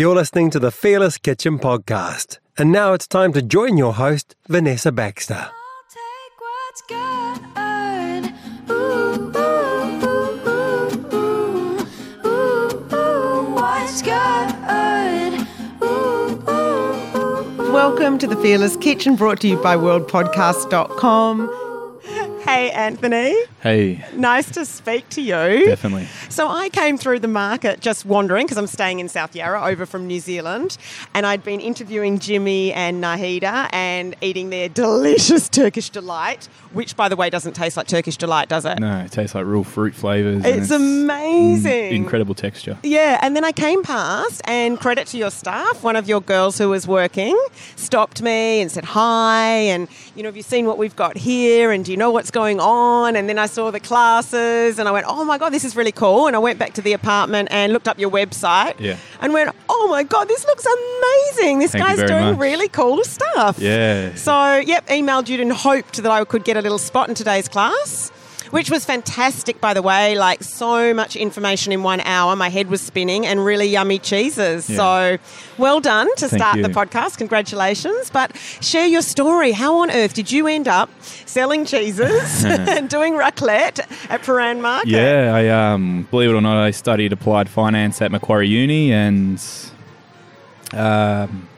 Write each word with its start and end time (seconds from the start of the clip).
You're 0.00 0.14
listening 0.14 0.48
to 0.52 0.58
the 0.58 0.70
Fearless 0.70 1.18
Kitchen 1.18 1.58
podcast. 1.58 2.38
And 2.56 2.72
now 2.72 2.94
it's 2.94 3.06
time 3.06 3.34
to 3.34 3.42
join 3.42 3.76
your 3.76 3.92
host, 3.92 4.34
Vanessa 4.48 4.90
Baxter. 4.90 5.50
I'll 5.50 5.84
take 5.90 6.40
what's 6.40 6.80
good. 6.88 8.32
Ooh, 8.70 9.30
ooh, 9.36 10.00
ooh, 10.08 10.40
ooh, 11.12 11.84
ooh, 12.24 12.96
ooh, 12.96 13.52
what's 13.52 14.00
good? 14.00 15.46
Ooh, 15.82 16.42
ooh, 16.48 16.48
ooh, 16.48 17.60
ooh. 17.60 17.72
Welcome 17.74 18.16
to 18.20 18.26
the 18.26 18.36
Fearless 18.36 18.78
Kitchen 18.78 19.16
brought 19.16 19.40
to 19.40 19.48
you 19.48 19.58
by 19.58 19.76
worldpodcast.com. 19.76 21.69
Hey, 22.50 22.70
Anthony. 22.72 23.36
Hey, 23.62 24.04
Nice 24.12 24.50
to 24.52 24.64
speak 24.66 25.08
to 25.10 25.20
you. 25.22 25.66
definitely. 25.66 26.06
So 26.28 26.48
I 26.48 26.68
came 26.68 26.98
through 26.98 27.20
the 27.20 27.28
market 27.28 27.78
just 27.80 28.04
wandering 28.04 28.44
because 28.46 28.58
I'm 28.58 28.66
staying 28.66 28.98
in 28.98 29.08
South 29.08 29.36
Yarra 29.36 29.62
over 29.66 29.86
from 29.86 30.08
New 30.08 30.18
Zealand 30.18 30.76
and 31.14 31.26
I'd 31.26 31.44
been 31.44 31.60
interviewing 31.60 32.18
Jimmy 32.18 32.72
and 32.72 33.00
Nahida 33.02 33.68
and 33.72 34.16
eating 34.20 34.50
their 34.50 34.68
delicious 34.68 35.48
Turkish 35.48 35.90
delight, 35.90 36.46
which 36.72 36.96
by 36.96 37.08
the 37.08 37.14
way 37.14 37.30
doesn't 37.30 37.52
taste 37.54 37.76
like 37.76 37.86
Turkish 37.86 38.16
delight, 38.16 38.48
does 38.48 38.64
it? 38.64 38.80
No, 38.80 38.98
it 38.98 39.12
tastes 39.12 39.36
like 39.36 39.46
real 39.46 39.62
fruit 39.62 39.94
flavors. 39.94 40.44
and 40.44 40.46
It's 40.46 40.72
amazing. 40.72 41.92
Incredible 41.94 42.34
texture. 42.34 42.78
Yeah, 42.82 43.20
and 43.22 43.36
then 43.36 43.44
I 43.44 43.52
came 43.52 43.84
past, 43.84 44.42
and 44.46 44.78
credit 44.80 45.06
to 45.08 45.18
your 45.18 45.30
staff, 45.30 45.84
one 45.84 45.94
of 45.94 46.08
your 46.08 46.20
girls 46.20 46.58
who 46.58 46.68
was 46.70 46.88
working 46.88 47.38
stopped 47.76 48.22
me 48.22 48.60
and 48.60 48.72
said 48.72 48.84
hi, 48.86 49.46
and 49.50 49.86
you 50.16 50.22
know, 50.24 50.28
have 50.28 50.36
you 50.36 50.42
seen 50.42 50.66
what 50.66 50.78
we've 50.78 50.96
got 50.96 51.16
here, 51.16 51.70
and 51.70 51.84
do 51.84 51.92
you 51.92 51.96
know 51.96 52.10
what's 52.10 52.30
going 52.30 52.39
on? 52.40 53.16
And 53.16 53.28
then 53.28 53.38
I 53.38 53.46
saw 53.46 53.70
the 53.70 53.80
classes, 53.80 54.78
and 54.78 54.88
I 54.88 54.92
went, 54.92 55.06
oh 55.08 55.24
my 55.24 55.36
god, 55.38 55.50
this 55.52 55.64
is 55.64 55.76
really 55.76 55.92
cool. 55.92 56.26
And 56.26 56.34
I 56.34 56.38
went 56.38 56.58
back 56.58 56.72
to 56.74 56.82
the 56.82 56.92
apartment 56.94 57.48
and 57.50 57.72
looked 57.72 57.86
up 57.88 57.98
your 57.98 58.10
website, 58.10 58.78
Yeah. 58.80 58.96
and 59.20 59.32
went, 59.32 59.54
oh 59.68 59.88
my 59.88 60.02
god, 60.02 60.28
this 60.28 60.44
looks 60.46 60.64
amazing. 60.66 61.58
This 61.58 61.72
Thank 61.72 61.84
guy's 61.84 62.08
doing 62.08 62.30
much. 62.32 62.38
really 62.38 62.68
cool 62.68 63.04
stuff. 63.04 63.58
Yeah. 63.58 64.14
So, 64.14 64.56
yep, 64.56 64.86
emailed 64.88 65.28
you 65.28 65.40
and 65.40 65.52
hoped 65.52 65.96
that 66.02 66.10
I 66.10 66.24
could 66.24 66.44
get 66.44 66.56
a 66.56 66.62
little 66.62 66.78
spot 66.78 67.08
in 67.08 67.14
today's 67.14 67.48
class, 67.48 68.10
which 68.50 68.70
was 68.70 68.84
fantastic, 68.84 69.60
by 69.60 69.74
the 69.74 69.82
way. 69.82 70.16
Like, 70.16 70.42
so 70.42 70.92
much 70.94 71.16
information 71.16 71.72
in 71.72 71.82
one 71.82 72.00
hour. 72.00 72.36
My 72.36 72.48
head 72.48 72.68
was 72.68 72.80
spinning 72.80 73.26
and 73.26 73.44
really 73.44 73.66
yummy 73.66 73.98
cheeses. 73.98 74.68
Yeah. 74.68 74.76
So, 74.76 75.18
well 75.58 75.80
done 75.80 76.08
to 76.16 76.28
Thank 76.28 76.40
start 76.40 76.56
you. 76.56 76.62
the 76.62 76.68
podcast. 76.68 77.18
Congratulations. 77.18 78.10
But 78.10 78.36
share 78.60 78.86
your 78.86 79.02
story. 79.02 79.52
How 79.52 79.78
on 79.78 79.90
earth 79.90 80.14
did 80.14 80.30
you 80.30 80.46
end 80.46 80.68
up 80.68 80.90
selling 81.02 81.64
cheeses 81.64 82.44
and 82.44 82.88
doing 82.88 83.14
raclette 83.14 83.80
at 84.10 84.22
Prahran 84.22 84.60
Market? 84.60 84.90
Yeah, 84.90 85.32
I 85.34 85.48
um, 85.48 86.06
believe 86.10 86.30
it 86.30 86.34
or 86.34 86.40
not, 86.40 86.56
I 86.56 86.70
studied 86.70 87.12
applied 87.12 87.48
finance 87.48 88.00
at 88.02 88.10
Macquarie 88.10 88.48
Uni, 88.48 88.92
and 88.92 89.42
um, 90.72 91.48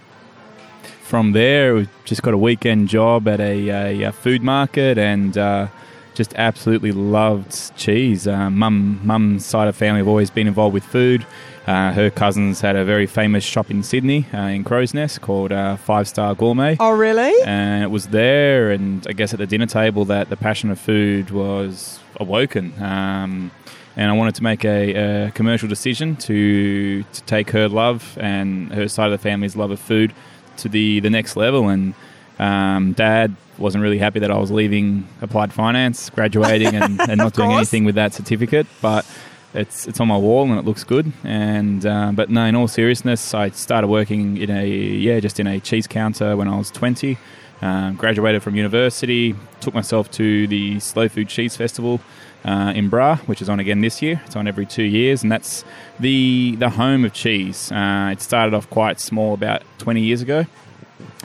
from 1.03 1.33
there, 1.33 1.75
we 1.75 1.89
just 2.05 2.23
got 2.23 2.35
a 2.35 2.39
weekend 2.39 2.89
job 2.89 3.29
at 3.29 3.41
a, 3.41 3.69
a, 3.69 4.03
a 4.09 4.13
food 4.13 4.43
market, 4.43 4.99
and 4.99 5.37
uh, 5.37 5.69
just 6.15 6.35
absolutely 6.35 6.93
loved 6.93 7.77
cheese. 7.77 8.27
Uh, 8.27 8.51
mum, 8.51 9.01
mum's 9.05 9.45
side 9.47 9.69
of 9.69 9.77
family 9.77 10.01
have 10.01 10.09
always 10.09 10.31
been 10.31 10.47
involved 10.47 10.75
with 10.75 10.85
food. 10.85 11.27
Uh, 11.67 11.93
her 11.93 12.11
cousins 12.11 12.61
had 12.61 12.75
a 12.75 12.85
very 12.85 13.07
famous 13.07 13.45
shop 13.45 13.71
in 13.71 13.83
Sydney, 13.85 14.27
uh, 14.35 14.39
in 14.39 14.65
Crow's 14.65 14.95
Nest, 14.95 15.21
called 15.21 15.53
uh, 15.53 15.77
Five 15.77 16.09
Star 16.09 16.35
Gourmet. 16.35 16.77
Oh, 16.81 16.91
really? 16.91 17.33
and 17.45 17.85
it 17.85 17.91
was 17.91 18.09
there 18.09 18.71
and 18.73 19.07
I 19.09 19.13
guess 19.13 19.33
at 19.33 19.39
the 19.39 19.47
dinner 19.47 19.67
table 19.67 20.05
that 20.07 20.29
the 20.29 20.37
passion 20.37 20.71
of 20.71 20.79
food 20.79 21.31
was 21.31 22.01
awoken 22.17 22.73
um, 22.83 23.51
and 23.97 24.11
I 24.11 24.15
wanted 24.15 24.35
to 24.37 24.43
make 24.43 24.65
a, 24.65 25.27
a 25.27 25.31
commercial 25.33 25.69
decision 25.69 26.17
to 26.17 27.03
to 27.03 27.23
take 27.23 27.51
her 27.51 27.69
love 27.69 28.17
and 28.21 28.73
her 28.73 28.89
side 28.89 29.07
of 29.07 29.13
the 29.13 29.23
family's 29.23 29.57
love 29.57 29.71
of 29.71 29.81
food 29.81 30.13
to 30.59 30.69
the, 30.69 31.01
the 31.01 31.11
next 31.11 31.37
level 31.37 31.69
and 31.69 31.95
um, 32.39 32.93
dad 32.93 33.37
wasn't 33.59 33.83
really 33.83 33.99
happy 33.99 34.19
that 34.21 34.31
I 34.31 34.39
was 34.39 34.51
leaving 34.51 35.07
applied 35.21 35.53
finance 35.53 36.11
graduating 36.11 36.75
and, 36.75 37.01
and 37.01 37.17
not 37.19 37.35
doing 37.35 37.49
course. 37.51 37.59
anything 37.59 37.85
with 37.85 37.97
that 37.97 38.15
certificate 38.15 38.67
but 38.81 39.07
it's 39.55 39.87
it's 39.87 40.01
on 40.01 40.09
my 40.09 40.17
wall 40.17 40.45
and 40.45 40.59
it 40.59 40.65
looks 40.65 40.85
good. 40.85 41.13
And 41.25 41.85
uh, 41.85 42.13
but 42.15 42.31
no, 42.31 42.45
in 42.45 42.55
all 42.55 42.69
seriousness, 42.69 43.35
I 43.35 43.51
started 43.51 43.89
working 43.89 44.37
in 44.37 44.51
a 44.51 44.67
yeah 44.67 45.21
just 45.21 45.39
in 45.41 45.47
a 45.47 45.61
cheese 45.61 45.87
counter 45.87 46.37
when 46.37 46.49
I 46.49 46.57
was 46.57 46.71
twenty. 46.71 47.19
Um, 47.61 47.95
graduated 47.95 48.43
from 48.43 48.57
university, 48.57 49.37
took 49.61 49.73
myself 49.73 50.11
to 50.13 50.49
the 50.49 50.81
Slow 50.81 51.09
Food 51.09 51.29
Cheese 51.29 51.55
Festival 51.55 52.01
uh, 52.45 52.73
in 52.75 52.89
Bra, 52.89 53.19
which 53.27 53.41
is 53.41 53.49
on 53.49 53.61
again 53.61 53.83
this 53.83 54.03
year. 54.03 54.21
It's 54.27 54.35
on 54.35 54.49
every 54.49 54.67
two 54.67 54.83
years, 54.83 55.23
and 55.23 55.31
that's 55.31 55.65
the 56.01 56.57
the 56.57 56.71
home 56.71 57.05
of 57.05 57.13
cheese. 57.13 57.71
Uh, 57.71 58.11
it 58.13 58.21
started 58.21 58.55
off 58.55 58.69
quite 58.71 58.99
small 58.99 59.35
about 59.35 59.63
twenty 59.79 60.01
years 60.01 60.23
ago, 60.23 60.47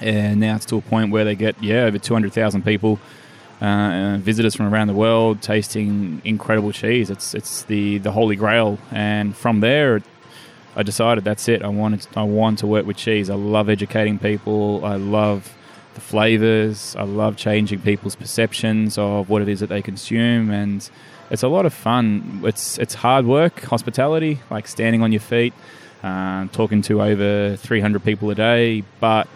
and 0.01 0.39
now 0.39 0.55
it's 0.55 0.65
to 0.65 0.77
a 0.77 0.81
point 0.81 1.11
where 1.11 1.25
they 1.25 1.35
get 1.35 1.61
yeah 1.61 1.83
over 1.83 1.97
two 1.97 2.13
hundred 2.13 2.33
thousand 2.33 2.63
people 2.63 2.99
uh, 3.61 4.17
visitors 4.19 4.55
from 4.55 4.71
around 4.71 4.87
the 4.87 4.93
world 4.93 5.41
tasting 5.41 6.21
incredible 6.23 6.71
cheese. 6.71 7.09
It's 7.09 7.33
it's 7.33 7.63
the 7.63 7.97
the 7.99 8.11
holy 8.11 8.35
grail, 8.35 8.77
and 8.91 9.35
from 9.35 9.61
there, 9.61 10.01
I 10.75 10.83
decided 10.83 11.23
that's 11.23 11.47
it. 11.47 11.63
I 11.63 11.69
wanted 11.69 12.05
I 12.15 12.23
want 12.23 12.59
to 12.59 12.67
work 12.67 12.85
with 12.85 12.97
cheese. 12.97 13.29
I 13.29 13.35
love 13.35 13.69
educating 13.69 14.19
people. 14.19 14.85
I 14.85 14.95
love 14.95 15.55
the 15.95 16.01
flavors. 16.01 16.95
I 16.95 17.03
love 17.03 17.35
changing 17.37 17.81
people's 17.81 18.15
perceptions 18.15 18.97
of 18.97 19.29
what 19.29 19.41
it 19.41 19.49
is 19.49 19.59
that 19.61 19.69
they 19.69 19.81
consume, 19.81 20.51
and 20.51 20.87
it's 21.31 21.43
a 21.43 21.47
lot 21.47 21.65
of 21.65 21.73
fun. 21.73 22.41
It's 22.43 22.77
it's 22.77 22.93
hard 22.93 23.25
work, 23.25 23.61
hospitality, 23.61 24.39
like 24.51 24.67
standing 24.67 25.01
on 25.01 25.11
your 25.11 25.21
feet, 25.21 25.53
uh, 26.03 26.45
talking 26.51 26.83
to 26.83 27.01
over 27.01 27.55
300 27.55 28.03
people 28.03 28.29
a 28.29 28.35
day, 28.35 28.83
but 28.99 29.27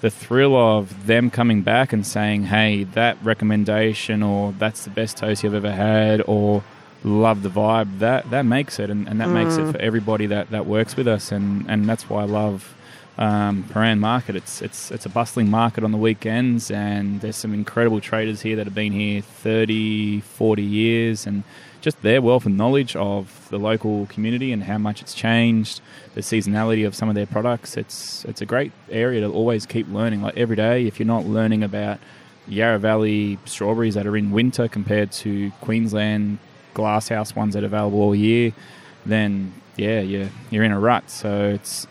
the 0.00 0.10
thrill 0.10 0.56
of 0.56 1.06
them 1.06 1.30
coming 1.30 1.62
back 1.62 1.92
and 1.92 2.06
saying, 2.06 2.44
"Hey, 2.44 2.84
that 2.84 3.16
recommendation," 3.22 4.22
or 4.22 4.52
"That's 4.58 4.84
the 4.84 4.90
best 4.90 5.16
toast 5.16 5.42
you've 5.42 5.54
ever 5.54 5.72
had," 5.72 6.22
or 6.26 6.62
"Love 7.04 7.42
the 7.42 7.50
vibe," 7.50 7.98
that 7.98 8.30
that 8.30 8.42
makes 8.42 8.78
it, 8.78 8.90
and, 8.90 9.08
and 9.08 9.20
that 9.20 9.28
makes 9.28 9.56
it 9.56 9.62
mm. 9.62 9.72
for 9.72 9.78
everybody 9.78 10.26
that, 10.26 10.50
that 10.50 10.66
works 10.66 10.96
with 10.96 11.08
us, 11.08 11.32
and, 11.32 11.68
and 11.68 11.88
that's 11.88 12.08
why 12.08 12.22
I 12.22 12.26
love 12.26 12.74
um, 13.18 13.64
Prahran 13.64 13.98
Market. 13.98 14.36
It's 14.36 14.62
it's 14.62 14.90
it's 14.90 15.04
a 15.04 15.08
bustling 15.08 15.50
market 15.50 15.84
on 15.84 15.92
the 15.92 15.98
weekends, 15.98 16.70
and 16.70 17.20
there's 17.20 17.36
some 17.36 17.52
incredible 17.52 18.00
traders 18.00 18.42
here 18.42 18.56
that 18.56 18.66
have 18.66 18.74
been 18.74 18.92
here 18.92 19.20
30, 19.20 20.20
40 20.20 20.62
years, 20.62 21.26
and 21.26 21.42
just 21.80 22.00
their 22.02 22.22
wealth 22.22 22.46
and 22.46 22.56
knowledge 22.56 22.94
of 22.96 23.48
the 23.50 23.58
local 23.58 24.06
community 24.06 24.52
and 24.52 24.64
how 24.64 24.78
much 24.78 25.02
it's 25.02 25.14
changed, 25.14 25.80
the 26.14 26.20
seasonality 26.20 26.86
of 26.86 26.94
some 26.94 27.08
of 27.08 27.14
their 27.14 27.26
products. 27.26 27.76
It's 27.76 28.24
it's 28.24 28.40
a 28.40 28.46
great 28.46 28.72
area 28.88 29.20
to 29.20 29.28
always 29.30 29.66
keep 29.66 29.88
learning. 29.88 30.22
Like 30.22 30.36
every 30.36 30.56
day, 30.56 30.86
if 30.86 31.00
you're 31.00 31.06
not 31.06 31.26
learning 31.26 31.64
about 31.64 31.98
Yarra 32.46 32.78
Valley 32.78 33.38
strawberries 33.44 33.94
that 33.94 34.06
are 34.06 34.16
in 34.16 34.30
winter 34.30 34.68
compared 34.68 35.10
to 35.12 35.50
Queensland 35.60 36.38
glasshouse 36.74 37.34
ones 37.34 37.54
that 37.54 37.64
are 37.64 37.66
available 37.66 38.00
all 38.00 38.14
year, 38.14 38.52
then 39.04 39.52
yeah, 39.76 40.00
you're 40.00 40.30
you're 40.50 40.62
in 40.62 40.72
a 40.72 40.78
rut. 40.78 41.10
So 41.10 41.48
it's 41.48 41.88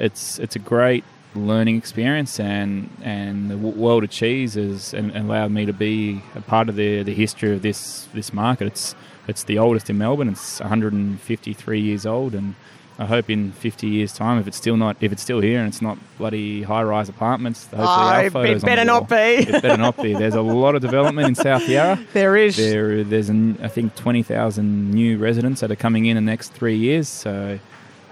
it's 0.00 0.38
it's 0.38 0.56
a 0.56 0.58
great 0.58 1.04
learning 1.34 1.76
experience, 1.76 2.40
and 2.40 2.90
and 3.02 3.50
the 3.50 3.56
world 3.56 4.02
of 4.04 4.10
cheese 4.10 4.54
has 4.54 4.92
and 4.94 5.14
allowed 5.16 5.52
me 5.52 5.66
to 5.66 5.72
be 5.72 6.22
a 6.34 6.40
part 6.40 6.68
of 6.68 6.76
the 6.76 7.02
the 7.02 7.14
history 7.14 7.54
of 7.54 7.62
this 7.62 8.08
this 8.14 8.32
market. 8.32 8.66
It's 8.66 8.94
it's 9.28 9.44
the 9.44 9.58
oldest 9.58 9.88
in 9.90 9.98
Melbourne. 9.98 10.28
It's 10.28 10.58
153 10.60 11.80
years 11.80 12.04
old, 12.06 12.34
and 12.34 12.54
I 12.98 13.06
hope 13.06 13.30
in 13.30 13.52
50 13.52 13.86
years' 13.86 14.12
time, 14.12 14.38
if 14.38 14.46
it's 14.48 14.56
still 14.56 14.76
not, 14.76 14.96
if 15.00 15.12
it's 15.12 15.22
still 15.22 15.40
here 15.40 15.60
and 15.60 15.68
it's 15.68 15.80
not 15.80 15.96
bloody 16.18 16.62
high-rise 16.62 17.08
apartments, 17.08 17.64
hopefully 17.66 18.50
Oh, 18.50 18.52
it 18.56 18.62
better 18.62 18.84
not 18.84 19.08
be. 19.08 19.14
It 19.16 19.62
better 19.62 19.76
not 19.76 19.96
be. 19.96 20.14
There's 20.22 20.34
a 20.34 20.42
lot 20.42 20.74
of 20.74 20.82
development 20.82 21.28
in 21.28 21.34
South 21.34 21.66
Yarra. 21.68 21.98
There 22.12 22.36
is. 22.36 22.56
There, 22.56 23.04
there's 23.04 23.28
an, 23.30 23.58
I 23.62 23.68
think 23.68 23.94
20,000 23.94 24.90
new 24.90 25.16
residents 25.16 25.60
that 25.60 25.70
are 25.70 25.76
coming 25.76 26.06
in 26.06 26.16
in 26.16 26.24
the 26.24 26.30
next 26.30 26.52
three 26.52 26.76
years. 26.76 27.08
So 27.08 27.58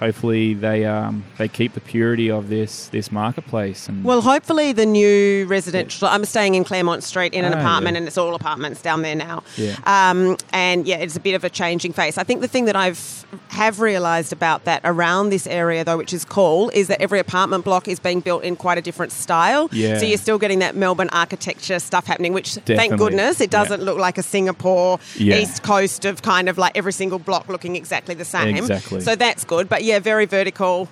hopefully 0.00 0.54
they 0.54 0.84
um, 0.84 1.24
they 1.38 1.48
keep 1.48 1.74
the 1.74 1.80
purity 1.80 2.30
of 2.30 2.48
this 2.48 2.88
this 2.88 3.10
marketplace. 3.12 3.88
And 3.88 4.04
Well, 4.04 4.20
hopefully 4.20 4.72
the 4.72 4.86
new 4.86 5.46
residential. 5.46 6.08
I'm 6.08 6.24
staying 6.24 6.54
in 6.54 6.64
Claremont 6.64 7.02
Street 7.04 7.32
in 7.34 7.44
an 7.44 7.54
Ah, 7.54 7.58
apartment, 7.60 7.94
yeah. 7.94 7.98
and 7.98 8.06
it's 8.08 8.18
all 8.18 8.34
apartments 8.34 8.82
down 8.82 9.02
there 9.02 9.14
now. 9.16 9.42
Yeah. 9.56 9.76
Um, 9.86 10.36
and 10.52 10.86
yeah, 10.86 10.96
it's 10.96 11.16
a 11.16 11.20
bit 11.20 11.34
of 11.34 11.44
a 11.44 11.50
changing 11.50 11.92
face. 11.92 12.18
I 12.18 12.24
think 12.24 12.40
the 12.40 12.48
thing 12.48 12.64
that 12.66 12.76
I've 12.76 13.24
have 13.48 13.80
realised 13.80 14.32
about 14.32 14.64
that 14.64 14.80
around 14.84 15.30
this 15.30 15.46
area, 15.46 15.84
though, 15.84 15.96
which 15.98 16.12
is 16.12 16.24
cool, 16.24 16.70
is 16.70 16.86
that 16.88 17.00
every 17.02 17.18
apartment 17.18 17.64
block 17.64 17.88
is 17.88 17.98
being 17.98 18.20
built 18.20 18.42
in 18.44 18.56
quite 18.56 18.78
a 18.78 18.82
different 18.82 19.12
style. 19.12 19.68
Yeah. 19.72 19.98
So 19.98 20.06
you're 20.06 20.16
still 20.18 20.38
getting 20.38 20.60
that 20.60 20.76
Melbourne 20.76 21.08
architecture 21.12 21.78
stuff 21.78 22.06
happening, 22.06 22.32
which 22.32 22.54
thank 22.66 22.96
goodness 22.96 23.40
it 23.40 23.50
doesn't 23.50 23.80
Yeah. 23.80 23.86
look 23.86 23.98
like 23.98 24.16
a 24.16 24.22
Singapore 24.22 24.98
Yeah. 25.16 25.36
east 25.38 25.62
coast 25.62 26.04
of 26.04 26.22
kind 26.22 26.48
of 26.48 26.56
like 26.56 26.72
every 26.76 26.92
single 26.92 27.18
block 27.18 27.48
looking 27.48 27.74
exactly 27.76 28.14
the 28.14 28.24
same. 28.24 28.56
Exactly. 28.56 29.00
So 29.00 29.14
that's 29.16 29.44
good. 29.44 29.68
But 29.68 29.84
yeah, 29.88 29.98
very 30.12 30.26
vertical 30.38 30.88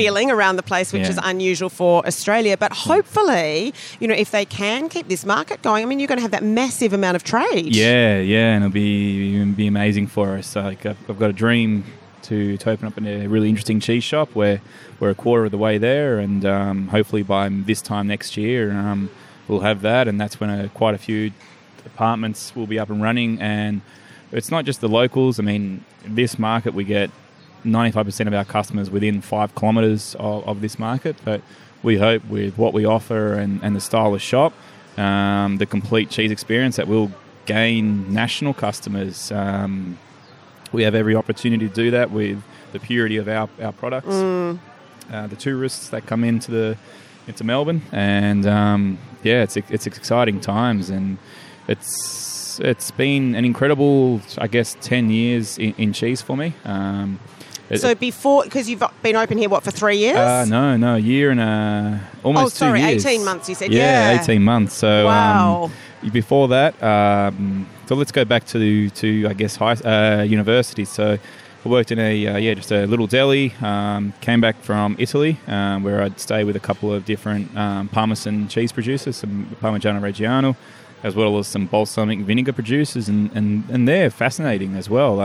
feeling 0.00 0.30
around 0.30 0.54
the 0.56 0.62
place, 0.72 0.88
which 0.94 1.02
Yeah. 1.02 1.14
is 1.14 1.20
unusual 1.32 1.68
for 1.80 2.06
Australia. 2.06 2.56
But 2.64 2.72
hopefully, 2.88 3.74
you 4.00 4.06
know, 4.08 4.14
if 4.24 4.30
they 4.30 4.44
can 4.44 4.88
keep 4.88 5.06
this 5.08 5.24
market 5.24 5.62
going, 5.62 5.82
I 5.82 5.86
mean, 5.88 5.98
you're 6.00 6.12
going 6.14 6.22
to 6.22 6.26
have 6.28 6.36
that 6.38 6.44
massive 6.44 6.92
amount 6.92 7.16
of 7.16 7.22
trade. 7.24 7.74
Yeah, 7.74 8.20
yeah, 8.20 8.54
and 8.54 8.64
it'll 8.64 8.72
be 8.72 9.34
it'll 9.40 9.54
be 9.54 9.66
amazing 9.66 10.06
for 10.16 10.26
us. 10.38 10.54
Like 10.54 10.86
I've, 10.90 10.98
I've 11.10 11.18
got 11.18 11.30
a 11.30 11.38
dream 11.44 11.84
to, 12.28 12.56
to 12.62 12.70
open 12.70 12.86
up 12.88 12.96
in 12.98 13.06
a 13.06 13.26
really 13.26 13.48
interesting 13.48 13.80
cheese 13.80 14.04
shop. 14.04 14.28
Where 14.34 14.60
we're 15.00 15.10
a 15.10 15.14
quarter 15.24 15.44
of 15.46 15.50
the 15.50 15.58
way 15.66 15.78
there, 15.78 16.18
and 16.24 16.44
um, 16.44 16.88
hopefully 16.88 17.22
by 17.24 17.48
this 17.50 17.80
time 17.82 18.06
next 18.14 18.36
year, 18.36 18.70
um, 18.72 19.10
we'll 19.48 19.60
have 19.70 19.80
that, 19.82 20.06
and 20.08 20.20
that's 20.20 20.36
when 20.40 20.50
uh 20.50 20.68
quite 20.74 20.94
a 20.94 20.98
few 21.08 21.32
apartments 21.84 22.54
will 22.54 22.66
be 22.66 22.78
up 22.78 22.90
and 22.90 23.02
running. 23.02 23.40
And 23.40 23.80
it's 24.32 24.50
not 24.50 24.64
just 24.64 24.80
the 24.80 24.88
locals. 24.88 25.40
I 25.40 25.42
mean, 25.42 25.84
this 26.06 26.38
market 26.38 26.74
we 26.74 26.84
get 26.84 27.10
95% 27.64 28.26
of 28.26 28.34
our 28.34 28.44
customers 28.44 28.90
within 28.90 29.20
five 29.20 29.54
kilometres 29.54 30.14
of, 30.18 30.46
of 30.46 30.60
this 30.60 30.78
market, 30.78 31.16
but 31.24 31.42
we 31.82 31.98
hope 31.98 32.24
with 32.26 32.58
what 32.58 32.72
we 32.72 32.84
offer 32.84 33.34
and, 33.34 33.62
and 33.62 33.74
the 33.74 33.80
style 33.80 34.14
of 34.14 34.22
shop, 34.22 34.52
um, 34.96 35.58
the 35.58 35.66
complete 35.66 36.10
cheese 36.10 36.30
experience, 36.30 36.76
that 36.76 36.88
we'll 36.88 37.10
gain 37.46 38.12
national 38.12 38.54
customers. 38.54 39.32
Um, 39.32 39.98
we 40.72 40.82
have 40.84 40.94
every 40.94 41.16
opportunity 41.16 41.68
to 41.68 41.74
do 41.74 41.90
that 41.90 42.10
with 42.10 42.42
the 42.72 42.78
purity 42.80 43.16
of 43.16 43.28
our, 43.28 43.48
our 43.60 43.72
products. 43.72 44.08
Uh, 45.10 45.26
the 45.26 45.36
tourists 45.36 45.88
that 45.88 46.06
come 46.06 46.22
into 46.22 46.52
the 46.52 46.76
into 47.26 47.42
Melbourne, 47.44 47.82
and 47.92 48.46
um, 48.46 48.98
yeah, 49.24 49.42
it's 49.42 49.56
it's 49.56 49.86
exciting 49.86 50.40
times, 50.40 50.88
and 50.88 51.18
it's 51.66 52.60
it's 52.60 52.92
been 52.92 53.34
an 53.34 53.44
incredible, 53.44 54.20
I 54.38 54.46
guess, 54.46 54.76
ten 54.80 55.10
years 55.10 55.58
in, 55.58 55.74
in 55.78 55.92
cheese 55.92 56.22
for 56.22 56.36
me. 56.36 56.54
Um, 56.64 57.18
it- 57.70 57.80
So 57.80 57.94
before, 57.94 58.44
because 58.44 58.68
you've 58.68 58.82
been 59.02 59.16
open 59.16 59.38
here, 59.38 59.48
what, 59.48 59.62
for 59.62 59.70
three 59.70 59.96
years? 59.98 60.16
uh, 60.18 60.44
no, 60.48 60.76
no, 60.76 60.94
a 60.96 60.98
year 60.98 61.30
and 61.30 61.40
a 61.40 62.00
almost 62.22 62.56
Oh, 62.56 62.66
sorry, 62.66 62.80
two 62.80 62.86
years. 62.88 63.06
18 63.06 63.24
months 63.24 63.48
you 63.48 63.54
said, 63.54 63.72
Yeah, 63.72 64.12
yeah. 64.12 64.20
eighteen 64.20 64.42
months. 64.42 64.74
So 64.74 65.06
Wow. 65.06 65.70
um, 66.04 66.10
before 66.10 66.48
that, 66.48 66.80
um, 66.82 67.66
so 67.86 67.94
let's 67.94 68.12
go 68.12 68.24
back 68.24 68.44
to 68.48 68.90
to 68.90 69.26
I 69.28 69.32
guess 69.34 69.56
high 69.56 69.72
uh, 69.74 70.22
university. 70.22 70.84
So 70.84 71.18
I 71.64 71.68
worked 71.68 71.90
in 71.92 71.98
a 71.98 72.26
uh, 72.26 72.36
yeah 72.38 72.54
just 72.54 72.72
a 72.72 72.86
little 72.86 73.06
deli. 73.06 73.52
Um, 73.60 74.12
came 74.20 74.40
back 74.40 74.56
from 74.62 74.96
Italy 74.98 75.36
um, 75.46 75.82
where 75.84 76.02
I'd 76.02 76.18
stay 76.18 76.42
with 76.44 76.56
a 76.56 76.60
couple 76.60 76.92
of 76.92 77.04
different 77.04 77.54
um, 77.56 77.88
Parmesan 77.88 78.48
cheese 78.48 78.72
producers, 78.72 79.16
some 79.16 79.54
Parmigiano 79.60 80.00
Reggiano, 80.00 80.56
as 81.02 81.14
well 81.14 81.38
as 81.38 81.46
some 81.48 81.66
balsamic 81.66 82.20
vinegar 82.20 82.52
producers, 82.54 83.08
and, 83.08 83.30
and, 83.34 83.64
and 83.70 83.86
they're 83.86 84.10
fascinating 84.10 84.74
as 84.76 84.88
well. 84.88 85.20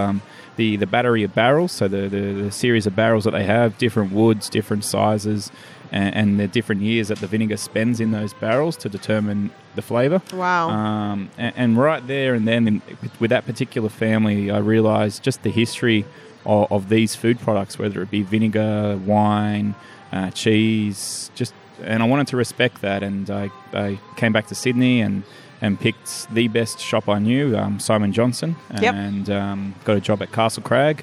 The 0.58 0.78
the 0.78 0.88
battery 0.88 1.24
of 1.24 1.36
barrels, 1.36 1.72
so 1.72 1.88
the, 1.88 2.08
the, 2.08 2.34
the 2.44 2.52
series 2.52 2.88
of 2.88 2.96
barrels 2.96 3.26
that 3.26 3.32
they 3.32 3.44
have, 3.44 3.78
different 3.78 4.14
woods, 4.14 4.50
different 4.50 4.86
sizes, 4.86 5.52
and, 5.92 6.16
and 6.16 6.40
the 6.40 6.48
different 6.48 6.82
years 6.82 7.10
that 7.10 7.20
the 7.20 7.28
vinegar 7.28 7.58
spends 7.58 8.00
in 8.00 8.12
those 8.12 8.34
barrels 8.34 8.78
to 8.78 8.90
determine 8.90 9.52
the 9.76 9.82
flavour. 9.82 10.22
Wow. 10.34 10.70
Um, 10.70 11.30
and, 11.38 11.54
and 11.58 11.78
right 11.78 12.06
there 12.08 12.34
and 12.34 12.48
then, 12.48 12.68
in, 12.68 12.82
with 13.20 13.30
that 13.32 13.46
particular 13.46 13.90
family, 13.90 14.50
I 14.50 14.60
realised 14.60 15.24
just 15.24 15.44
the 15.44 15.52
history 15.52 16.06
of, 16.46 16.72
of 16.72 16.90
these 16.90 17.16
food 17.16 17.40
products, 17.40 17.78
whether 17.78 18.02
it 18.02 18.10
be 18.10 18.24
vinegar, 18.24 19.00
wine, 19.06 19.76
uh, 20.12 20.32
cheese, 20.32 21.32
just 21.36 21.54
and 21.84 22.02
I 22.02 22.06
wanted 22.06 22.28
to 22.28 22.38
respect 22.38 22.82
that. 22.82 23.04
And 23.04 23.30
I, 23.30 23.52
I 23.74 24.00
came 24.16 24.32
back 24.32 24.48
to 24.48 24.56
Sydney 24.56 25.02
and 25.02 25.24
and 25.66 25.80
picked 25.80 26.10
the 26.34 26.48
best 26.48 26.78
shop 26.80 27.06
I 27.10 27.20
knew, 27.20 27.58
um, 27.58 27.80
Simon 27.80 28.12
Johnson, 28.12 28.56
Yep. 28.82 28.94
and 28.94 29.30
um, 29.42 29.60
got 29.88 29.96
a 29.98 30.02
job 30.10 30.22
at 30.22 30.30
Castlecrag, 30.32 30.96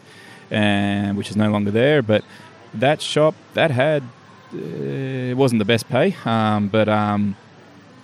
and 0.50 1.16
which 1.18 1.30
is 1.30 1.36
no 1.36 1.50
longer 1.50 1.70
there. 1.72 2.00
But 2.02 2.22
that 2.74 2.98
shop 3.02 3.34
that 3.54 3.70
had 3.70 4.02
uh, 4.54 5.30
it 5.32 5.36
wasn't 5.36 5.58
the 5.58 5.64
best 5.74 5.88
pay, 5.88 6.14
um, 6.24 6.68
but 6.68 6.88
um, 6.88 7.36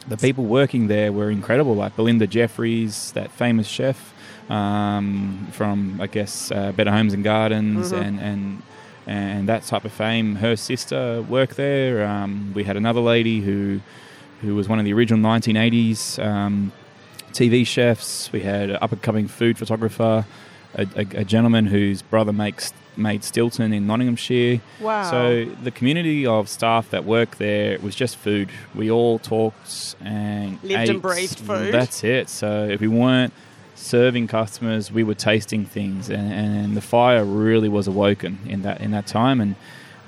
the 0.09 0.17
people 0.17 0.45
working 0.45 0.89
there 0.89 1.13
were 1.13 1.31
incredible. 1.31 1.75
Like 1.83 1.95
Belinda 1.97 2.27
Jeffries, 2.27 3.13
that 3.13 3.31
famous 3.31 3.67
chef 3.69 3.99
um, 4.51 5.47
from 5.53 6.01
I 6.01 6.07
guess 6.07 6.51
uh, 6.51 6.73
Better 6.73 6.91
Homes 6.91 7.13
and 7.15 7.23
Gardens, 7.25 7.93
and 7.93 8.19
and 8.21 8.63
and 9.07 9.49
that 9.49 9.63
type 9.71 9.85
of 9.85 9.93
fame. 9.93 10.37
Her 10.37 10.57
sister 10.57 11.23
worked 11.29 11.57
there. 11.57 12.07
Um, 12.07 12.53
we 12.55 12.65
had 12.65 12.77
another 12.77 13.01
lady 13.15 13.41
who 13.49 13.81
who 14.41 14.55
was 14.55 14.69
one 14.69 14.79
of 14.79 14.85
the 14.85 14.93
original 14.93 15.21
1980s 15.31 16.25
um, 16.25 16.73
TV 17.33 17.67
chefs. 17.67 18.31
We 18.33 18.41
had 18.41 18.71
an 18.71 18.79
up 18.81 18.93
and 18.93 19.03
coming 19.03 19.29
food 19.29 19.59
photographer, 19.59 20.27
a, 20.75 20.87
a, 20.97 21.21
a 21.21 21.25
gentleman 21.25 21.67
whose 21.67 22.03
brother 22.03 22.33
makes 22.33 22.73
made 22.99 23.23
Stilton 23.25 23.73
in 23.73 23.87
Nottinghamshire. 23.87 24.61
Wow. 24.81 25.11
So 25.11 25.45
the 25.63 25.71
community 25.71 26.27
of 26.27 26.49
staff 26.49 26.91
that 26.91 27.05
work 27.05 27.37
there 27.37 27.79
was 27.79 27.95
just 27.95 28.17
food. 28.17 28.51
We 28.75 28.91
all 28.91 29.19
talked 29.19 29.97
and 30.01 30.63
Lived 30.63 30.91
and 30.91 31.03
breathed 31.03 31.39
food. 31.39 31.73
That's 31.73 32.03
it. 32.05 32.29
So 32.29 32.65
if 32.65 32.81
we 32.81 32.89
weren't 32.89 33.33
serving 33.77 34.27
customers, 34.27 34.91
we 34.91 35.05
were 35.05 35.15
tasting 35.15 35.65
things, 35.65 36.11
and, 36.11 36.33
and 36.33 36.77
the 36.77 36.81
fire 36.81 37.25
really 37.25 37.69
was 37.69 37.87
awoken 37.87 38.39
in 38.47 38.63
that 38.63 38.81
in 38.81 38.91
that 38.91 39.07
time. 39.07 39.41
And 39.41 39.55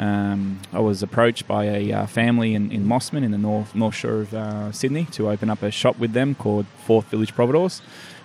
um, 0.01 0.61
I 0.73 0.81
was 0.81 1.03
approached 1.03 1.47
by 1.47 1.67
a 1.67 1.93
uh, 1.93 2.07
family 2.07 2.55
in, 2.55 2.73
in 2.73 2.87
Mosman 2.87 3.23
in 3.23 3.33
the 3.33 3.39
north 3.39 3.75
north 3.75 3.95
shore 3.95 4.23
of 4.23 4.33
uh, 4.33 4.73
Sydney 4.73 5.05
to 5.13 5.31
open 5.31 5.51
up 5.51 5.63
a 5.63 5.71
shop 5.71 5.99
with 5.99 6.15
them 6.15 6.35
called 6.35 6.65
Fourth 6.87 7.07
Village 7.07 7.35
Providores. 7.35 7.83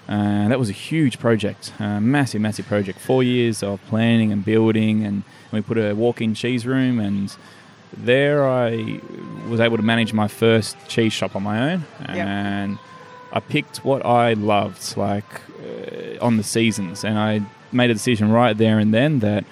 Uh, 0.07 0.47
that 0.47 0.57
was 0.57 0.69
a 0.69 0.73
huge 0.73 1.19
project, 1.19 1.73
uh, 1.79 1.99
massive, 1.99 2.39
massive 2.39 2.65
project. 2.65 2.99
Four 2.99 3.23
years 3.23 3.61
of 3.61 3.83
planning 3.87 4.31
and 4.31 4.45
building, 4.45 5.03
and 5.03 5.23
we 5.51 5.61
put 5.61 5.77
a 5.77 5.93
walk-in 5.93 6.33
cheese 6.33 6.65
room, 6.65 6.99
and 6.99 7.35
there 7.91 8.47
I 8.47 9.01
was 9.49 9.59
able 9.59 9.75
to 9.75 9.83
manage 9.83 10.13
my 10.13 10.29
first 10.29 10.77
cheese 10.87 11.11
shop 11.11 11.35
on 11.35 11.43
my 11.43 11.73
own, 11.73 11.85
and 12.07 12.79
I 13.33 13.41
picked 13.41 13.83
what 13.83 14.05
I 14.05 14.33
loved, 14.33 14.95
like 14.95 15.41
uh, 15.59 16.23
on 16.23 16.37
the 16.37 16.43
seasons, 16.43 17.03
and 17.03 17.19
I 17.19 17.41
made 17.73 17.89
a 17.89 17.93
decision 17.93 18.31
right 18.31 18.57
there 18.57 18.79
and 18.79 18.93
then 18.93 19.19
that 19.19 19.43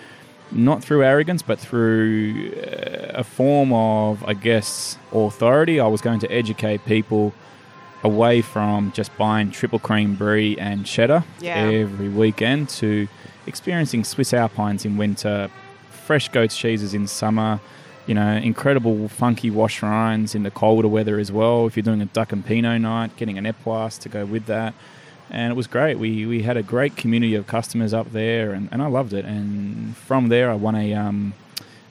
not 0.53 0.83
through 0.83 1.03
arrogance, 1.03 1.41
but 1.41 1.59
through 1.59 2.51
uh, 2.55 3.11
a 3.19 3.23
form 3.23 3.73
of, 3.73 4.23
I 4.25 4.33
guess, 4.33 4.97
authority, 5.11 5.79
I 5.79 5.88
was 5.88 6.01
going 6.01 6.19
to 6.19 6.31
educate 6.31 6.85
people 6.85 7.33
away 8.03 8.41
from 8.41 8.91
just 8.91 9.15
buying 9.17 9.50
triple 9.51 9.79
cream 9.79 10.15
brie 10.15 10.57
and 10.57 10.85
cheddar 10.85 11.23
Yeah. 11.39 11.67
every 11.69 12.09
weekend 12.09 12.69
to 12.69 13.07
experiencing 13.47 14.03
Swiss 14.03 14.33
Alpines 14.33 14.85
in 14.85 14.97
winter, 14.97 15.50
fresh 15.89 16.27
goat's 16.29 16.57
cheeses 16.57 16.94
in 16.94 17.07
summer, 17.07 17.59
you 18.05 18.13
know, 18.13 18.33
incredible 18.35 19.07
funky 19.07 19.50
wash 19.50 19.81
rinds 19.81 20.35
in 20.35 20.44
the 20.44 20.51
colder 20.51 20.88
weather 20.89 21.17
as 21.17 21.31
well. 21.31 21.65
If 21.65 21.77
you're 21.77 21.83
doing 21.83 22.01
a 22.01 22.05
duck 22.05 22.33
and 22.33 22.45
pinot 22.45 22.81
night, 22.81 23.15
getting 23.15 23.38
an 23.38 23.45
epoisse 23.45 23.97
to 24.01 24.09
go 24.09 24.25
with 24.25 24.45
that. 24.47 24.73
And 25.29 25.51
it 25.51 25.55
was 25.55 25.67
great. 25.67 25.97
We, 25.97 26.25
we 26.25 26.43
had 26.43 26.57
a 26.57 26.63
great 26.63 26.95
community 26.95 27.33
of 27.35 27.47
customers 27.47 27.93
up 27.93 28.11
there, 28.11 28.51
and, 28.51 28.69
and 28.71 28.81
I 28.81 28.87
loved 28.87 29.13
it. 29.13 29.25
And 29.25 29.95
from 29.97 30.27
there, 30.29 30.51
I 30.51 30.55
won 30.55 30.75
a 30.75 30.93
um, 30.93 31.33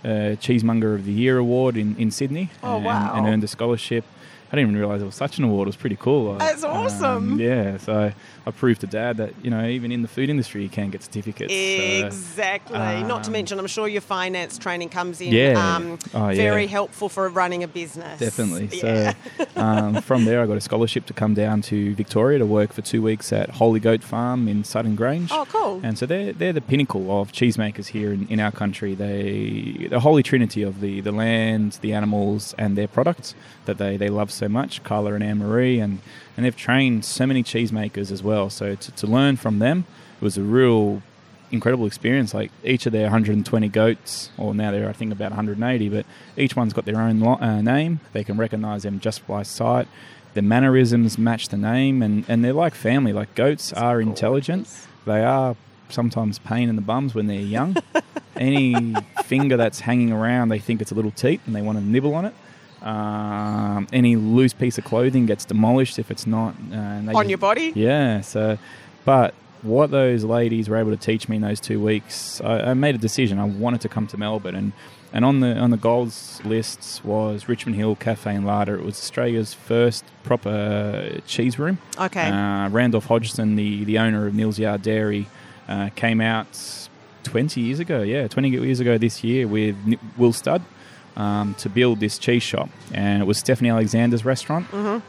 uh, 0.04 0.36
Cheesemonger 0.40 0.94
of 0.94 1.04
the 1.04 1.12
Year 1.12 1.38
award 1.38 1.76
in, 1.76 1.96
in 1.96 2.10
Sydney 2.10 2.50
Oh, 2.62 2.76
and, 2.76 2.84
wow. 2.84 3.14
and 3.16 3.26
earned 3.26 3.44
a 3.44 3.48
scholarship. 3.48 4.04
I 4.52 4.56
didn't 4.56 4.68
even 4.70 4.80
realize 4.80 5.00
it 5.00 5.06
was 5.06 5.14
such 5.14 5.38
an 5.38 5.44
award. 5.44 5.66
It 5.66 5.70
was 5.70 5.76
pretty 5.76 5.96
cool. 5.96 6.34
That's 6.34 6.62
Um, 6.62 6.70
awesome. 6.70 7.40
yeah, 7.40 7.78
so 7.78 8.12
I 8.46 8.50
proved 8.50 8.82
to 8.82 8.86
Dad 8.86 9.16
that 9.16 9.32
you 9.42 9.50
know 9.50 9.64
even 9.66 9.90
in 9.90 10.02
the 10.02 10.08
food 10.08 10.28
industry 10.28 10.62
you 10.62 10.68
can 10.68 10.90
get 10.90 11.02
certificates. 11.02 11.52
so- 11.52 12.06
Exactly. 12.06 12.78
Not 12.78 13.24
to 13.24 13.28
um, 13.28 13.32
mention, 13.32 13.58
I'm 13.58 13.66
sure 13.66 13.88
your 13.88 14.00
finance 14.02 14.58
training 14.58 14.90
comes 14.90 15.20
in 15.20 15.32
Yeah. 15.32 15.76
um, 15.76 15.98
Oh, 16.14 16.28
yeah. 16.28 16.34
very 16.34 16.66
helpful 16.66 17.08
for 17.08 17.28
running 17.28 17.62
a 17.62 17.68
business. 17.68 18.18
Definitely. 18.20 18.68
Yeah. 18.72 19.14
So 19.38 19.46
um, 19.56 20.02
from 20.02 20.24
there, 20.26 20.42
I 20.42 20.46
got 20.46 20.56
a 20.56 20.60
scholarship 20.60 21.06
to 21.06 21.12
come 21.14 21.34
down 21.34 21.62
to 21.62 21.94
Victoria 21.94 22.38
to 22.38 22.46
work 22.46 22.72
for 22.72 22.82
two 22.82 23.00
weeks 23.00 23.32
at 23.32 23.48
Holy 23.50 23.80
Goat 23.80 24.02
Farm 24.02 24.48
in 24.48 24.64
Sutton 24.64 24.96
Grange. 24.96 25.30
Oh, 25.32 25.46
cool. 25.50 25.80
And 25.82 25.96
so 25.98 26.04
they're, 26.06 26.32
they're 26.32 26.52
the 26.52 26.60
pinnacle 26.60 27.10
of 27.20 27.32
cheesemakers 27.32 27.86
here 27.88 28.12
in, 28.12 28.26
in 28.28 28.38
our 28.38 28.52
country. 28.52 28.94
They 28.94 29.88
the 29.90 30.00
holy 30.00 30.22
trinity 30.22 30.62
of 30.62 30.80
the, 30.80 31.00
the 31.00 31.12
land, 31.12 31.78
the 31.80 31.92
animals, 31.94 32.54
and 32.58 32.76
their 32.76 32.88
products 32.88 33.34
that 33.66 33.78
they, 33.78 33.96
they 33.96 34.08
love 34.10 34.30
so 34.42 34.48
much, 34.48 34.82
Carla 34.82 35.14
and 35.14 35.22
Anne 35.22 35.38
Marie. 35.38 35.78
And, 35.78 36.00
and 36.36 36.44
they've 36.44 36.56
trained 36.56 37.04
so 37.04 37.26
many 37.26 37.42
cheesemakers 37.42 38.10
as 38.10 38.22
well. 38.22 38.50
So 38.50 38.74
to, 38.74 38.92
to 38.92 39.06
learn 39.06 39.36
from 39.36 39.60
them 39.60 39.84
was 40.20 40.36
a 40.36 40.42
real 40.42 41.02
incredible 41.52 41.86
experience. 41.86 42.34
Like 42.34 42.50
each 42.64 42.86
of 42.86 42.92
their 42.92 43.04
120 43.04 43.68
goats, 43.68 44.30
or 44.36 44.54
now 44.54 44.72
they're 44.72 44.88
I 44.88 44.92
think 44.92 45.12
about 45.12 45.30
180, 45.30 45.88
but 45.90 46.06
each 46.36 46.56
one's 46.56 46.72
got 46.72 46.86
their 46.86 47.00
own 47.00 47.20
lo- 47.20 47.38
uh, 47.40 47.62
name. 47.62 48.00
They 48.12 48.24
can 48.24 48.36
recognise 48.36 48.82
them 48.82 48.98
just 48.98 49.26
by 49.26 49.44
sight. 49.44 49.86
Their 50.34 50.42
mannerisms 50.42 51.18
match 51.18 51.48
the 51.48 51.58
name, 51.58 52.02
and, 52.02 52.24
and 52.26 52.44
they're 52.44 52.54
like 52.54 52.74
family. 52.74 53.12
Like 53.12 53.34
goats 53.34 53.72
are 53.72 54.00
intelligent. 54.00 54.68
They 55.04 55.22
are 55.22 55.56
sometimes 55.88 56.38
pain 56.38 56.68
in 56.68 56.76
the 56.76 56.82
bums 56.82 57.14
when 57.14 57.26
they're 57.26 57.38
young. 57.38 57.76
Any 58.36 58.94
finger 59.24 59.58
that's 59.58 59.80
hanging 59.80 60.10
around, 60.10 60.48
they 60.48 60.58
think 60.58 60.80
it's 60.80 60.90
a 60.90 60.94
little 60.94 61.10
teat, 61.10 61.42
and 61.46 61.54
they 61.54 61.62
want 61.62 61.78
to 61.78 61.84
nibble 61.84 62.14
on 62.14 62.24
it. 62.24 62.34
Um, 62.82 63.86
any 63.92 64.16
loose 64.16 64.52
piece 64.52 64.76
of 64.78 64.84
clothing 64.84 65.26
gets 65.26 65.44
demolished 65.44 65.98
if 65.98 66.10
it's 66.10 66.26
not 66.26 66.54
uh, 66.72 66.76
On 66.76 67.06
just- 67.14 67.28
your 67.28 67.38
body? 67.38 67.72
yeah. 67.74 68.20
So, 68.22 68.58
but 69.04 69.34
what 69.62 69.90
those 69.92 70.24
ladies 70.24 70.68
were 70.68 70.76
able 70.76 70.90
to 70.90 70.96
teach 70.96 71.28
me 71.28 71.36
in 71.36 71.42
those 71.42 71.60
two 71.60 71.80
weeks, 71.80 72.40
I, 72.40 72.70
I 72.70 72.74
made 72.74 72.94
a 72.96 72.98
decision. 72.98 73.38
I 73.38 73.44
wanted 73.44 73.80
to 73.82 73.88
come 73.88 74.06
to 74.08 74.16
Melbourne, 74.16 74.56
and 74.56 74.72
and 75.12 75.24
on 75.24 75.40
the 75.40 75.56
on 75.56 75.70
the 75.70 75.76
goals 75.76 76.40
lists 76.44 77.04
was 77.04 77.48
Richmond 77.48 77.76
Hill 77.76 77.94
Cafe 77.96 78.34
and 78.34 78.44
Larder. 78.46 78.74
It 78.76 78.84
was 78.84 78.96
Australia's 78.98 79.54
first 79.54 80.04
proper 80.24 81.20
cheese 81.26 81.58
room. 81.58 81.78
Okay. 81.98 82.28
Uh, 82.28 82.68
Randolph 82.70 83.06
Hodgson, 83.06 83.54
the 83.56 83.84
the 83.84 83.98
owner 83.98 84.26
of 84.26 84.34
Neal's 84.34 84.58
Yard 84.58 84.82
Dairy, 84.82 85.28
uh, 85.68 85.90
came 85.94 86.20
out 86.20 86.48
20 87.24 87.60
years 87.60 87.78
ago. 87.78 88.02
Yeah, 88.02 88.26
20 88.26 88.48
years 88.50 88.80
ago 88.80 88.98
this 88.98 89.22
year 89.22 89.46
with 89.46 89.76
Will 90.16 90.32
Studd 90.32 90.62
um, 91.16 91.54
to 91.54 91.68
build 91.68 92.00
this 92.00 92.18
cheese 92.18 92.42
shop, 92.42 92.68
and 92.92 93.22
it 93.22 93.26
was 93.26 93.38
Stephanie 93.38 93.70
Alexander's 93.70 94.24
restaurant. 94.24 94.66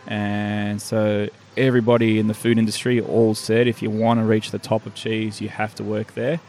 And 0.07 0.81
so 0.81 1.29
everybody 1.55 2.19
in 2.19 2.27
the 2.27 2.33
food 2.33 2.57
industry 2.57 2.99
all 2.99 3.35
said, 3.35 3.67
if 3.67 3.81
you 3.81 3.89
want 3.89 4.19
to 4.19 4.25
reach 4.25 4.51
the 4.51 4.59
top 4.59 4.85
of 4.85 4.95
cheese, 4.95 5.39
you 5.41 5.49
have 5.49 5.75
to 5.75 5.83
work 5.83 6.13
there. 6.15 6.39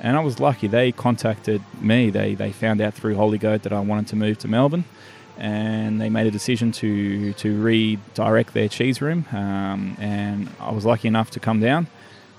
And 0.00 0.16
I 0.16 0.20
was 0.20 0.38
lucky. 0.40 0.66
They 0.68 0.92
contacted 0.92 1.62
me. 1.80 2.10
They 2.10 2.34
they 2.34 2.52
found 2.52 2.80
out 2.80 2.94
through 2.94 3.14
Holy 3.14 3.38
Goat 3.38 3.62
that 3.62 3.72
I 3.72 3.80
wanted 3.80 4.08
to 4.08 4.16
move 4.16 4.38
to 4.38 4.48
Melbourne, 4.48 4.84
and 5.38 6.00
they 6.00 6.10
made 6.10 6.26
a 6.26 6.30
decision 6.30 6.72
to 6.72 7.32
to 7.34 7.62
redirect 7.62 8.54
their 8.54 8.68
cheese 8.68 9.00
room. 9.00 9.24
Um, 9.32 9.96
and 10.00 10.48
I 10.60 10.72
was 10.72 10.84
lucky 10.84 11.08
enough 11.08 11.30
to 11.30 11.40
come 11.40 11.60
down. 11.60 11.86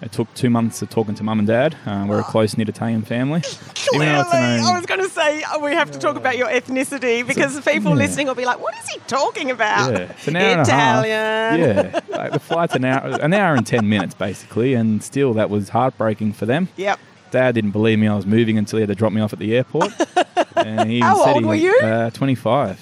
It 0.01 0.11
took 0.11 0.31
two 0.33 0.49
months 0.49 0.81
of 0.81 0.89
talking 0.89 1.15
to 1.15 1.23
mum 1.23 1.39
and 1.39 1.47
dad. 1.47 1.75
Uh, 1.85 2.05
we're 2.07 2.19
a 2.19 2.23
close 2.23 2.57
knit 2.57 2.67
Italian 2.67 3.01
family. 3.01 3.41
Clearly, 3.41 4.07
Even 4.07 4.15
though 4.15 4.21
it's 4.21 4.33
an 4.33 4.59
own- 4.59 4.75
I 4.75 4.77
was 4.77 4.85
going 4.85 4.99
to 4.99 5.09
say 5.09 5.43
oh, 5.51 5.63
we 5.63 5.71
have 5.71 5.89
to 5.91 5.99
talk 5.99 6.17
about 6.17 6.37
your 6.37 6.47
ethnicity 6.47 7.25
because 7.25 7.59
people 7.61 7.91
yeah. 7.91 7.97
listening 7.97 8.27
will 8.27 8.35
be 8.35 8.45
like, 8.45 8.59
"What 8.61 8.75
is 8.75 8.89
he 8.89 8.99
talking 9.07 9.51
about?" 9.51 9.91
Yeah, 9.91 9.99
it's 10.11 10.27
an 10.27 10.35
hour 10.35 10.43
and 10.43 10.67
a 10.67 10.71
half. 10.71 11.05
Italian. 11.05 11.77
Yeah, 11.85 11.99
like 12.17 12.31
the 12.33 12.39
flight's 12.39 12.75
an 12.75 12.85
hour, 12.85 13.19
an 13.21 13.33
hour 13.33 13.55
and 13.55 13.65
ten 13.65 13.87
minutes 13.87 14.13
basically, 14.13 14.73
and 14.73 15.01
still 15.01 15.33
that 15.35 15.49
was 15.49 15.69
heartbreaking 15.69 16.33
for 16.33 16.45
them. 16.45 16.67
Yep. 16.75 16.99
Dad 17.31 17.55
didn't 17.55 17.71
believe 17.71 17.97
me 17.99 18.07
I 18.07 18.15
was 18.15 18.25
moving 18.25 18.57
until 18.57 18.77
he 18.77 18.81
had 18.81 18.89
to 18.89 18.95
drop 18.95 19.11
me 19.11 19.21
off 19.21 19.33
at 19.33 19.39
the 19.39 19.55
airport. 19.55 19.91
and 20.55 20.89
he 20.89 20.99
How 20.99 21.23
said 21.23 21.33
old 21.35 21.43
he, 21.43 21.47
were 21.47 21.55
you? 21.55 21.77
Uh, 21.79 22.09
Twenty-five. 22.11 22.79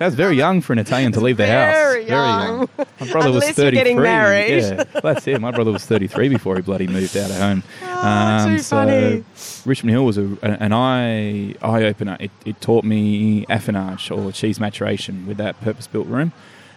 That's 0.00 0.14
very 0.14 0.34
young 0.34 0.62
for 0.62 0.72
an 0.72 0.78
Italian 0.78 1.12
to 1.12 1.20
leave 1.20 1.36
the 1.36 1.46
house. 1.46 1.74
Very 1.74 2.08
young. 2.08 2.70
My 2.78 3.10
brother 3.12 3.30
was 3.32 3.42
Unless 3.44 3.44
you're 3.44 3.52
thirty-three. 3.52 3.70
getting 3.72 4.00
married. 4.00 4.62
Yeah, 4.62 4.84
that's 5.02 5.28
it. 5.28 5.38
My 5.42 5.50
brother 5.50 5.72
was 5.72 5.84
thirty-three 5.84 6.30
before 6.30 6.56
he 6.56 6.62
bloody 6.62 6.86
moved 6.86 7.14
out 7.18 7.30
of 7.30 7.36
home. 7.36 7.62
Oh, 8.02 8.46
too 8.46 8.52
um, 8.52 8.58
funny. 8.60 9.24
Richmond 9.66 9.90
Hill 9.90 10.06
was 10.06 10.16
a, 10.16 10.22
an 10.42 10.72
eye 10.72 11.54
eye 11.60 11.82
opener. 11.84 12.16
It, 12.18 12.30
it 12.46 12.58
taught 12.62 12.82
me 12.82 13.44
affinage 13.50 14.10
or 14.10 14.32
cheese 14.32 14.58
maturation 14.58 15.26
with 15.26 15.36
that 15.36 15.60
purpose 15.60 15.86
built 15.86 16.06
room, 16.06 16.32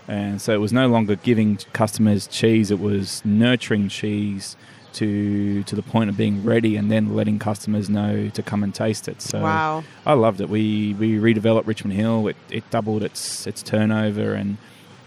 and 0.09 0.41
so 0.41 0.53
it 0.53 0.57
was 0.57 0.73
no 0.73 0.87
longer 0.89 1.15
giving 1.15 1.59
customers 1.71 2.27
cheese; 2.27 2.71
it 2.71 2.79
was 2.81 3.23
nurturing 3.23 3.87
cheese 3.87 4.57
to 4.93 5.63
to 5.63 5.75
the 5.75 5.81
point 5.81 6.09
of 6.09 6.17
being 6.17 6.43
ready, 6.43 6.75
and 6.75 6.91
then 6.91 7.15
letting 7.15 7.39
customers 7.39 7.89
know 7.89 8.29
to 8.29 8.41
come 8.43 8.63
and 8.63 8.73
taste 8.73 9.07
it. 9.07 9.21
So 9.21 9.41
Wow. 9.41 9.83
I 10.05 10.13
loved 10.13 10.41
it. 10.41 10.49
We 10.49 10.93
we 10.99 11.17
redeveloped 11.17 11.67
Richmond 11.67 11.97
Hill. 11.97 12.27
It, 12.27 12.35
it 12.49 12.69
doubled 12.69 13.03
its 13.03 13.45
its 13.47 13.61
turnover, 13.63 14.33
and 14.33 14.57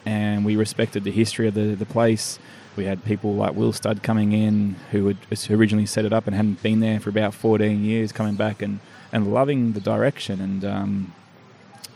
and 0.04 0.44
we 0.44 0.56
respected 0.56 1.04
the 1.04 1.10
history 1.10 1.48
of 1.48 1.54
the, 1.54 1.74
the 1.74 1.86
place. 1.86 2.38
We 2.76 2.84
had 2.84 3.04
people 3.04 3.34
like 3.34 3.54
Will 3.54 3.72
Studd 3.72 4.02
coming 4.02 4.32
in 4.32 4.76
who 4.90 5.06
had 5.08 5.16
who 5.46 5.54
originally 5.54 5.86
set 5.86 6.04
it 6.04 6.12
up 6.12 6.26
and 6.26 6.36
hadn't 6.36 6.62
been 6.62 6.80
there 6.80 7.00
for 7.00 7.08
about 7.10 7.34
14 7.34 7.82
years, 7.84 8.12
coming 8.12 8.34
back 8.34 8.60
and, 8.62 8.80
and 9.12 9.32
loving 9.32 9.72
the 9.72 9.80
direction. 9.80 10.40
And 10.40 10.64
um, 10.64 11.14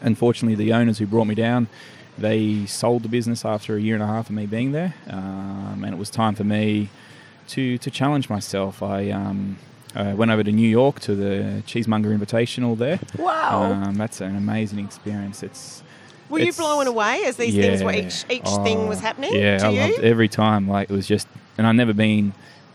unfortunately, 0.01 0.55
the 0.55 0.73
owners 0.73 0.99
who 0.99 1.07
brought 1.07 1.27
me 1.27 1.35
down, 1.35 1.69
they 2.17 2.65
sold 2.67 3.03
the 3.03 3.09
business 3.09 3.45
after 3.45 3.77
a 3.77 3.81
year 3.81 3.95
and 3.95 4.03
a 4.03 4.07
half 4.07 4.31
of 4.31 4.35
me 4.35 4.47
being 4.47 4.73
there, 4.73 4.95
um, 5.09 5.83
and 5.85 5.93
it 5.95 5.99
was 5.99 6.11
time 6.11 6.35
for 6.35 6.45
me 6.45 6.89
to 7.51 7.79
to 7.79 7.91
challenge 7.91 8.29
myself. 8.29 8.83
I 8.83 9.11
um, 9.11 9.59
uh, 9.95 10.15
went 10.17 10.31
over 10.31 10.43
to 10.45 10.53
New 10.53 10.69
York 10.69 11.01
to 11.01 11.15
the 11.15 11.63
Cheesemonger 11.67 12.11
Invitational 12.17 12.77
there. 12.79 12.99
Wow. 13.19 13.63
Um, 13.73 13.95
that's 13.97 14.21
an 14.21 14.37
amazing 14.37 14.81
experience. 14.85 15.43
It's 15.43 15.83
were 16.29 16.39
you 16.41 16.53
blown 16.53 16.87
away 16.87 17.25
as 17.27 17.37
these 17.37 17.55
things 17.55 17.83
were 17.83 17.93
each 17.93 18.25
each 18.31 18.49
thing 18.65 18.87
was 18.89 19.01
happening? 19.01 19.35
Yeah, 19.35 19.59
to 19.59 19.67
I 19.67 19.71
you? 19.71 19.81
loved 19.81 20.05
every 20.05 20.29
time. 20.29 20.69
Like 20.69 20.89
it 20.91 20.95
was 20.95 21.07
just, 21.07 21.27
and 21.59 21.67
I've 21.67 21.75
never 21.75 21.93
been 21.93 22.33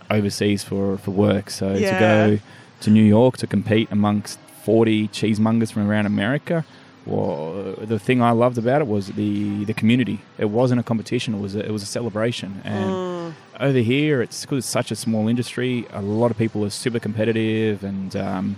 overseas 0.09 0.63
for 0.63 0.97
for 0.97 1.11
work, 1.11 1.49
so 1.49 1.73
Yeah. 1.73 1.93
to 1.93 1.99
go 1.99 2.39
to 2.81 2.89
New 2.91 3.03
York 3.17 3.37
to 3.37 3.47
compete 3.47 3.87
amongst 3.91 4.37
forty 4.63 5.07
cheesemongers 5.07 5.71
from 5.71 5.89
around 5.89 6.05
America. 6.05 6.65
Well, 7.05 7.75
the 7.81 7.99
thing 7.99 8.21
I 8.21 8.31
loved 8.31 8.57
about 8.57 8.81
it 8.81 8.87
was 8.87 9.07
the 9.21 9.63
the 9.63 9.73
community. 9.73 10.19
It 10.37 10.49
wasn't 10.49 10.79
a 10.81 10.83
competition; 10.83 11.33
it 11.35 11.39
was 11.41 11.55
a, 11.55 11.65
it 11.65 11.71
was 11.71 11.83
a 11.83 11.85
celebration. 11.97 12.61
And 12.65 12.89
Mm. 12.91 13.14
Over 13.59 13.79
here, 13.79 14.21
it's 14.21 14.45
it's 14.51 14.67
such 14.67 14.91
a 14.91 14.95
small 14.95 15.27
industry. 15.27 15.87
A 15.91 16.01
lot 16.01 16.31
of 16.31 16.37
people 16.37 16.63
are 16.65 16.69
super 16.69 16.99
competitive, 16.99 17.83
and 17.83 18.15
um, 18.15 18.57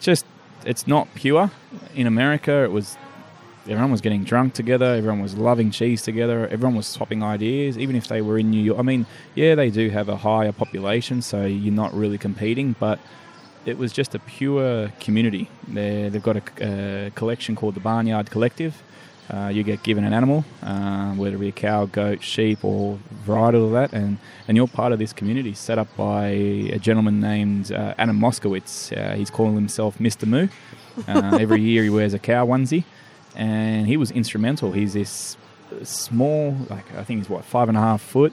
just 0.00 0.24
it's 0.64 0.86
not 0.86 1.08
pure. 1.14 1.50
In 1.94 2.06
America, 2.06 2.64
it 2.64 2.72
was 2.72 2.96
everyone 3.64 3.90
was 3.90 4.00
getting 4.00 4.24
drunk 4.24 4.54
together. 4.54 4.86
Everyone 4.86 5.20
was 5.20 5.36
loving 5.36 5.70
cheese 5.70 6.02
together. 6.02 6.46
Everyone 6.48 6.76
was 6.76 6.86
swapping 6.86 7.22
ideas, 7.22 7.78
even 7.78 7.96
if 7.96 8.08
they 8.08 8.22
were 8.22 8.38
in 8.38 8.50
New 8.50 8.62
York. 8.62 8.78
I 8.78 8.82
mean, 8.82 9.06
yeah, 9.34 9.54
they 9.54 9.70
do 9.70 9.90
have 9.90 10.08
a 10.08 10.16
higher 10.16 10.52
population, 10.52 11.22
so 11.22 11.44
you're 11.44 11.74
not 11.74 11.92
really 11.94 12.18
competing, 12.18 12.76
but 12.78 12.98
it 13.64 13.78
was 13.78 13.92
just 13.92 14.14
a 14.14 14.18
pure 14.20 14.92
community. 15.00 15.48
They're, 15.66 16.08
they've 16.10 16.22
got 16.22 16.36
a, 16.36 17.06
a 17.06 17.10
collection 17.10 17.56
called 17.56 17.74
the 17.74 17.80
Barnyard 17.80 18.30
Collective. 18.30 18.82
Uh, 19.32 19.48
you 19.48 19.64
get 19.64 19.82
given 19.82 20.04
an 20.04 20.12
animal, 20.12 20.44
uh, 20.62 21.12
whether 21.14 21.34
it 21.34 21.38
be 21.38 21.48
a 21.48 21.52
cow, 21.52 21.84
goat, 21.86 22.22
sheep, 22.22 22.64
or 22.64 22.98
variety 23.24 23.58
of 23.58 23.72
that, 23.72 23.92
and, 23.92 24.18
and 24.46 24.56
you're 24.56 24.68
part 24.68 24.92
of 24.92 25.00
this 25.00 25.12
community 25.12 25.52
set 25.52 25.78
up 25.78 25.88
by 25.96 26.26
a 26.28 26.78
gentleman 26.78 27.20
named 27.20 27.72
uh, 27.72 27.94
Adam 27.98 28.20
Moskowitz. 28.20 28.96
Uh, 28.96 29.16
he's 29.16 29.30
calling 29.30 29.54
himself 29.54 29.98
Mr. 29.98 30.28
Moo. 30.28 30.48
Uh, 31.08 31.38
every 31.40 31.60
year 31.60 31.82
he 31.82 31.90
wears 31.90 32.14
a 32.14 32.18
cow 32.18 32.46
onesie, 32.46 32.84
and 33.34 33.86
he 33.86 33.96
was 33.96 34.12
instrumental. 34.12 34.72
He's 34.72 34.94
this 34.94 35.36
small, 35.82 36.56
like 36.70 36.94
I 36.94 37.02
think 37.02 37.20
he's 37.20 37.28
what 37.28 37.44
five 37.44 37.68
and 37.68 37.76
a 37.76 37.80
half 37.80 38.00
foot, 38.00 38.32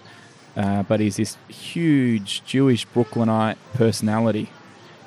uh, 0.55 0.83
but 0.83 0.99
he's 0.99 1.17
this 1.17 1.37
huge 1.47 2.43
Jewish 2.45 2.85
Brooklynite 2.85 3.57
personality. 3.73 4.49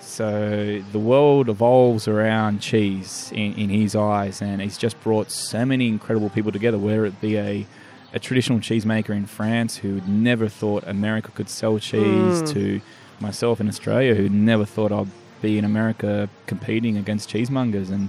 So 0.06 0.82
the 0.92 0.98
world 0.98 1.48
evolves 1.48 2.06
around 2.06 2.60
cheese 2.60 3.30
in, 3.34 3.54
in 3.54 3.70
his 3.70 3.96
eyes, 3.96 4.40
and 4.40 4.62
he's 4.62 4.78
just 4.78 4.98
brought 5.02 5.30
so 5.30 5.66
many 5.66 5.88
incredible 5.88 6.30
people 6.30 6.52
together. 6.52 6.78
Whether 6.78 7.06
it 7.06 7.20
be 7.20 7.36
a 7.36 7.66
a 8.14 8.18
traditional 8.18 8.60
cheesemaker 8.60 9.10
in 9.10 9.26
France 9.26 9.78
who 9.78 10.00
never 10.06 10.48
thought 10.48 10.84
America 10.86 11.30
could 11.32 11.50
sell 11.50 11.78
cheese, 11.78 12.50
to 12.52 12.80
myself 13.20 13.60
in 13.60 13.68
Australia 13.68 14.14
who 14.14 14.28
never 14.28 14.64
thought 14.64 14.92
I'd 14.92 15.10
be 15.42 15.58
in 15.58 15.64
America 15.64 16.30
competing 16.46 16.96
against 16.96 17.28
cheesemongers, 17.28 17.90
and 17.90 18.08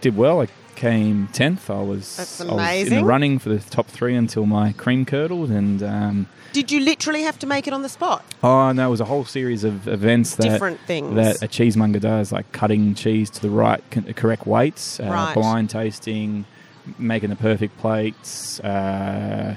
did 0.00 0.16
well. 0.16 0.40
I 0.40 0.48
came 0.76 1.26
tenth. 1.32 1.68
I 1.68 1.82
was 1.82 2.40
I 2.40 2.78
was 2.78 2.88
in 2.92 3.00
the 3.00 3.04
running 3.04 3.38
for 3.40 3.48
the 3.48 3.58
top 3.58 3.88
three 3.88 4.14
until 4.14 4.46
my 4.46 4.72
cream 4.72 5.04
curdled, 5.04 5.50
and 5.50 5.82
um, 5.82 6.28
Did 6.52 6.70
you 6.72 6.80
literally 6.80 7.22
have 7.22 7.38
to 7.40 7.46
make 7.46 7.66
it 7.66 7.72
on 7.72 7.82
the 7.82 7.88
spot? 7.88 8.24
oh 8.42 8.72
no, 8.72 8.88
it 8.88 8.90
was 8.90 9.00
a 9.00 9.04
whole 9.04 9.24
series 9.24 9.64
of 9.64 9.86
events 9.88 10.36
that 10.36 10.44
Different 10.44 10.80
things. 10.86 11.14
that 11.16 11.42
a 11.42 11.48
cheesemonger 11.48 12.00
does, 12.00 12.32
like 12.32 12.50
cutting 12.52 12.94
cheese 12.94 13.28
to 13.30 13.40
the 13.42 13.50
right, 13.50 13.82
correct 14.16 14.46
weights, 14.46 14.98
uh, 15.00 15.04
Right. 15.04 15.34
blind 15.34 15.70
tasting, 15.70 16.44
making 16.98 17.30
the 17.30 17.36
perfect 17.36 17.76
plates, 17.78 18.60
uh, 18.60 19.56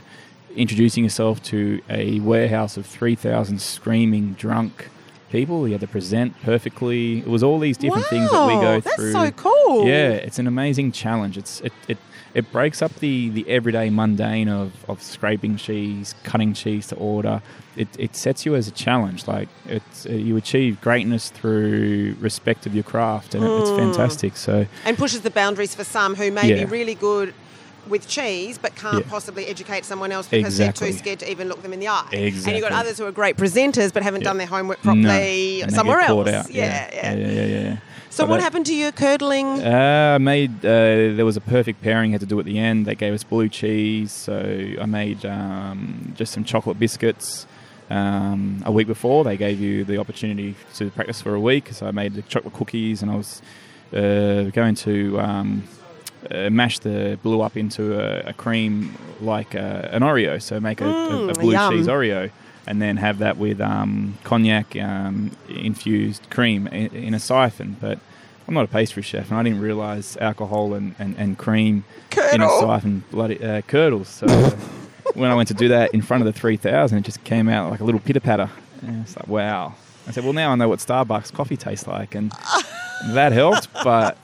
introducing 0.55 1.03
yourself 1.05 1.41
to 1.43 1.81
a 1.89 2.19
warehouse 2.19 2.75
of 2.75 2.85
3,000 2.85 3.61
screaming 3.61 4.33
drunk 4.33 4.89
people. 5.31 5.65
You 5.65 5.75
had 5.75 5.81
to 5.81 5.87
present 5.87 6.33
perfectly. 6.43 7.19
It 7.19 7.27
was 7.27 7.41
all 7.41 7.57
these 7.59 7.77
different 7.77 8.07
things 8.07 8.29
that 8.31 8.45
we 8.47 8.55
Wow, 8.55 8.61
go 8.61 8.79
that's 8.81 8.95
through. 8.97 9.11
so 9.13 9.31
cool. 9.31 9.53
Yeah, 9.79 10.09
it's 10.11 10.39
an 10.39 10.47
amazing 10.47 10.91
challenge. 10.91 11.37
It's 11.37 11.61
it, 11.61 11.73
it 11.87 11.97
it 12.33 12.49
breaks 12.53 12.81
up 12.81 12.93
the, 12.99 13.27
the 13.29 13.45
everyday 13.49 13.89
mundane 13.89 14.47
of, 14.47 14.71
of 14.89 15.01
scraping 15.03 15.57
cheese, 15.57 16.15
cutting 16.23 16.53
cheese 16.53 16.87
to 16.87 16.95
order. 16.95 17.41
It, 17.75 17.89
it 17.99 18.15
sets 18.15 18.45
you 18.45 18.55
as 18.55 18.69
a 18.69 18.71
challenge. 18.71 19.27
Like 19.27 19.49
it's 19.65 20.05
uh, 20.05 20.11
you 20.13 20.37
achieve 20.37 20.79
greatness 20.79 21.29
through 21.29 22.15
respect 22.21 22.65
of 22.65 22.73
your 22.73 22.83
craft, 22.85 23.35
and 23.35 23.43
it, 23.43 23.51
it's 23.59 23.69
Hmm. 23.71 23.75
fantastic. 23.77 24.37
So 24.37 24.65
and 24.85 24.97
pushes 24.97 25.21
the 25.21 25.29
boundaries 25.31 25.75
for 25.75 25.83
some 25.83 26.15
who 26.15 26.31
may 26.31 26.47
Yeah. 26.49 26.63
be 26.63 26.65
really 26.65 26.95
good 26.95 27.33
with 27.87 28.07
cheese 28.07 28.59
but 28.59 28.75
can't 28.75 29.03
Yeah. 29.03 29.09
possibly 29.09 29.47
educate 29.47 29.85
someone 29.85 30.11
else 30.11 30.27
because 30.27 30.55
they're 30.57 30.71
too 30.71 30.91
scared 30.93 31.17
to 31.19 31.29
even 31.31 31.47
look 31.49 31.63
them 31.63 31.73
in 31.73 31.79
the 31.79 31.87
eye. 31.87 32.05
And 32.13 32.33
you've 32.47 32.61
got 32.61 32.71
others 32.73 32.99
who 32.99 33.05
are 33.07 33.11
great 33.11 33.37
presenters 33.37 33.91
but 33.91 34.03
haven't 34.03 34.21
Yeah. 34.21 34.25
done 34.29 34.37
their 34.37 34.47
homework 34.47 34.77
no, 34.85 34.93
properly 34.93 35.63
they 35.63 35.65
somewhere 35.69 35.99
else. 35.99 36.29
Yeah, 36.29 36.43
yeah. 36.51 37.13
yeah, 37.15 37.15
yeah, 37.15 37.45
yeah. 37.45 37.77
So 38.11 38.23
But 38.23 38.29
what 38.29 38.37
that- 38.37 38.43
happened 38.43 38.65
to 38.67 38.75
your 38.75 38.91
curdling? 38.91 39.47
Uh, 39.63 40.13
I 40.15 40.17
made 40.17 40.51
uh, 40.65 41.15
there 41.15 41.23
was 41.25 41.37
a 41.37 41.41
perfect 41.41 41.81
pairing. 41.81 42.11
Had 42.11 42.19
to 42.19 42.25
do 42.25 42.37
at 42.39 42.45
the 42.45 42.59
end. 42.59 42.85
They 42.85 42.93
gave 42.95 43.13
us 43.13 43.23
blue 43.23 43.47
cheese, 43.47 44.11
so 44.11 44.35
I 44.81 44.85
made 44.85 45.25
um, 45.25 46.11
just 46.17 46.33
some 46.33 46.43
chocolate 46.43 46.77
biscuits. 46.77 47.47
Um, 47.89 48.63
a 48.65 48.71
week 48.71 48.87
before, 48.87 49.23
they 49.23 49.37
gave 49.37 49.59
you 49.61 49.83
the 49.85 49.97
opportunity 49.97 50.55
to 50.75 50.89
practice 50.91 51.21
for 51.21 51.33
a 51.35 51.39
week. 51.39 51.69
So 51.71 51.87
I 51.87 51.91
made 51.91 52.13
the 52.13 52.21
chocolate 52.23 52.53
cookies, 52.53 53.01
and 53.01 53.09
I 53.11 53.15
was 53.15 53.41
uh, 53.93 54.43
going 54.51 54.75
to 54.75 55.19
um, 55.19 55.63
uh, 56.29 56.49
mash 56.49 56.79
the 56.79 57.17
blue 57.23 57.39
up 57.41 57.55
into 57.55 57.97
a, 57.99 58.29
a 58.31 58.33
cream 58.33 58.93
like 59.21 59.55
uh, 59.55 59.87
an 59.95 60.01
Oreo. 60.03 60.41
So 60.41 60.59
make 60.59 60.81
a, 60.81 60.85
a, 60.85 61.27
a 61.29 61.33
Mm, 61.33 61.39
blue 61.39 61.51
yum. 61.53 61.71
cheese 61.73 61.87
Oreo. 61.87 62.29
And 62.67 62.81
then 62.81 62.97
have 62.97 63.17
that 63.19 63.37
with 63.37 63.59
um, 63.59 64.17
cognac 64.23 64.75
um, 64.75 65.31
infused 65.49 66.29
cream 66.29 66.67
in, 66.67 66.95
in 66.95 67.13
a 67.13 67.19
siphon. 67.19 67.77
But 67.81 67.99
I'm 68.47 68.53
not 68.53 68.65
a 68.65 68.67
pastry 68.67 69.01
chef, 69.01 69.29
and 69.29 69.39
I 69.39 69.43
didn't 69.43 69.61
realise 69.61 70.17
alcohol 70.17 70.73
and, 70.73 70.95
and, 70.99 71.15
and 71.17 71.37
cream 71.37 71.85
in 72.33 72.41
a 72.41 72.49
siphon 72.59 73.03
bloody 73.11 73.43
uh, 73.43 73.61
curdles. 73.61 74.07
So 74.07 74.27
when 75.15 75.31
I 75.31 75.35
went 75.35 75.47
to 75.49 75.53
do 75.53 75.69
that 75.69 75.93
in 75.93 76.01
front 76.01 76.25
of 76.25 76.33
the 76.33 76.39
3000, 76.39 76.97
it 76.97 77.01
just 77.01 77.23
came 77.23 77.49
out 77.49 77.71
like 77.71 77.79
a 77.79 77.83
little 77.83 77.99
pitter 77.99 78.19
patter. 78.19 78.49
And 78.81 79.03
it's 79.03 79.15
like, 79.15 79.27
wow. 79.27 79.75
I 80.07 80.11
said, 80.11 80.23
well, 80.23 80.33
now 80.33 80.51
I 80.51 80.55
know 80.55 80.67
what 80.67 80.79
Starbucks 80.79 81.31
coffee 81.33 81.57
tastes 81.57 81.87
like, 81.87 82.15
and 82.15 82.31
that 83.09 83.31
helped, 83.31 83.67
but 83.83 84.17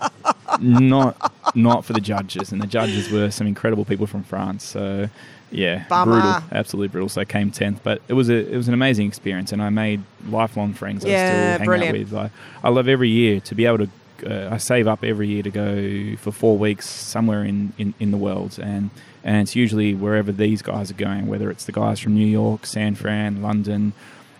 not 0.59 1.33
not 1.55 1.85
for 1.85 1.93
the 1.93 2.01
judges. 2.01 2.51
And 2.51 2.61
the 2.61 2.67
judges 2.67 3.09
were 3.09 3.31
some 3.31 3.47
incredible 3.47 3.85
people 3.85 4.07
from 4.07 4.23
France. 4.23 4.63
So, 4.63 5.09
yeah, 5.51 5.85
Bummer. 5.87 6.11
brutal, 6.21 6.43
absolutely 6.51 6.87
brutal. 6.89 7.09
So 7.09 7.21
I 7.21 7.25
came 7.25 7.51
tenth, 7.51 7.81
but 7.83 8.01
it 8.07 8.13
was 8.13 8.29
a 8.29 8.35
it 8.51 8.55
was 8.57 8.67
an 8.67 8.73
amazing 8.73 9.07
experience, 9.07 9.51
and 9.51 9.61
I 9.61 9.69
made 9.69 10.01
lifelong 10.27 10.73
friends. 10.73 11.05
I 11.05 11.09
Yeah, 11.09 11.25
still 11.25 11.59
hang 11.59 11.65
brilliant. 11.65 11.95
out 11.95 11.99
with. 11.99 12.13
I, 12.13 12.67
I 12.67 12.69
love 12.69 12.87
every 12.87 13.09
year 13.09 13.39
to 13.41 13.55
be 13.55 13.65
able 13.65 13.79
to. 13.85 13.89
Uh, 14.25 14.49
I 14.51 14.57
save 14.57 14.87
up 14.87 15.03
every 15.03 15.27
year 15.27 15.43
to 15.43 15.51
go 15.51 16.15
for 16.17 16.31
four 16.31 16.57
weeks 16.57 16.89
somewhere 16.89 17.43
in, 17.43 17.71
in, 17.77 17.93
in 17.99 18.09
the 18.09 18.17
world, 18.17 18.57
and 18.61 18.89
and 19.23 19.37
it's 19.43 19.55
usually 19.55 19.93
wherever 19.93 20.31
these 20.31 20.61
guys 20.63 20.89
are 20.89 20.95
going, 20.95 21.27
whether 21.27 21.51
it's 21.51 21.65
the 21.65 21.71
guys 21.71 21.99
from 21.99 22.15
New 22.15 22.25
York, 22.25 22.65
San 22.65 22.95
Fran, 22.95 23.43
London, 23.43 23.93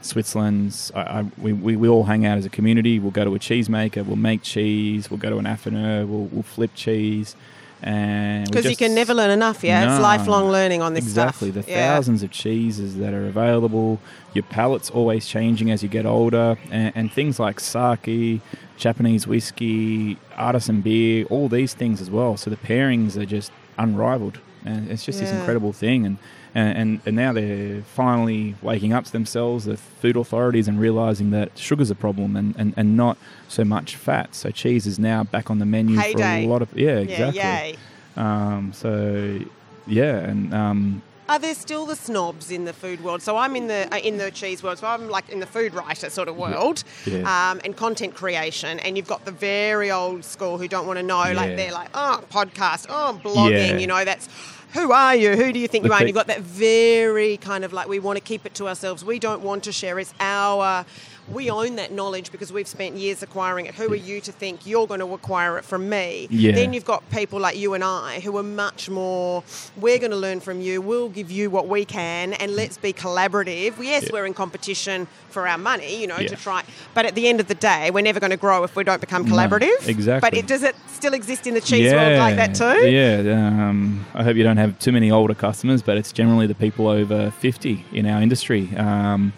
Switzerland. 0.08 0.92
I, 0.96 1.00
I, 1.02 1.26
we, 1.38 1.54
we, 1.54 1.76
we 1.76 1.88
all 1.88 2.04
hang 2.06 2.26
out 2.26 2.38
as 2.38 2.46
a 2.46 2.50
community. 2.50 3.00
We'll 3.00 3.12
go 3.12 3.24
to 3.26 3.36
a 3.36 3.40
cheesemaker. 3.40 4.06
We'll 4.06 4.16
make 4.16 4.42
cheese. 4.42 5.10
We'll 5.12 5.20
go 5.20 5.30
to 5.30 5.38
an 5.38 5.46
affineur. 5.46 6.08
We'll, 6.08 6.26
we'll 6.26 6.44
flip 6.44 6.72
cheese. 6.76 7.36
And 7.84 8.50
Because 8.50 8.66
you 8.66 8.76
can 8.76 8.96
never 8.96 9.14
learn 9.14 9.30
enough, 9.30 9.64
yeah? 9.64 9.94
It's 9.94 10.02
lifelong 10.02 10.50
learning 10.50 10.82
on 10.82 10.96
this 10.96 11.04
exactly. 11.06 11.52
stuff. 11.52 11.66
the 11.66 11.72
Yeah. 11.72 11.94
thousands 11.94 12.24
of 12.24 12.32
cheeses 12.32 12.98
that 12.98 13.14
are 13.14 13.28
available. 13.28 14.00
Your 14.34 14.46
palate's 14.46 14.90
always 14.90 15.28
changing 15.28 15.70
as 15.70 15.84
you 15.84 15.90
get 15.90 16.06
older, 16.08 16.58
and, 16.72 16.92
and 16.96 17.12
things 17.14 17.40
like 17.40 17.60
sake, 17.60 18.42
Japanese 18.78 19.28
whiskey, 19.28 20.18
artisan 20.36 20.82
beer, 20.82 21.26
all 21.26 21.50
these 21.50 21.76
things 21.76 22.02
as 22.02 22.10
well. 22.10 22.36
So 22.36 22.50
the 22.50 22.58
pairings 22.58 23.16
are 23.16 23.26
just 23.28 23.52
unrivaled, 23.78 24.40
and 24.66 24.90
it's 24.92 25.06
just 25.06 25.20
this 25.20 25.32
incredible 25.32 25.74
thing. 25.74 26.06
And, 26.06 26.18
and 26.56 27.02
and 27.06 27.16
now 27.16 27.34
they're 27.34 27.82
finally 27.84 28.56
waking 28.62 28.94
up 28.94 29.06
to 29.06 29.12
themselves, 29.12 29.66
the 29.66 29.78
food 29.78 30.16
authorities, 30.18 30.68
and 30.68 30.80
realizing 30.80 31.32
that 31.32 31.58
sugar's 31.58 31.92
a 31.92 31.96
problem, 31.96 32.36
and, 32.36 32.56
and, 32.58 32.74
and 32.76 32.98
not 32.98 33.18
so 33.48 33.64
much 33.64 33.96
fat. 33.96 34.34
So 34.34 34.50
cheese 34.50 34.88
is 34.88 34.98
now 34.98 35.24
back 35.24 35.52
on 35.52 35.60
the 35.60 35.66
menu 35.66 35.98
Heyday. 35.98 36.44
for 36.44 36.48
a 36.48 36.52
lot 36.52 36.62
of 36.62 36.76
yeah, 36.78 37.00
Yeah, 37.00 37.30
exactly. 37.30 37.40
yay. 37.40 37.76
Um, 38.16 38.74
so 38.74 39.40
yeah, 39.86 40.18
and 40.18 40.54
um, 40.54 41.02
Are 41.30 41.40
there 41.40 41.56
still 41.56 41.86
the 41.86 41.96
snobs 41.96 42.52
in 42.52 42.66
the 42.66 42.74
food 42.74 43.04
world? 43.04 43.22
So 43.22 43.38
I'm 43.38 43.56
in 43.56 43.68
the 43.68 43.88
uh, 43.92 43.98
in 43.98 44.18
the 44.18 44.32
cheese 44.32 44.64
world. 44.64 44.78
So 44.78 44.88
I'm 44.88 45.10
like 45.10 45.30
in 45.30 45.40
the 45.40 45.46
food 45.46 45.74
writer 45.74 46.10
sort 46.10 46.28
of 46.28 46.38
world, 46.38 46.84
Yeah. 47.06 47.52
Um, 47.52 47.62
and 47.66 47.76
content 47.76 48.16
creation. 48.16 48.80
And 48.80 48.96
you've 48.98 49.08
got 49.08 49.26
the 49.26 49.32
very 49.32 49.92
old 49.92 50.24
school 50.24 50.58
who 50.58 50.68
don't 50.68 50.88
want 50.88 50.98
to 50.98 51.04
know. 51.04 51.32
Like 51.34 51.56
they're 51.56 51.72
like, 51.72 51.90
oh, 51.94 52.24
podcast, 52.32 52.86
oh, 52.90 53.20
blogging. 53.24 53.72
Yeah. 53.72 53.78
You 53.78 53.88
know, 53.88 54.06
that's 54.06 54.30
who 54.74 54.92
are 54.92 55.16
you? 55.16 55.36
Who 55.36 55.52
do 55.52 55.60
you 55.60 55.68
think 55.68 55.86
you 55.86 55.92
are? 55.92 56.00
And 56.00 56.08
you've 56.08 56.16
got 56.16 56.28
that 56.28 56.42
very 56.42 57.38
kind 57.38 57.64
of 57.64 57.74
like 57.74 57.88
we 57.88 58.00
want 58.00 58.18
to 58.18 58.24
keep 58.24 58.46
it 58.46 58.54
to 58.56 58.68
ourselves. 58.68 59.04
We 59.04 59.20
don't 59.20 59.42
want 59.42 59.64
to 59.66 59.72
share. 59.72 60.00
It's 60.00 60.14
our. 60.20 60.86
We 61.32 61.50
own 61.50 61.76
that 61.76 61.92
knowledge 61.92 62.32
because 62.32 62.54
we've 62.54 62.68
spent 62.68 62.96
years 62.96 63.22
acquiring 63.22 63.66
it. 63.66 63.76
Who 63.76 63.92
are 63.92 63.96
you 63.96 64.22
to 64.22 64.32
think 64.32 64.66
you're 64.66 64.88
going 64.88 65.02
to 65.02 65.14
acquire 65.14 65.58
it 65.58 65.66
from 65.66 65.90
me? 65.90 66.28
Yeah. 66.30 66.54
Then 66.54 66.72
you've 66.74 66.86
got 66.86 67.08
people 67.10 67.40
like 67.40 67.58
you 67.58 67.74
and 67.74 67.84
I 67.84 68.20
who 68.22 68.38
are 68.38 68.44
much 68.44 68.90
more, 68.90 69.44
we're 69.76 70.00
going 70.00 70.12
to 70.12 70.18
learn 70.18 70.40
from 70.40 70.62
you, 70.62 70.82
we'll 70.82 71.10
give 71.10 71.30
you 71.30 71.50
what 71.50 71.68
we 71.68 71.84
can, 71.86 72.34
and 72.34 72.56
let's 72.56 72.78
be 72.78 72.94
collaborative. 72.94 73.74
Yes, 73.84 74.04
Yeah. 74.04 74.10
we're 74.14 74.26
in 74.26 74.34
competition 74.34 75.08
for 75.30 75.48
our 75.48 75.58
money, 75.58 76.00
you 76.00 76.08
know, 76.08 76.18
Yeah. 76.18 76.30
to 76.30 76.36
try. 76.38 76.64
But 76.94 77.06
at 77.06 77.16
the 77.16 77.28
end 77.28 77.40
of 77.40 77.48
the 77.48 77.56
day, 77.56 77.92
we're 77.92 78.02
never 78.02 78.20
going 78.20 78.32
to 78.32 78.38
grow 78.38 78.64
if 78.64 78.76
we 78.76 78.84
don't 78.84 79.02
become 79.02 79.26
No, 79.26 79.36
collaborative. 79.36 79.88
exactly. 79.88 80.30
But 80.30 80.38
it, 80.38 80.48
does 80.48 80.64
it 80.64 80.76
still 80.88 81.14
exist 81.14 81.46
in 81.46 81.54
the 81.54 81.62
cheese 81.62 81.92
world 81.92 82.18
like 82.18 82.38
that 82.38 82.56
too? 82.56 82.90
Yeah, 82.90 83.34
um, 83.70 84.06
I 84.16 84.24
hope 84.24 84.38
you 84.38 84.44
don't 84.44 84.58
have 84.58 84.80
too 84.80 84.92
many 84.94 85.12
older 85.12 85.34
customers, 85.34 85.82
but 85.82 85.98
it's 85.98 86.12
generally 86.14 86.48
the 86.48 86.56
people 86.56 86.88
over 86.88 87.32
50 87.32 87.86
in 87.92 88.06
our 88.06 88.22
industry. 88.22 88.70
Um, 88.78 89.34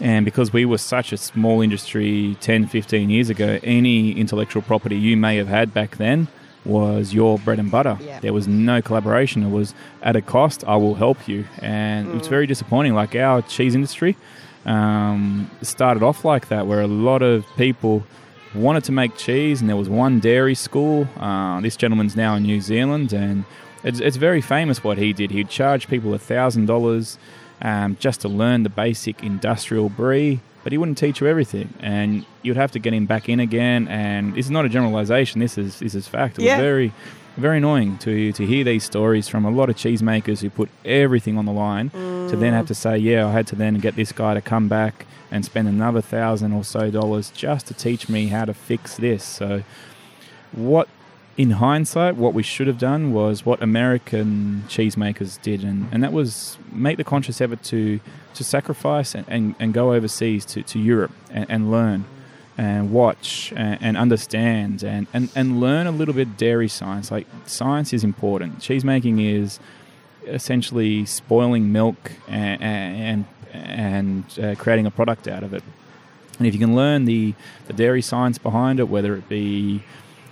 and 0.00 0.24
because 0.24 0.52
we 0.52 0.64
were 0.64 0.78
such 0.78 1.12
a 1.12 1.16
small 1.16 1.60
industry 1.60 2.36
10, 2.40 2.66
15 2.66 3.10
years 3.10 3.30
ago, 3.30 3.58
any 3.62 4.12
intellectual 4.12 4.62
property 4.62 4.96
you 4.96 5.16
may 5.16 5.36
have 5.36 5.48
had 5.48 5.72
back 5.74 5.96
then 5.96 6.28
was 6.64 7.12
your 7.12 7.38
bread 7.38 7.58
and 7.58 7.70
butter. 7.70 7.98
Yeah. 8.00 8.20
There 8.20 8.32
was 8.32 8.48
no 8.48 8.80
collaboration. 8.80 9.42
It 9.42 9.50
was 9.50 9.74
at 10.02 10.16
a 10.16 10.22
cost, 10.22 10.64
I 10.66 10.76
will 10.76 10.94
help 10.94 11.28
you. 11.28 11.44
And 11.60 12.08
Mm. 12.08 12.16
it's 12.18 12.28
very 12.28 12.46
disappointing. 12.46 12.94
Like 12.94 13.14
our 13.14 13.42
cheese 13.42 13.74
industry 13.74 14.16
um, 14.66 15.50
started 15.62 16.02
off 16.02 16.24
like 16.24 16.48
that, 16.48 16.66
where 16.66 16.80
a 16.80 16.86
lot 16.86 17.22
of 17.22 17.44
people 17.56 18.02
wanted 18.54 18.84
to 18.84 18.92
make 18.92 19.16
cheese, 19.16 19.60
and 19.60 19.68
there 19.68 19.76
was 19.76 19.88
one 19.90 20.20
dairy 20.20 20.54
school. 20.54 21.06
Uh, 21.18 21.60
this 21.60 21.76
gentleman's 21.76 22.16
now 22.16 22.34
in 22.36 22.44
New 22.44 22.60
Zealand, 22.60 23.12
and 23.12 23.44
it's, 23.82 24.00
it's 24.00 24.16
very 24.16 24.40
famous 24.40 24.82
what 24.82 24.96
he 24.96 25.12
did. 25.12 25.30
He'd 25.32 25.48
charge 25.50 25.86
people 25.88 26.14
a 26.14 26.18
thousand 26.18 26.66
dollars 26.66 27.18
um, 27.64 27.96
just 27.98 28.20
to 28.20 28.28
learn 28.28 28.62
the 28.62 28.68
basic 28.68 29.22
industrial 29.24 29.88
brie, 29.88 30.38
but 30.62 30.70
he 30.70 30.78
wouldn't 30.78 30.98
teach 30.98 31.20
you 31.20 31.26
everything, 31.26 31.74
and 31.80 32.24
you'd 32.42 32.56
have 32.56 32.70
to 32.72 32.78
get 32.78 32.94
him 32.94 33.06
back 33.06 33.28
in 33.28 33.40
again. 33.40 33.88
And 33.88 34.34
this 34.34 34.46
is 34.46 34.50
not 34.52 34.64
a 34.64 34.68
generalization. 34.68 35.40
This 35.40 35.58
is 35.58 35.80
this 35.80 35.94
is 35.96 36.06
fact. 36.06 36.38
It 36.38 36.44
Yeah. 36.44 36.56
was 36.56 36.62
very 36.62 36.92
very 37.36 37.56
annoying 37.58 37.98
to 37.98 38.30
to 38.32 38.46
hear 38.46 38.62
these 38.62 38.84
stories 38.84 39.26
from 39.26 39.44
a 39.44 39.50
lot 39.50 39.68
of 39.68 39.74
cheesemakers 39.76 40.40
who 40.40 40.48
put 40.50 40.68
everything 40.84 41.36
on 41.36 41.44
the 41.46 41.52
line 41.52 41.90
to 42.30 42.36
then 42.36 42.52
have 42.52 42.66
to 42.66 42.74
say, 42.74 42.96
yeah, 42.96 43.26
I 43.26 43.32
had 43.32 43.46
to 43.48 43.56
then 43.56 43.74
get 43.80 43.96
this 43.96 44.12
guy 44.12 44.34
to 44.34 44.40
come 44.40 44.68
back 44.68 45.04
and 45.32 45.44
spend 45.44 45.66
another 45.66 46.00
thousand 46.00 46.52
or 46.52 46.62
so 46.62 46.90
dollars 46.90 47.30
just 47.34 47.66
to 47.66 47.74
teach 47.74 48.08
me 48.08 48.28
how 48.28 48.44
to 48.44 48.54
fix 48.54 48.96
this. 48.96 49.24
So, 49.24 49.64
what 50.52 50.88
in 51.36 51.52
hindsight, 51.52 52.16
what 52.16 52.34
we 52.34 52.42
should 52.42 52.66
have 52.66 52.78
done 52.78 53.12
was 53.12 53.44
what 53.44 53.62
American 53.62 54.64
cheesemakers 54.68 55.40
did, 55.42 55.64
and, 55.64 55.88
and 55.90 56.02
that 56.02 56.12
was 56.12 56.58
make 56.70 56.96
the 56.96 57.04
conscious 57.04 57.40
effort 57.40 57.62
to 57.64 58.00
to 58.34 58.44
sacrifice 58.44 59.14
and, 59.14 59.24
and, 59.28 59.54
and 59.60 59.72
go 59.72 59.92
overseas 59.92 60.44
to, 60.44 60.62
to 60.64 60.78
Europe 60.78 61.12
and, 61.30 61.46
and 61.48 61.70
learn 61.70 62.04
and 62.58 62.92
watch 62.92 63.52
and, 63.56 63.80
and 63.80 63.96
understand 63.96 64.82
and, 64.82 65.06
and, 65.12 65.30
and 65.36 65.60
learn 65.60 65.86
a 65.86 65.90
little 65.92 66.14
bit 66.14 66.36
dairy 66.36 66.68
science. 66.68 67.10
Like 67.10 67.26
science 67.46 67.92
is 67.92 68.02
important. 68.02 68.58
Cheesemaking 68.58 69.24
is 69.24 69.60
essentially 70.26 71.04
spoiling 71.04 71.72
milk 71.72 72.12
and 72.28 72.62
and, 72.62 73.24
and 73.52 74.38
uh, 74.42 74.54
creating 74.56 74.86
a 74.86 74.90
product 74.90 75.28
out 75.28 75.42
of 75.42 75.54
it. 75.54 75.62
And 76.38 76.46
if 76.48 76.54
you 76.54 76.60
can 76.60 76.74
learn 76.74 77.04
the, 77.04 77.34
the 77.66 77.72
dairy 77.72 78.02
science 78.02 78.38
behind 78.38 78.80
it, 78.80 78.88
whether 78.88 79.14
it 79.14 79.28
be 79.28 79.84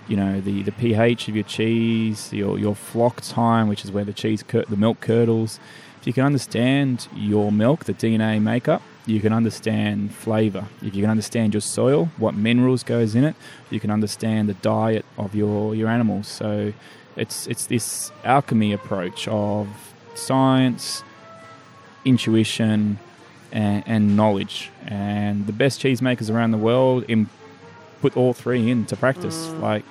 you 0.07 0.17
know 0.17 0.41
the, 0.41 0.63
the 0.63 0.71
pH 0.71 1.27
of 1.27 1.35
your 1.35 1.43
cheese, 1.45 2.31
your 2.33 2.59
your 2.59 2.75
floc 2.75 3.27
time, 3.33 3.67
which 3.67 3.83
is 3.85 3.91
where 3.91 4.03
the 4.03 4.13
cheese 4.13 4.43
cur- 4.43 4.65
the 4.65 4.77
milk 4.77 4.99
curdles. 4.99 5.59
If 6.01 6.07
you 6.07 6.13
can 6.13 6.25
understand 6.25 7.07
your 7.15 7.51
milk, 7.51 7.85
the 7.85 7.93
DNA 7.93 8.41
makeup, 8.41 8.81
you 9.05 9.21
can 9.21 9.31
understand 9.31 10.13
flavor. 10.13 10.65
If 10.81 10.95
you 10.95 11.01
can 11.01 11.09
understand 11.09 11.53
your 11.53 11.61
soil, 11.61 12.09
what 12.17 12.35
minerals 12.35 12.83
goes 12.83 13.15
in 13.15 13.23
it, 13.23 13.35
you 13.69 13.79
can 13.79 13.89
understand 13.89 14.49
the 14.49 14.53
diet 14.55 15.05
of 15.17 15.33
your 15.35 15.75
your 15.75 15.87
animals. 15.87 16.27
So 16.27 16.73
it's 17.15 17.47
it's 17.47 17.67
this 17.67 18.11
alchemy 18.23 18.73
approach 18.73 19.27
of 19.27 19.67
science, 20.15 21.03
intuition, 22.05 22.99
and, 23.51 23.83
and 23.85 24.17
knowledge. 24.17 24.71
And 24.85 25.47
the 25.47 25.53
best 25.53 25.81
cheesemakers 25.81 26.33
around 26.33 26.51
the 26.51 26.57
world 26.57 27.05
put 28.03 28.17
all 28.17 28.33
three 28.33 28.69
into 28.69 28.97
practice. 28.97 29.37
Like 29.69 29.83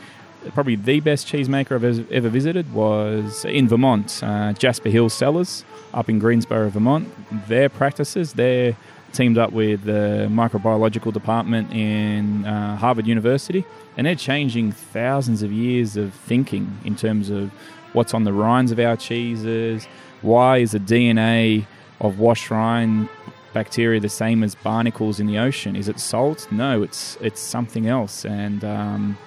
probably 0.52 0.76
the 0.76 1.00
best 1.00 1.26
cheesemaker 1.26 1.72
I've 1.76 1.84
ever- 1.92 2.04
ever 2.18 2.28
visited 2.28 2.66
was 2.74 3.44
in 3.46 3.64
Vermont, 3.68 4.20
uh, 4.22 4.52
Jasper 4.52 4.90
Hill 4.90 5.08
Cellars 5.08 5.64
up 5.94 6.10
in 6.10 6.18
Greensboro, 6.18 6.68
Vermont. 6.68 7.04
Their 7.48 7.68
practices, 7.70 8.34
they're 8.34 8.76
teamed 9.14 9.38
up 9.38 9.52
with 9.52 9.84
the 9.84 10.26
microbiological 10.30 11.12
department 11.12 11.72
in 11.72 12.44
uh, 12.44 12.76
Harvard 12.76 13.06
University, 13.06 13.64
and 13.96 14.06
they're 14.06 14.14
changing 14.32 14.72
thousands 14.72 15.42
of 15.42 15.50
years 15.52 15.96
of 15.96 16.12
thinking 16.12 16.66
in 16.84 16.96
terms 16.96 17.30
of 17.30 17.50
what's 17.94 18.12
on 18.12 18.24
the 18.24 18.32
rinds 18.32 18.72
of 18.72 18.78
our 18.78 18.96
cheeses, 18.96 19.86
why 20.20 20.58
is 20.58 20.72
the 20.72 20.80
DNA 20.80 21.66
of 22.00 22.18
wash 22.18 22.50
rind 22.50 23.08
bacteria 23.52 24.00
the 24.00 24.08
same 24.08 24.42
as 24.42 24.54
barnacles 24.54 25.20
in 25.20 25.26
the 25.26 25.38
ocean? 25.38 25.76
Is 25.76 25.88
it 25.88 25.98
salt? 26.00 26.46
No, 26.50 26.82
it's 26.82 27.16
it's 27.20 27.40
something 27.40 27.86
else. 27.86 28.24
And 28.24 28.64
um, 28.64 29.18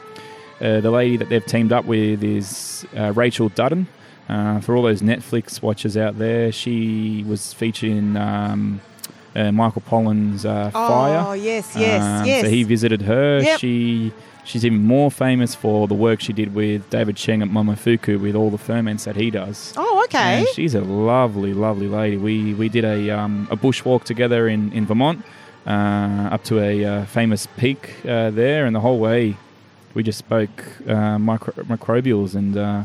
uh, 0.61 0.79
the 0.81 0.91
lady 0.91 1.17
that 1.17 1.29
they've 1.29 1.45
teamed 1.45 1.71
up 1.71 1.85
with 1.85 2.23
is 2.23 2.85
uh, 2.97 3.11
Rachel 3.13 3.49
Dutton. 3.49 3.87
Uh, 4.27 4.59
for 4.59 4.75
all 4.75 4.81
those 4.83 5.01
Netflix 5.03 5.61
watchers 5.61 5.95
out 5.95 6.17
there, 6.17 6.51
she 6.51 7.23
was 7.27 7.53
featured 7.53 7.91
in 7.91 8.17
um, 8.17 8.81
uh, 9.35 9.51
Michael 9.51 9.83
Pollan's 9.83 10.45
uh, 10.45 10.71
Fire. 10.71 11.23
Oh, 11.27 11.33
yes, 11.33 11.75
yes, 11.77 12.01
Um, 12.03 12.25
yes. 12.25 12.41
So 12.43 12.49
he 12.49 12.63
visited 12.63 13.03
her. 13.03 13.39
Yep. 13.41 13.59
She 13.59 14.11
she's 14.43 14.65
even 14.65 14.83
more 14.83 15.11
famous 15.11 15.53
for 15.53 15.87
the 15.87 15.93
work 15.93 16.21
she 16.21 16.31
did 16.33 16.55
with 16.55 16.89
David 16.89 17.17
Chang 17.17 17.41
at 17.43 17.49
Momofuku 17.49 18.19
with 18.19 18.35
all 18.35 18.49
the 18.49 18.57
ferments 18.57 19.03
that 19.05 19.15
he 19.15 19.29
does. 19.29 19.73
oh, 19.77 19.84
okay. 20.05 20.39
And 20.39 20.47
she's 20.49 20.75
a 20.75 20.81
lovely, 20.81 21.53
lovely 21.53 21.87
lady. 21.87 22.17
We 22.17 22.53
we 22.53 22.69
did 22.69 22.85
a 22.85 23.09
um, 23.11 23.47
a 23.51 23.57
bushwalk 23.57 24.03
together 24.03 24.47
in 24.47 24.71
in 24.73 24.85
Vermont, 24.85 25.23
uh, 25.65 26.29
up 26.31 26.43
to 26.45 26.59
a 26.59 26.83
uh, 26.85 27.05
famous 27.05 27.47
peak 27.57 27.93
uh, 28.07 28.29
there, 28.31 28.65
and 28.65 28.75
the 28.75 28.79
whole 28.81 28.99
way 28.99 29.35
we 29.93 30.03
just 30.03 30.19
spoke 30.19 30.63
uh, 30.87 31.17
micro- 31.19 31.63
microbials 31.63 32.35
and 32.35 32.57
uh, 32.57 32.83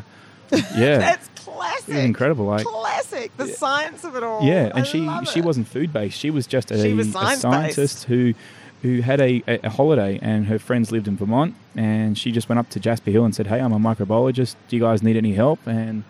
yeah, 0.76 0.98
That's 0.98 1.28
classic. 1.36 1.88
it 1.88 1.94
was 1.94 2.04
incredible. 2.04 2.44
Like 2.46 2.64
Classic. 2.66 3.36
The 3.36 3.48
science 3.48 4.04
of 4.04 4.16
it 4.16 4.22
all. 4.22 4.42
yeah, 4.42 4.70
I 4.74 4.78
and 4.78 4.86
she 4.86 5.08
she 5.26 5.40
wasn't 5.40 5.68
food 5.68 5.92
based. 5.92 6.18
She 6.18 6.30
was 6.30 6.46
just 6.46 6.70
a, 6.70 6.80
She 6.80 6.92
was 6.94 7.14
a 7.14 7.36
scientist 7.36 8.04
who 8.04 8.34
who 8.82 9.02
had 9.02 9.20
a, 9.20 9.42
a, 9.46 9.60
a 9.64 9.70
holiday, 9.70 10.18
and 10.22 10.46
her 10.46 10.58
friends 10.58 10.90
lived 10.90 11.06
in 11.06 11.16
Vermont, 11.16 11.54
and 11.76 12.16
she 12.16 12.32
just 12.32 12.48
went 12.48 12.58
up 12.58 12.70
to 12.70 12.80
Jasper 12.80 13.10
Hill 13.10 13.24
and 13.24 13.34
said, 13.34 13.46
"Hey, 13.48 13.60
I'm 13.60 13.72
a 13.72 13.78
microbiologist. 13.78 14.54
Do 14.68 14.76
you 14.76 14.82
guys 14.82 15.02
need 15.02 15.16
any 15.16 15.34
help?" 15.34 15.58
And 15.66 16.04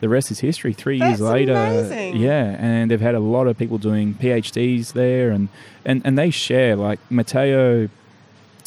the 0.00 0.08
rest 0.08 0.30
is 0.30 0.40
history. 0.40 0.72
Three 0.72 0.98
years 0.98 1.20
later, 1.20 1.54
amazing. 1.54 2.16
yeah, 2.16 2.56
and 2.58 2.90
they've 2.90 3.00
had 3.00 3.14
a 3.14 3.20
lot 3.20 3.46
of 3.46 3.56
people 3.56 3.78
doing 3.78 4.14
PhDs 4.14 4.92
there, 4.92 5.30
and 5.30 5.48
and, 5.84 6.02
and 6.04 6.18
they 6.18 6.30
share 6.30 6.76
like 6.76 6.98
Mateo 7.10 7.88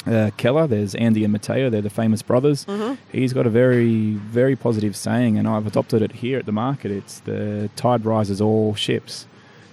uh, 0.05 0.31
Kehler. 0.37 0.67
There's 0.67 0.95
Andy 0.95 1.23
and 1.23 1.33
Mateo. 1.33 1.69
They're 1.69 1.81
the 1.81 1.89
famous 1.89 2.21
brothers. 2.21 2.65
Mm-hmm. 2.65 2.95
He's 3.11 3.33
got 3.33 3.45
a 3.45 3.49
very 3.49 4.13
very 4.13 4.55
positive 4.55 4.95
saying, 4.95 5.37
and 5.37 5.47
I've 5.47 5.67
adopted 5.67 6.01
it 6.01 6.13
here 6.13 6.39
at 6.39 6.45
the 6.45 6.51
market. 6.51 6.91
It's 6.91 7.19
the 7.21 7.69
tide 7.75 8.05
rises 8.05 8.41
all 8.41 8.75
ships. 8.75 9.27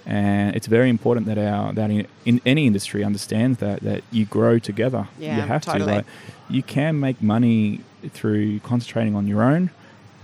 And 0.06 0.54
it's 0.54 0.66
very 0.66 0.90
important 0.90 1.26
that 1.28 1.38
our 1.38 1.72
that 1.72 1.90
in, 1.90 2.06
in 2.26 2.40
any 2.44 2.66
industry 2.66 3.02
understands 3.02 3.58
that 3.60 3.80
that 3.80 4.02
you 4.10 4.26
grow 4.26 4.58
together. 4.58 5.08
Yeah, 5.18 5.36
you 5.36 5.42
have 5.42 5.64
totally. 5.64 5.86
to. 5.86 5.96
Like, 5.96 6.06
you 6.50 6.62
can 6.62 7.00
make 7.00 7.22
money 7.22 7.80
through 8.10 8.60
concentrating 8.60 9.16
on 9.16 9.26
your 9.26 9.42
own, 9.42 9.70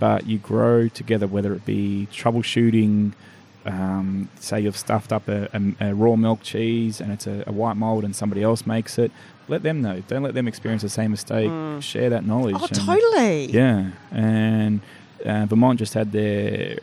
but 0.01 0.25
you 0.25 0.39
grow 0.39 0.87
together. 0.87 1.27
Whether 1.27 1.53
it 1.53 1.63
be 1.63 2.07
troubleshooting, 2.11 3.13
um, 3.67 4.29
say 4.39 4.59
you've 4.59 4.75
stuffed 4.75 5.11
up 5.13 5.27
a, 5.27 5.47
a, 5.53 5.89
a 5.89 5.93
raw 5.93 6.15
milk 6.15 6.41
cheese 6.41 6.99
and 6.99 7.11
it's 7.13 7.27
a, 7.27 7.43
a 7.45 7.51
white 7.51 7.77
mold, 7.77 8.03
and 8.03 8.15
somebody 8.15 8.41
else 8.43 8.65
makes 8.65 8.97
it. 8.97 9.11
Let 9.47 9.61
them 9.63 9.81
know. 9.81 10.01
Don't 10.07 10.23
let 10.23 10.33
them 10.33 10.47
experience 10.47 10.81
the 10.81 10.89
same 10.89 11.11
mistake. 11.11 11.51
Share 11.81 12.09
that 12.09 12.25
knowledge. 12.25 12.55
Oh, 12.57 12.65
and- 12.67 12.75
totally. 12.75 13.45
yeah, 13.51 13.91
and 14.11 14.81
uh, 15.25 15.45
Vermont 15.45 15.77
just 15.77 15.93
had 15.93 16.11
their 16.11 16.79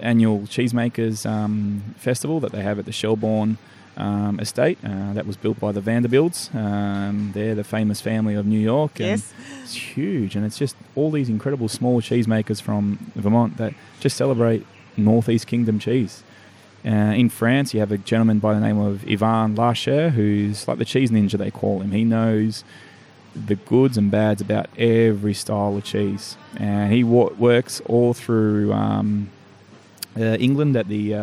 annual 0.00 0.40
cheesemakers 0.40 1.28
um, 1.28 1.94
festival 1.98 2.40
that 2.40 2.52
they 2.52 2.62
have 2.62 2.78
at 2.78 2.86
the 2.86 2.92
Shelburne 2.92 3.58
um, 3.96 4.38
estate. 4.40 4.78
Uh, 4.84 5.12
that 5.14 5.26
was 5.26 5.36
built 5.36 5.58
by 5.60 5.72
the 5.72 5.80
Vanderbilts. 5.80 6.50
Um, 6.54 7.30
they're 7.34 7.54
the 7.54 7.64
famous 7.64 8.00
family 8.00 8.34
of 8.34 8.46
New 8.46 8.58
York. 8.58 8.98
and 9.00 9.08
Yes. 9.08 9.32
it's 9.62 9.74
huge, 9.74 10.36
and 10.36 10.44
it's 10.44 10.58
just 10.58 10.76
all 10.94 11.10
these 11.10 11.28
incredible 11.28 11.68
small 11.68 12.00
cheesemakers 12.00 12.60
from 12.60 13.10
Vermont 13.14 13.56
that 13.58 13.74
just 14.00 14.16
celebrate 14.16 14.66
Northeast 14.96 15.46
Kingdom 15.46 15.78
cheese. 15.78 16.22
Uh, 16.86 16.90
in 17.16 17.28
France, 17.30 17.72
you 17.72 17.80
have 17.80 17.90
a 17.92 17.96
gentleman 17.98 18.38
by 18.40 18.52
the 18.52 18.60
name 18.60 18.78
of 18.78 19.04
Ivan 19.08 19.54
Larcher, 19.54 20.10
who's 20.10 20.68
like 20.68 20.78
the 20.78 20.84
cheese 20.84 21.10
ninja, 21.10 21.38
they 21.38 21.50
call 21.50 21.80
him. 21.80 21.92
He 21.92 22.04
knows 22.04 22.62
the 23.34 23.54
goods 23.56 23.96
and 23.96 24.10
bads 24.10 24.40
about 24.42 24.68
every 24.78 25.32
style 25.34 25.76
of 25.76 25.82
cheese, 25.84 26.36
and 26.56 26.92
he 26.92 27.02
wo- 27.02 27.34
works 27.38 27.80
all 27.86 28.12
through 28.14 28.72
um, 28.72 29.30
uh, 30.16 30.36
England 30.38 30.76
at 30.76 30.88
the 30.88 31.14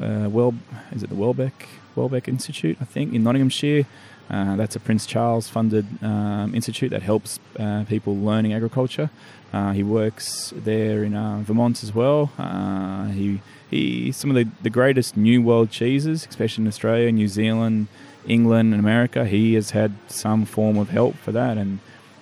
uh, 0.00 0.28
well, 0.30 0.54
is 0.92 1.02
it 1.02 1.08
the 1.08 1.16
Welbeck 1.16 1.68
Welbeck 1.96 2.28
Institute? 2.28 2.78
I 2.80 2.84
think 2.84 3.12
in 3.12 3.22
Nottinghamshire. 3.22 3.86
Uh, 4.30 4.56
that's 4.56 4.74
a 4.76 4.80
Prince 4.80 5.04
Charles 5.04 5.48
funded 5.48 5.84
um, 6.02 6.54
institute 6.54 6.90
that 6.90 7.02
helps 7.02 7.38
uh, 7.58 7.84
people 7.84 8.16
learning 8.16 8.54
agriculture. 8.54 9.10
Uh, 9.52 9.72
he 9.72 9.82
works 9.82 10.54
there 10.56 11.04
in 11.04 11.14
uh, 11.14 11.40
Vermont 11.42 11.82
as 11.82 11.94
well. 11.94 12.32
Uh, 12.38 13.06
he 13.08 13.40
he 13.68 14.10
some 14.12 14.30
of 14.30 14.36
the, 14.36 14.48
the 14.62 14.70
greatest 14.70 15.16
New 15.16 15.42
World 15.42 15.70
cheeses, 15.70 16.26
especially 16.26 16.62
in 16.62 16.68
Australia, 16.68 17.12
New 17.12 17.28
Zealand, 17.28 17.88
England, 18.26 18.72
and 18.72 18.80
America. 18.80 19.26
He 19.26 19.54
has 19.54 19.70
had 19.70 19.92
some 20.08 20.46
form 20.46 20.78
of 20.78 20.88
help 20.88 21.16
for 21.16 21.32
that, 21.32 21.58
and 21.58 21.80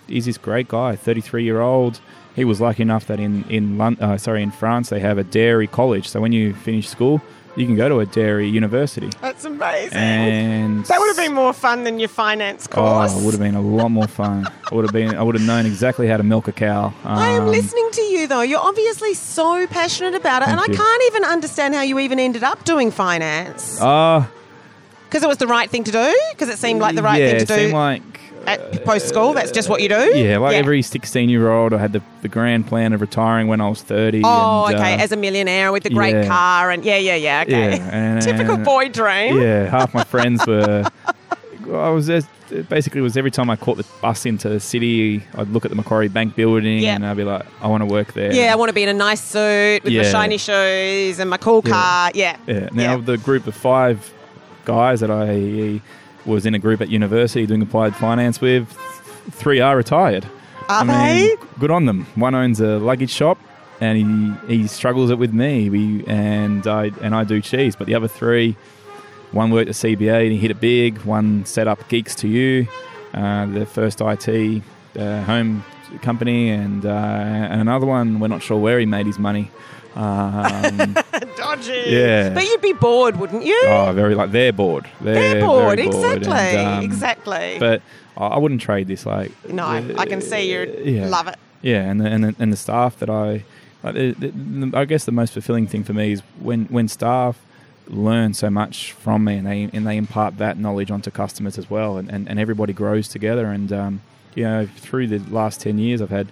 he's 0.09 0.27
this 0.27 0.39
great 0.39 0.67
guy, 0.67 0.97
33 0.97 1.45
year 1.45 1.61
old. 1.61 2.01
He 2.35 2.45
was 2.45 2.61
lucky 2.61 2.83
enough 2.83 3.07
that 3.07 3.21
in 3.21 3.45
in 3.45 3.81
uh, 3.81 4.17
sorry 4.19 4.43
in 4.43 4.51
France 4.51 4.89
they 4.89 5.01
have 5.01 5.19
a 5.19 5.25
dairy 5.25 5.69
college. 5.69 6.09
So 6.09 6.21
when 6.21 6.33
you 6.33 6.55
finish 6.55 6.89
school, 6.89 7.21
you 7.57 7.67
can 7.67 7.77
go 7.77 7.89
to 7.89 8.01
a 8.01 8.07
dairy 8.07 8.49
university, 8.49 9.11
That's 9.21 9.45
amazing. 9.45 9.99
and 9.99 10.85
that 10.87 10.99
would 10.99 11.09
have 11.09 11.17
been 11.17 11.35
more 11.35 11.53
fun 11.53 11.85
than 11.85 11.99
your 11.99 12.09
finance 12.09 12.67
course. 12.67 13.13
Oh, 13.15 13.19
it 13.21 13.25
would 13.25 13.33
have 13.33 13.41
been 13.41 13.55
a 13.55 13.61
lot 13.61 13.91
more 13.91 14.07
fun. 14.07 14.47
I 14.71 14.75
would 14.75 14.85
have 14.85 14.93
been. 14.93 15.15
I 15.17 15.23
would 15.23 15.35
have 15.35 15.47
known 15.47 15.67
exactly 15.67 16.07
how 16.07 16.17
to 16.17 16.23
milk 16.23 16.47
a 16.49 16.53
cow. 16.53 16.93
I 17.05 17.31
am 17.31 17.43
Um, 17.43 17.49
listening 17.49 17.89
to 17.93 18.03
you 18.03 18.27
though. 18.29 18.43
You're 18.43 18.61
obviously 18.61 19.15
so 19.15 19.67
passionate 19.67 20.15
about 20.15 20.43
it, 20.43 20.49
and 20.49 20.61
I 20.61 20.67
you. 20.67 20.75
can't 20.75 21.03
even 21.09 21.25
understand 21.25 21.75
how 21.75 21.83
you 21.83 21.99
even 21.99 22.19
ended 22.19 22.43
up 22.45 22.65
doing 22.65 22.91
finance. 22.91 23.81
Uh, 23.81 24.25
Because 25.11 25.25
it 25.25 25.29
was 25.29 25.39
the 25.39 25.47
right 25.49 25.69
thing 25.69 25.83
to 25.85 25.91
do. 25.93 26.21
Because 26.33 26.49
it 26.49 26.59
seemed 26.59 26.81
like 26.81 26.95
the 26.95 27.03
right 27.03 27.21
yeah, 27.21 27.31
thing 27.31 27.47
to 27.47 27.53
it 27.53 27.57
seemed 27.57 27.71
do 27.73 27.77
like 27.77 28.03
at 28.47 28.85
post 28.85 29.09
school. 29.09 29.33
That's 29.33 29.51
just 29.51 29.69
what 29.69 29.83
you 29.83 29.89
do. 29.89 30.17
yeah, 30.17 30.39
like 30.39 30.55
every 30.55 30.83
sixteen-year-old, 30.83 31.75
I 31.75 31.79
had 31.79 31.93
the, 31.93 32.03
the 32.23 32.29
grand 32.29 32.67
plan 32.69 32.93
of 32.93 33.01
retiring 33.01 33.49
when 33.49 33.61
I 33.61 33.69
was 33.69 33.83
thirty. 33.83 34.23
Oh, 34.25 34.67
and, 34.67 34.77
okay. 34.77 34.95
uh, 34.95 34.99
As 34.99 35.13
a 35.13 35.17
millionaire 35.17 35.73
with 35.73 35.85
a 35.87 35.91
great 35.91 36.15
yeah. 36.15 36.27
car 36.29 36.71
and 36.71 36.85
yeah, 36.85 36.97
yeah, 36.97 37.17
yeah. 37.17 37.43
Okay. 37.43 37.77
Yeah, 37.77 37.91
and- 37.93 38.23
Typical 38.31 38.57
boy 38.57 38.89
dream. 38.89 39.41
yeah, 39.41 39.67
half 39.69 39.93
my 39.93 40.05
friends 40.05 40.47
were. 40.47 40.85
I 41.73 41.91
was 41.91 42.07
just, 42.09 42.29
basically 42.69 42.99
it 42.99 43.03
was 43.03 43.17
every 43.17 43.31
time 43.31 43.49
I 43.49 43.55
caught 43.55 43.77
the 43.77 43.87
bus 44.03 44.27
into 44.27 44.49
the 44.49 44.59
city, 44.59 45.23
I'd 45.37 45.49
look 45.49 45.65
at 45.65 45.71
the 45.71 45.77
Macquarie 45.77 46.09
Bank 46.09 46.35
building 46.35 46.79
Yeah. 46.81 46.97
and 46.97 47.07
I'd 47.07 47.17
be 47.17 47.23
like, 47.23 47.47
I 47.61 47.69
want 47.69 47.83
to 47.83 47.87
work 47.87 48.15
there. 48.15 48.33
Yeah, 48.33 48.53
I 48.53 48.57
want 48.57 48.71
to 48.71 48.73
be 48.73 48.83
in 48.83 48.89
a 48.89 48.95
nice 48.95 49.23
suit 49.23 49.85
with 49.85 49.93
my 49.93 50.03
shiny 50.03 50.37
shoes 50.39 51.21
and 51.21 51.31
my 51.31 51.37
cool 51.37 51.63
car. 51.63 52.11
Yeah. 52.15 52.37
Yeah. 52.49 52.71
Now 52.73 52.97
the 52.97 53.19
group 53.19 53.47
of 53.47 53.55
five 53.55 54.13
guys 54.65 55.01
that 55.01 55.11
I 55.11 55.81
was 56.29 56.47
in 56.47 56.55
a 56.55 56.59
group 56.59 56.81
at 56.81 56.89
university 56.89 57.47
doing 57.47 57.63
applied 57.63 57.97
finance 57.97 58.41
with, 58.41 58.69
three 59.31 59.61
are 59.61 59.77
retired. 59.77 60.25
Are 60.69 60.83
I 60.83 60.85
mean, 60.85 60.97
they? 60.97 61.37
good 61.59 61.71
on 61.71 61.87
them. 61.87 62.07
One 62.15 62.35
owns 62.35 62.61
a 62.61 62.79
luggage 62.79 63.11
shop, 63.11 63.39
and 63.81 64.39
he, 64.47 64.57
he 64.57 64.67
struggles 64.69 65.11
it 65.11 65.19
with 65.19 65.33
me. 65.33 65.69
We 65.71 66.05
and 66.07 66.67
I 66.67 66.93
and 67.01 67.15
I 67.15 67.25
do 67.25 67.41
cheese, 67.41 67.75
but 67.75 67.87
the 67.87 67.95
other 67.95 68.09
three, 68.09 68.57
one 69.33 69.51
worked 69.51 69.69
at 69.69 69.75
CBA 69.75 70.23
and 70.25 70.33
he 70.33 70.39
hit 70.39 70.51
it 70.51 70.61
big. 70.61 70.99
One 70.99 71.45
set 71.45 71.67
up 71.67 71.81
Geeks2U, 71.89 72.69
uh, 73.15 73.47
the 73.47 73.67
first 73.67 74.01
IT 74.01 74.63
uh, 74.97 75.23
home 75.25 75.65
company, 76.03 76.51
and 76.51 76.85
uh, 76.85 76.89
and 76.89 77.61
another 77.61 77.87
one 77.87 78.21
we're 78.21 78.29
not 78.29 78.43
sure 78.43 78.59
where 78.59 78.79
he 78.79 78.87
made 78.87 79.07
his 79.07 79.19
money. 79.19 79.51
Um, 79.95 80.95
Dodgy. 81.37 81.83
Yeah. 81.87 82.31
But 82.31 82.45
you'd 82.45 82.61
be 82.63 82.73
bored, 82.73 83.17
wouldn't 83.17 83.45
you? 83.45 83.61
oh, 83.67 83.93
very 83.95 84.15
like 84.15 84.31
they're 84.31 84.53
bored. 84.53 84.89
They're, 85.01 85.15
They're 85.35 85.41
bored. 85.47 85.77
very 85.79 85.89
Exactly. 85.89 86.33
and, 86.33 86.69
um, 86.69 86.85
exactly. 86.85 87.57
But 87.59 87.83
I 88.17 88.27
I 88.29 88.39
wouldn't 88.39 88.61
trade 88.61 88.87
this. 88.89 89.07
Like 89.07 89.33
no, 89.49 89.65
I 89.65 90.07
can 90.07 90.21
see 90.21 90.51
you 90.53 90.83
yeah. 90.85 91.09
love 91.09 91.29
it. 91.29 91.37
Yeah, 91.63 91.83
and 91.91 92.01
the, 92.01 92.07
and 92.07 92.25
the, 92.25 92.35
and 92.39 92.51
the 92.51 92.57
staff 92.57 92.99
that 93.01 93.11
I, 93.11 93.45
like, 93.83 93.95
the, 93.95 94.13
the, 94.13 94.29
the- 94.29 94.79
I 94.79 94.87
guess 94.87 95.05
the 95.05 95.13
most 95.13 95.35
fulfilling 95.35 95.67
thing 95.67 95.85
for 95.85 95.93
me 95.93 96.13
is 96.13 96.21
when 96.39 96.65
when 96.67 96.89
staff 96.89 97.39
learn 97.87 98.33
so 98.35 98.49
much 98.49 98.93
from 98.93 99.25
me 99.25 99.35
and 99.37 99.47
they 99.47 99.69
and 99.73 99.87
they 99.87 99.97
impart 99.97 100.39
that 100.39 100.57
knowledge 100.59 100.91
onto 100.91 101.11
customers 101.11 101.59
as 101.59 101.69
well, 101.69 101.99
and, 101.99 102.09
and, 102.11 102.29
and 102.29 102.39
everybody 102.39 102.73
grows 102.73 103.09
together. 103.09 103.47
And 103.47 103.73
um, 103.73 104.01
you 104.35 104.45
know, 104.45 104.67
through 104.77 105.09
the 105.09 105.19
last 105.31 105.61
ten 105.61 105.79
years, 105.79 106.01
I've 106.01 106.11
had 106.11 106.29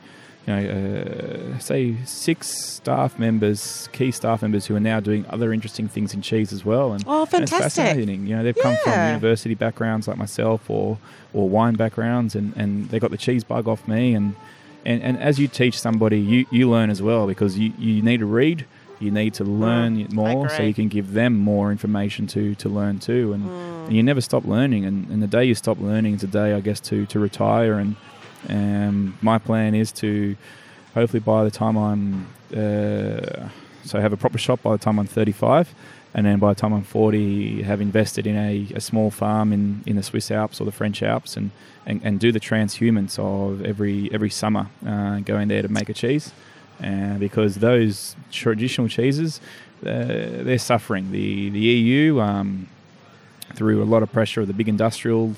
you 0.49 0.55
know, 0.55 1.53
uh, 1.55 1.59
say 1.59 1.95
six 2.07 2.49
staff 2.49 3.19
members, 3.19 3.89
key 3.93 4.11
staff 4.11 4.41
members 4.41 4.65
who 4.67 4.75
are 4.75 4.81
now 4.81 4.99
doing 4.99 5.27
other 5.29 5.53
interesting 5.53 5.89
things 5.89 6.15
in 6.15 6.23
cheese 6.23 6.53
as 6.55 6.65
well. 6.65 6.93
And 6.95 7.05
Oh, 7.07 7.29
and 7.33 7.43
it's 7.43 7.53
fantastic. 7.53 7.85
fascinating. 7.85 8.27
You 8.27 8.37
know, 8.37 8.43
they've 8.43 8.57
come 8.57 8.77
from 8.83 8.93
university 9.09 9.55
backgrounds 9.55 10.09
like 10.09 10.17
myself 10.17 10.71
or 10.71 10.99
or 11.35 11.49
wine 11.49 11.75
backgrounds, 11.75 12.35
and, 12.35 12.55
and 12.57 12.89
they 12.89 12.99
got 12.99 13.11
the 13.11 13.19
cheese 13.19 13.45
bug 13.45 13.69
off 13.69 13.87
me. 13.87 14.15
And, 14.15 14.35
and 14.87 15.03
and 15.03 15.19
as 15.19 15.39
you 15.39 15.49
teach 15.49 15.79
somebody, 15.79 16.19
you, 16.19 16.47
you 16.51 16.71
learn 16.71 16.89
as 16.89 17.03
well 17.03 17.27
because 17.27 17.59
you, 17.59 17.73
you 17.79 18.01
need 18.01 18.21
to 18.21 18.27
read, 18.27 18.65
you 19.01 19.11
need 19.11 19.35
to 19.35 19.45
learn 19.45 20.07
more, 20.13 20.49
so 20.49 20.63
you 20.63 20.73
can 20.73 20.89
give 20.89 21.13
them 21.13 21.37
more 21.37 21.71
information 21.71 22.27
to 22.29 22.55
to 22.55 22.69
learn 22.71 22.99
too. 23.01 23.35
And, 23.35 23.45
and 23.89 23.95
you 23.97 24.03
never 24.03 24.23
stop 24.23 24.47
learning. 24.47 24.87
And, 24.87 25.09
and 25.11 25.23
the 25.23 25.27
day 25.27 25.45
you 25.45 25.55
stop 25.55 25.79
learning 25.79 26.15
is 26.15 26.21
the 26.23 26.27
day, 26.29 26.55
I 26.55 26.61
guess, 26.61 26.81
to 26.89 27.05
to 27.07 27.19
retire. 27.19 27.75
And 27.79 27.97
um, 28.49 29.17
my 29.21 29.39
plan 29.39 29.75
is 29.75 29.93
to 29.93 30.37
hopefully 30.95 31.21
by 31.21 31.45
the 31.45 31.51
time 31.51 31.77
I'm 31.77 32.27
uh, 32.53 33.49
so 33.85 34.01
have 34.01 34.13
a 34.13 34.17
proper 34.17 34.39
shop 34.39 34.63
by 34.63 34.73
the 34.73 34.79
time 34.79 34.99
I'm 34.99 35.07
35 35.07 35.75
and 36.15 36.27
then 36.27 36.39
by 36.39 36.53
the 36.53 36.61
time 36.61 36.73
I'm 36.73 36.83
40 36.83 37.63
have 37.63 37.81
invested 37.81 38.27
in 38.27 38.37
a, 38.37 38.69
a 38.75 38.81
small 38.81 39.11
farm 39.11 39.53
in, 39.53 39.83
in 39.87 39.97
the 39.97 40.03
Swiss 40.03 40.31
Alps 40.31 40.61
or 40.61 40.65
the 40.65 40.73
French 40.73 41.03
Alps 41.03 41.37
and, 41.37 41.51
and, 41.87 42.01
and 42.03 42.21
do 42.21 42.33
the 42.33 42.41
transhumance 42.41 43.19
of 43.19 43.65
every 43.65 44.11
every 44.13 44.31
summer 44.31 44.69
uh, 44.87 45.21
going 45.21 45.49
there 45.49 45.63
to 45.63 45.69
make 45.69 45.89
a 45.89 45.95
cheese. 45.95 46.33
Uh, 46.83 47.19
because 47.19 47.57
those 47.57 48.15
traditional 48.31 48.87
cheeses 48.87 49.41
uh, 49.83 50.45
they're 50.45 50.59
suffering. 50.59 51.11
The 51.11 51.51
the 51.51 51.59
EU 51.59 52.21
um, 52.21 52.69
through 53.55 53.83
a 53.83 53.85
lot 53.85 54.03
of 54.03 54.13
pressure 54.13 54.41
of 54.41 54.47
the 54.47 54.53
big 54.53 54.69
industrial 54.69 55.35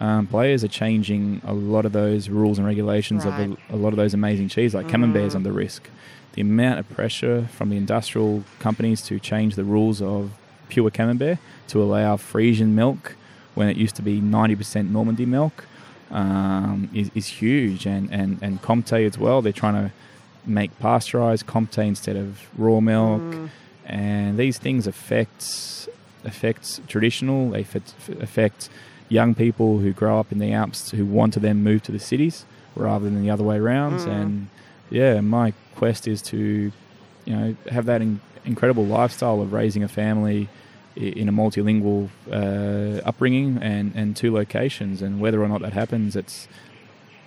um, 0.00 0.26
players 0.26 0.62
are 0.62 0.68
changing 0.68 1.40
a 1.44 1.52
lot 1.52 1.84
of 1.84 1.92
those 1.92 2.28
rules 2.28 2.58
and 2.58 2.66
regulations 2.66 3.24
Right. 3.24 3.50
of 3.50 3.58
a, 3.70 3.74
a 3.74 3.76
lot 3.76 3.88
of 3.88 3.96
those 3.96 4.14
amazing 4.14 4.48
cheese, 4.48 4.74
like 4.74 4.88
Camembert's 4.88 5.34
under 5.34 5.50
risk. 5.52 5.88
The 6.34 6.42
amount 6.42 6.78
of 6.78 6.88
pressure 6.90 7.48
from 7.52 7.70
the 7.70 7.76
industrial 7.76 8.44
companies 8.60 9.02
to 9.02 9.18
change 9.18 9.56
the 9.56 9.64
rules 9.64 10.00
of 10.00 10.30
pure 10.68 10.90
Camembert 10.90 11.38
to 11.68 11.82
allow 11.82 12.16
Frisian 12.16 12.74
milk 12.74 13.16
when 13.54 13.68
it 13.68 13.76
used 13.76 13.96
to 13.96 14.02
be 14.02 14.20
90% 14.20 14.90
Normandy 14.90 15.26
milk 15.26 15.66
um, 16.12 16.88
is, 16.94 17.10
is 17.14 17.26
huge. 17.26 17.86
And, 17.86 18.08
and, 18.12 18.38
and 18.40 18.62
Comte 18.62 18.92
as 18.92 19.18
well, 19.18 19.42
they're 19.42 19.52
trying 19.52 19.74
to 19.74 19.92
make 20.46 20.78
pasteurized 20.78 21.46
Comte 21.46 21.78
instead 21.78 22.14
of 22.16 22.46
raw 22.56 22.80
milk. 22.80 23.50
And 23.84 24.38
these 24.38 24.58
things 24.58 24.86
affect 24.86 25.88
affect 26.24 26.86
traditional, 26.88 27.50
they 27.50 27.66
affect 28.20 28.68
young 29.08 29.34
people 29.34 29.78
who 29.78 29.92
grow 29.92 30.18
up 30.18 30.32
in 30.32 30.38
the 30.38 30.52
Alps 30.52 30.90
who 30.90 31.04
want 31.04 31.32
to 31.34 31.40
then 31.40 31.62
move 31.62 31.82
to 31.84 31.92
the 31.92 31.98
cities 31.98 32.44
rather 32.74 33.04
than 33.04 33.22
the 33.22 33.30
other 33.30 33.44
way 33.44 33.56
around. 33.56 34.00
Mm. 34.00 34.06
And 34.06 34.48
yeah, 34.90 35.20
my 35.20 35.52
quest 35.76 36.06
is 36.06 36.22
to, 36.22 36.72
you 37.24 37.36
know, 37.36 37.56
have 37.70 37.86
that 37.86 38.02
in, 38.02 38.20
incredible 38.44 38.84
lifestyle 38.84 39.40
of 39.40 39.52
raising 39.52 39.82
a 39.82 39.88
family 39.88 40.48
in 40.96 41.28
a 41.28 41.32
multilingual 41.32 42.08
uh, 42.30 43.00
upbringing 43.06 43.58
and, 43.62 43.92
and 43.94 44.16
two 44.16 44.32
locations. 44.32 45.00
And 45.02 45.20
whether 45.20 45.42
or 45.42 45.48
not 45.48 45.60
that 45.62 45.72
happens, 45.72 46.16
it's 46.16 46.48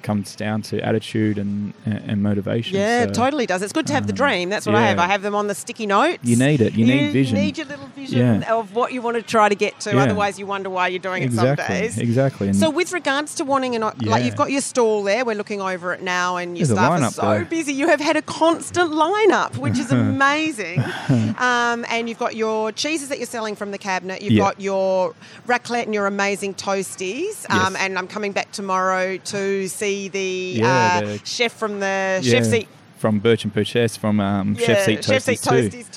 comes 0.04 0.36
down 0.36 0.62
to 0.64 0.80
attitude 0.86 1.38
and 1.38 1.74
and, 1.86 2.22
motivation. 2.24 2.76
Yeah, 2.78 3.04
So, 3.04 3.10
it 3.10 3.14
totally 3.14 3.46
does. 3.46 3.62
It's 3.62 3.74
good 3.74 3.88
to 3.88 3.94
have 3.94 4.06
the 4.08 4.14
um, 4.14 4.18
dream. 4.18 4.50
That's 4.50 4.66
what 4.66 4.76
I 4.76 4.82
have. 4.88 5.00
I 5.00 5.08
have 5.08 5.22
them 5.22 5.34
on 5.36 5.48
the 5.48 5.56
sticky 5.56 5.86
notes. 5.88 6.20
You 6.24 6.36
need 6.36 6.62
it. 6.62 6.74
You 6.74 6.86
need 6.86 7.12
vision. 7.12 7.38
You 7.38 7.44
need 7.44 7.58
your 7.58 7.68
little 7.68 7.88
vision 7.88 8.42
Yeah. 8.42 8.54
of 8.54 8.76
what 8.76 8.94
you 8.94 9.02
want 9.02 9.18
to 9.18 9.24
try 9.24 9.50
to 9.50 9.56
get 9.56 9.80
to. 9.82 9.92
Yeah. 9.96 10.04
Otherwise, 10.04 10.38
you 10.40 10.46
wonder 10.46 10.70
why 10.70 10.88
you're 10.90 11.00
doing 11.00 11.24
Exactly. 11.24 11.52
it 11.64 11.68
some 11.68 11.76
days. 11.82 11.98
Exactly. 11.98 12.48
And 12.48 12.56
So, 12.56 12.70
with 12.70 12.92
regards 12.94 13.36
to 13.36 13.46
wanting 13.46 13.76
an, 13.76 13.82
like 14.04 14.24
you've 14.26 14.36
got 14.36 14.52
your 14.52 14.62
stall 14.62 15.04
there, 15.04 15.26
we're 15.26 15.36
looking 15.36 15.62
over 15.62 15.94
it 15.94 16.02
now, 16.02 16.38
and 16.38 16.58
your 16.58 16.68
There's 16.68 16.78
staff 16.78 17.00
is 17.00 17.06
lineup 17.06 17.14
so 17.14 17.30
there. 17.30 17.46
busy. 17.46 17.74
You 17.74 17.88
have 17.88 18.00
had 18.02 18.16
a 18.18 18.22
constant 18.22 18.92
lineup, 18.92 19.58
which 19.58 19.78
is 19.80 19.92
amazing. 20.02 20.80
um, 21.38 21.86
and 21.90 22.08
you've 22.10 22.20
got 22.20 22.36
your 22.36 22.72
cheeses 22.72 23.10
that 23.10 23.18
you're 23.18 23.26
selling 23.28 23.56
from 23.56 23.72
the 23.72 23.78
cabinet. 23.78 24.22
You've 24.22 24.34
Yeah. 24.34 24.44
got 24.44 24.60
your 24.62 25.14
raclette 25.48 25.84
and 25.86 25.94
your 25.94 26.08
amazing 26.08 26.54
toasties. 26.56 27.46
Um, 27.50 27.74
Yes. 27.74 27.82
And 27.84 27.98
I'm 27.98 28.08
coming 28.08 28.32
back 28.32 28.52
tomorrow 28.52 29.18
to 29.18 29.68
see 29.68 29.91
the, 30.10 30.54
Yeah, 30.60 30.68
uh, 30.68 31.00
the- 31.06 31.22
chef 31.24 31.52
from 31.54 31.80
the 31.80 32.20
yeah, 32.22 32.32
chef 32.32 32.46
seat. 32.46 32.68
from 32.98 33.20
Burch 33.20 33.44
and 33.46 33.54
Purchese 33.54 33.98
from 34.00 34.20
um, 34.20 34.56
Chef's 34.58 34.88
Eat 34.88 35.04
Chef's 35.04 35.26
Toasties 35.28 35.34
Eat 35.34 35.42
too. 35.42 35.50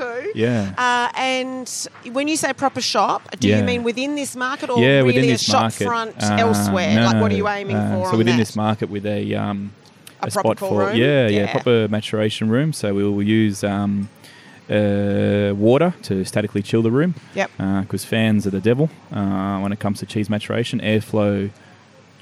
Toasties 0.05 0.23
too. 0.25 0.33
Yeah. 0.35 0.73
Uh, 0.79 1.19
and 1.19 1.89
when 2.15 2.29
you 2.29 2.37
say 2.37 2.53
proper 2.55 2.81
shop, 2.81 3.21
do 3.41 3.49
you 3.49 3.63
mean 3.63 3.83
within 3.83 4.15
this 4.15 4.35
market 4.37 4.71
or 4.71 4.79
yeah, 4.79 5.01
really 5.01 5.31
a 5.31 5.39
shop 5.39 5.63
market. 5.63 5.85
front 5.85 6.15
Uh, 6.23 6.37
elsewhere? 6.47 6.95
no, 6.97 7.07
like, 7.07 7.21
what 7.23 7.31
are 7.33 7.37
you 7.37 7.49
aiming 7.49 7.77
uh, 7.77 7.93
for? 7.95 8.11
So 8.13 8.17
within 8.19 8.37
that? 8.37 8.43
this 8.43 8.57
market 8.57 8.89
with 8.91 9.05
a 9.07 9.35
um, 9.35 9.73
A 10.23 10.27
a, 10.29 10.31
proper 10.31 10.57
spot 10.57 10.59
for 10.59 10.79
room? 10.87 10.97
yeah, 10.97 11.27
yeah 11.29 11.41
Yeah. 11.41 11.53
proper 11.53 11.89
maturation 11.89 12.49
room. 12.49 12.73
So 12.73 12.95
we 12.95 13.05
will 13.05 13.23
use 13.23 13.63
um, 13.63 14.09
uh, 14.71 15.53
water 15.55 15.93
to 16.03 16.25
statically 16.25 16.63
chill 16.63 16.83
the 16.83 16.91
room. 16.91 17.15
Yep. 17.35 17.51
Because 17.83 18.05
fans 18.05 18.47
are 18.47 18.51
the 18.51 18.61
devil 18.61 18.89
uh, 19.13 19.59
when 19.61 19.73
it 19.73 19.79
comes 19.81 19.99
to 20.01 20.07
cheese 20.07 20.31
maturation. 20.31 20.81
Airflow 20.81 21.51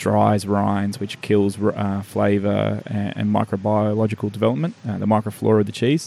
dries 0.05 0.45
rinds, 0.47 0.95
which 1.03 1.15
kills 1.29 1.53
uh, 1.61 2.03
flavour 2.15 2.83
and, 2.99 3.11
and 3.19 3.27
microbiological 3.39 4.31
development, 4.39 4.75
uh, 4.89 4.99
the 4.99 5.07
microflora 5.07 5.61
of 5.61 5.67
the 5.67 5.77
cheese. 5.83 6.05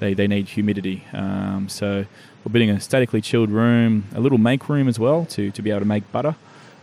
They, 0.00 0.14
they 0.14 0.28
need 0.28 0.46
humidity. 0.56 0.98
Um, 1.12 1.68
so 1.68 1.86
we're 2.40 2.52
building 2.52 2.70
a 2.70 2.80
statically 2.80 3.20
chilled 3.20 3.50
room, 3.50 3.92
a 4.14 4.20
little 4.20 4.38
make 4.50 4.62
room 4.68 4.88
as 4.88 4.98
well 4.98 5.20
to, 5.34 5.42
to 5.56 5.62
be 5.62 5.70
able 5.70 5.80
to 5.80 5.92
make 5.96 6.04
butter. 6.12 6.34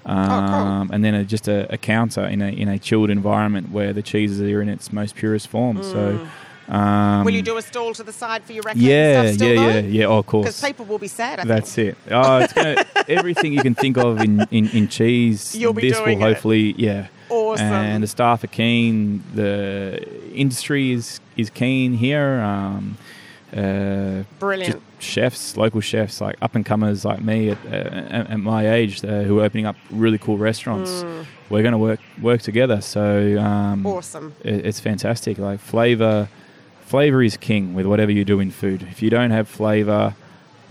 Um, 0.06 0.92
And 0.94 1.04
then 1.04 1.14
a, 1.16 1.24
just 1.24 1.48
a, 1.48 1.60
a 1.74 1.78
counter 1.78 2.26
in 2.34 2.42
a, 2.42 2.50
in 2.62 2.68
a 2.68 2.78
chilled 2.78 3.10
environment 3.10 3.66
where 3.72 3.94
the 3.94 4.02
cheeses 4.02 4.40
are 4.42 4.62
in 4.62 4.70
its 4.70 4.92
most 4.92 5.16
purest 5.16 5.48
form. 5.48 5.78
So, 5.84 6.00
um, 6.68 7.24
Will 7.26 7.34
you 7.34 7.42
do 7.42 7.58
a 7.58 7.62
stall 7.62 7.94
to 7.94 8.04
the 8.04 8.14
side 8.14 8.44
for 8.44 8.54
your 8.54 8.64
raclette 8.64 8.74
yeah, 8.78 9.22
and 9.22 9.28
stuff 9.30 9.36
still 9.36 9.54
yeah, 9.56 9.56
though? 9.56 9.80
yeah, 9.80 9.80
yeah. 9.80 10.06
Oh, 10.06 10.18
of 10.20 10.26
course. 10.26 10.46
Because 10.46 10.62
people 10.62 10.86
will 10.86 10.98
be 10.98 11.08
sad. 11.08 11.40
I 11.40 11.46
That's 11.46 11.74
think. 11.74 11.90
it. 11.90 11.98
Oh, 12.12 12.38
it's 12.40 12.54
gonna 12.54 12.86
everything 13.08 13.54
you 13.54 13.62
can 13.62 13.76
think 13.76 13.98
of 13.98 14.20
in, 14.20 14.42
in, 14.52 14.70
in 14.70 14.88
cheese. 14.88 15.56
You'll 15.56 15.74
be 15.74 15.90
this 15.90 15.98
doing 16.00 16.20
will 16.20 16.26
it. 16.28 16.34
hopefully, 16.34 16.74
yeah. 16.78 17.08
Awesome. 17.30 17.66
And 17.66 18.04
the 18.04 18.08
staff 18.08 18.44
are 18.44 18.48
keen. 18.48 19.24
The 19.34 20.08
industry 20.34 20.92
is 20.92 21.20
is 21.38 21.50
keen 21.50 21.94
here. 21.94 22.40
Um, 22.42 22.98
uh, 23.56 24.24
Brilliant. 24.40 24.82
chefs, 25.00 25.56
local 25.56 25.80
chefs, 25.80 26.20
like 26.20 26.36
up 26.42 26.56
and 26.56 26.66
comers 26.66 27.06
like 27.06 27.22
me 27.22 27.50
at, 27.50 27.58
uh, 27.66 27.70
at, 27.70 28.32
at 28.32 28.40
my 28.40 28.70
age, 28.70 29.04
uh, 29.06 29.22
who 29.22 29.40
are 29.40 29.44
opening 29.44 29.66
up 29.66 29.76
really 29.92 30.18
cool 30.18 30.38
restaurants. 30.38 30.92
Mm. 30.92 31.26
We're 31.50 31.62
going 31.62 31.72
to 31.72 31.78
work 31.78 32.00
work 32.22 32.42
together. 32.42 32.82
So 32.82 33.38
um, 33.40 33.86
Awesome. 33.86 34.34
it, 34.44 34.66
it's 34.66 34.80
fantastic. 34.80 35.38
Like 35.38 35.60
flavor, 35.60 36.28
flavor 36.86 37.22
is 37.24 37.38
king 37.38 37.74
with 37.74 37.86
whatever 37.86 38.12
you 38.12 38.24
do 38.26 38.40
in 38.40 38.52
food. 38.52 38.84
If 38.90 39.02
you 39.02 39.10
don't 39.10 39.32
have 39.32 39.48
flavor, 39.48 40.16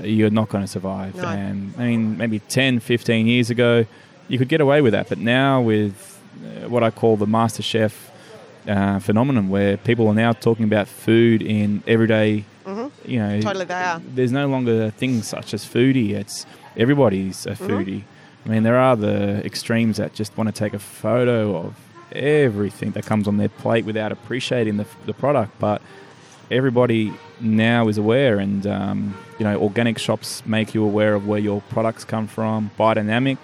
you're 0.02 0.30
not 0.30 0.48
going 0.48 0.64
to 0.64 0.68
survive. 0.68 1.14
No. 1.16 1.24
And 1.28 1.74
I 1.78 1.86
mean, 1.86 2.16
maybe 2.16 2.38
10, 2.40 2.80
15 2.80 3.26
years 3.26 3.50
ago, 3.50 3.86
you 4.28 4.38
could 4.38 4.48
get 4.48 4.60
away 4.60 4.80
with 4.80 4.92
that. 4.92 5.08
But 5.08 5.18
now 5.18 5.60
with 5.60 6.20
uh, 6.44 6.68
what 6.68 6.82
I 6.82 6.90
call 6.90 7.16
the 7.16 7.26
master 7.26 7.62
chef 7.62 8.10
uh, 8.66 8.98
phenomenon, 8.98 9.48
where 9.50 9.76
people 9.76 10.08
are 10.08 10.14
now 10.14 10.32
talking 10.32 10.64
about 10.64 10.88
food 10.88 11.42
in 11.42 11.82
everyday, 11.86 12.44
you 13.06 13.18
know, 13.18 13.28
Mm-hmm. 13.28 13.40
Totally 13.40 13.64
they 13.66 13.74
are. 13.74 14.00
There's 14.14 14.32
no 14.32 14.48
longer 14.48 14.90
things 14.90 15.28
such 15.28 15.52
as 15.52 15.64
foodie. 15.64 16.12
It's 16.12 16.46
everybody's 16.76 17.44
a 17.46 17.50
Mm-hmm. 17.50 17.66
foodie. 17.66 18.02
I 18.46 18.48
mean, 18.48 18.62
there 18.62 18.76
are 18.78 18.96
the 18.96 19.44
extremes 19.44 19.96
that 19.98 20.12
just 20.14 20.36
want 20.36 20.48
to 20.48 20.52
take 20.52 20.72
a 20.74 20.78
photo 20.78 21.56
of 21.56 21.74
everything 22.14 22.92
that 22.92 23.04
comes 23.06 23.28
on 23.28 23.36
their 23.36 23.48
plate 23.48 23.84
without 23.84 24.12
appreciating 24.12 24.76
the, 24.76 24.86
the 25.06 25.14
product. 25.14 25.58
But 25.58 25.82
everybody 26.50 27.12
now 27.40 27.88
is 27.88 27.98
aware, 27.98 28.38
and 28.38 28.66
um, 28.66 29.16
you 29.38 29.44
know, 29.44 29.60
organic 29.60 29.98
shops 29.98 30.44
make 30.46 30.74
you 30.74 30.84
aware 30.84 31.14
of 31.14 31.26
where 31.26 31.40
your 31.40 31.62
products 31.62 32.04
come 32.04 32.26
from. 32.26 32.70
Biodynamic 32.78 33.38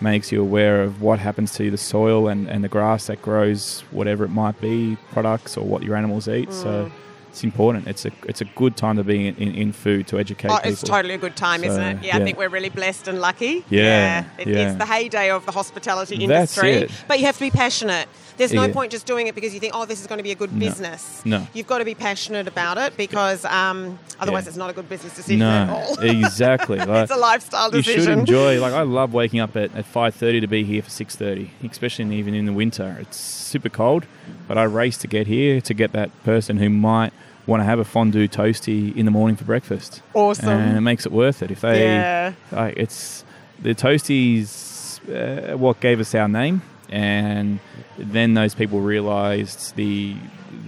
makes 0.00 0.30
you 0.30 0.42
aware 0.42 0.82
of 0.82 1.00
what 1.00 1.18
happens 1.18 1.54
to 1.54 1.70
the 1.70 1.76
soil 1.78 2.28
and, 2.28 2.48
and 2.48 2.62
the 2.62 2.68
grass 2.68 3.06
that 3.06 3.22
grows 3.22 3.80
whatever 3.90 4.24
it 4.24 4.30
might 4.30 4.60
be, 4.60 4.96
products 5.12 5.56
or 5.56 5.64
what 5.64 5.82
your 5.82 5.96
animals 5.96 6.28
eat. 6.28 6.48
Mm. 6.48 6.52
So 6.52 6.92
it's 7.36 7.44
important. 7.44 7.86
It's 7.86 8.06
a 8.06 8.12
it's 8.26 8.40
a 8.40 8.46
good 8.56 8.78
time 8.78 8.96
to 8.96 9.04
be 9.04 9.28
in, 9.28 9.36
in, 9.36 9.54
in 9.54 9.72
food 9.72 10.06
to 10.08 10.18
educate 10.18 10.48
Oh, 10.50 10.56
people. 10.56 10.72
it's 10.72 10.82
totally 10.82 11.12
a 11.12 11.18
good 11.18 11.36
time, 11.36 11.64
isn't 11.64 11.82
it? 11.82 12.02
Yeah, 12.02 12.16
I 12.16 12.24
think 12.24 12.38
we're 12.38 12.48
really 12.48 12.70
blessed 12.70 13.08
and 13.08 13.20
lucky. 13.20 13.62
Yeah, 13.68 14.24
It, 14.38 14.48
yeah. 14.48 14.68
It's 14.70 14.78
the 14.78 14.86
heyday 14.86 15.30
of 15.30 15.44
the 15.44 15.52
hospitality 15.52 16.16
That's 16.26 16.56
industry. 16.56 16.72
it. 16.72 16.90
But 17.06 17.18
you 17.20 17.26
have 17.26 17.34
to 17.36 17.40
be 17.44 17.50
passionate. 17.50 18.08
There's 18.38 18.52
no 18.54 18.64
Yeah. 18.66 18.72
point 18.72 18.90
just 18.92 19.06
doing 19.06 19.26
it 19.28 19.34
because 19.34 19.52
you 19.54 19.60
think, 19.60 19.72
oh, 19.74 19.84
this 19.86 20.00
is 20.00 20.06
going 20.06 20.18
to 20.18 20.22
be 20.22 20.30
a 20.32 20.34
good 20.34 20.52
No. 20.52 20.58
business. 20.60 21.22
No. 21.26 21.46
You've 21.54 21.66
got 21.66 21.78
to 21.78 21.84
be 21.86 21.94
passionate 21.94 22.46
about 22.48 22.76
it 22.78 22.96
because 22.96 23.44
um, 23.46 23.98
otherwise 24.20 24.44
Yeah. 24.44 24.48
it's 24.48 24.56
not 24.58 24.70
a 24.70 24.72
good 24.72 24.88
business 24.88 25.14
decision 25.14 25.42
at 25.42 25.68
all. 25.70 25.98
exactly. 26.00 26.78
Like, 26.78 27.04
it's 27.04 27.12
a 27.12 27.16
lifestyle 27.16 27.70
decision. 27.70 28.00
you 28.00 28.06
should 28.06 28.18
enjoy. 28.18 28.60
Like 28.60 28.72
I 28.72 28.82
love 28.82 29.12
waking 29.12 29.40
up 29.40 29.56
at, 29.56 29.74
at 29.74 29.84
five 29.86 30.14
thirty 30.14 30.40
to 30.40 30.46
be 30.46 30.64
here 30.64 30.82
for 30.82 30.90
six 30.90 31.16
thirty, 31.16 31.50
especially 31.70 32.14
even 32.16 32.34
in 32.34 32.44
the 32.46 32.52
winter. 32.52 32.96
It's 33.00 33.16
super 33.18 33.68
cold, 33.70 34.06
but 34.48 34.56
I 34.58 34.64
race 34.64 34.96
to 34.98 35.06
get 35.06 35.26
here 35.26 35.60
to 35.62 35.74
get 35.74 35.92
that 35.92 36.10
person 36.24 36.58
who 36.58 36.68
might 36.70 37.12
want 37.46 37.60
to 37.60 37.64
have 37.64 37.78
a 37.78 37.84
fondue 37.84 38.28
toasty 38.28 38.94
in 38.96 39.04
the 39.04 39.10
morning 39.10 39.36
for 39.36 39.44
breakfast. 39.44 40.02
Awesome. 40.14 40.48
and 40.48 40.76
it 40.76 40.80
makes 40.80 41.06
it 41.06 41.12
worth 41.12 41.42
it. 41.42 41.50
If 41.50 41.60
they, 41.60 41.94
Yeah. 41.94 42.32
like, 42.52 42.76
it's 42.76 43.24
the 43.62 43.74
toasties, 43.74 45.00
uh, 45.08 45.56
what 45.56 45.80
gave 45.80 46.00
us 46.00 46.14
our 46.14 46.28
name, 46.28 46.62
and 46.88 47.58
then 47.98 48.34
those 48.34 48.54
people 48.54 48.80
realised 48.80 49.74
the 49.76 50.14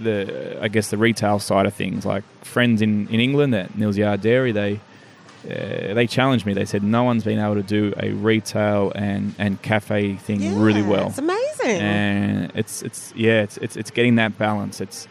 the 0.01 0.57
I 0.61 0.67
guess 0.69 0.89
the 0.89 0.97
retail 0.97 1.39
side 1.39 1.65
of 1.65 1.73
things. 1.73 2.05
Like 2.05 2.23
friends 2.43 2.81
in, 2.81 3.07
in 3.09 3.19
England 3.19 3.53
at 3.55 3.77
Neal's 3.77 3.97
Yard 3.97 4.21
Dairy, 4.21 4.51
they 4.51 4.79
uh, 5.45 5.93
they 5.93 6.07
challenged 6.07 6.45
me. 6.45 6.53
They 6.53 6.65
said 6.65 6.83
no 6.83 7.03
one's 7.03 7.23
been 7.23 7.39
able 7.39 7.55
to 7.55 7.63
do 7.63 7.93
a 7.97 8.11
retail 8.11 8.91
and, 8.95 9.33
and 9.37 9.61
cafe 9.61 10.15
thing 10.15 10.41
Yeah, 10.41 10.53
really 10.57 10.81
well 10.81 11.07
It's 11.07 11.17
amazing. 11.17 11.81
and 11.81 12.51
it's 12.55 12.81
it's 12.81 13.13
yeah 13.15 13.41
it's 13.43 13.57
it's 13.57 13.75
it's 13.77 13.91
getting 13.91 14.15
that 14.15 14.37
balance. 14.37 14.81
It's 14.81 15.07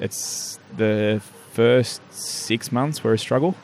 it's 0.00 0.58
the 0.76 1.20
first 1.52 2.00
six 2.12 2.72
months 2.72 3.04
were 3.04 3.12
a 3.12 3.18
struggle, 3.18 3.54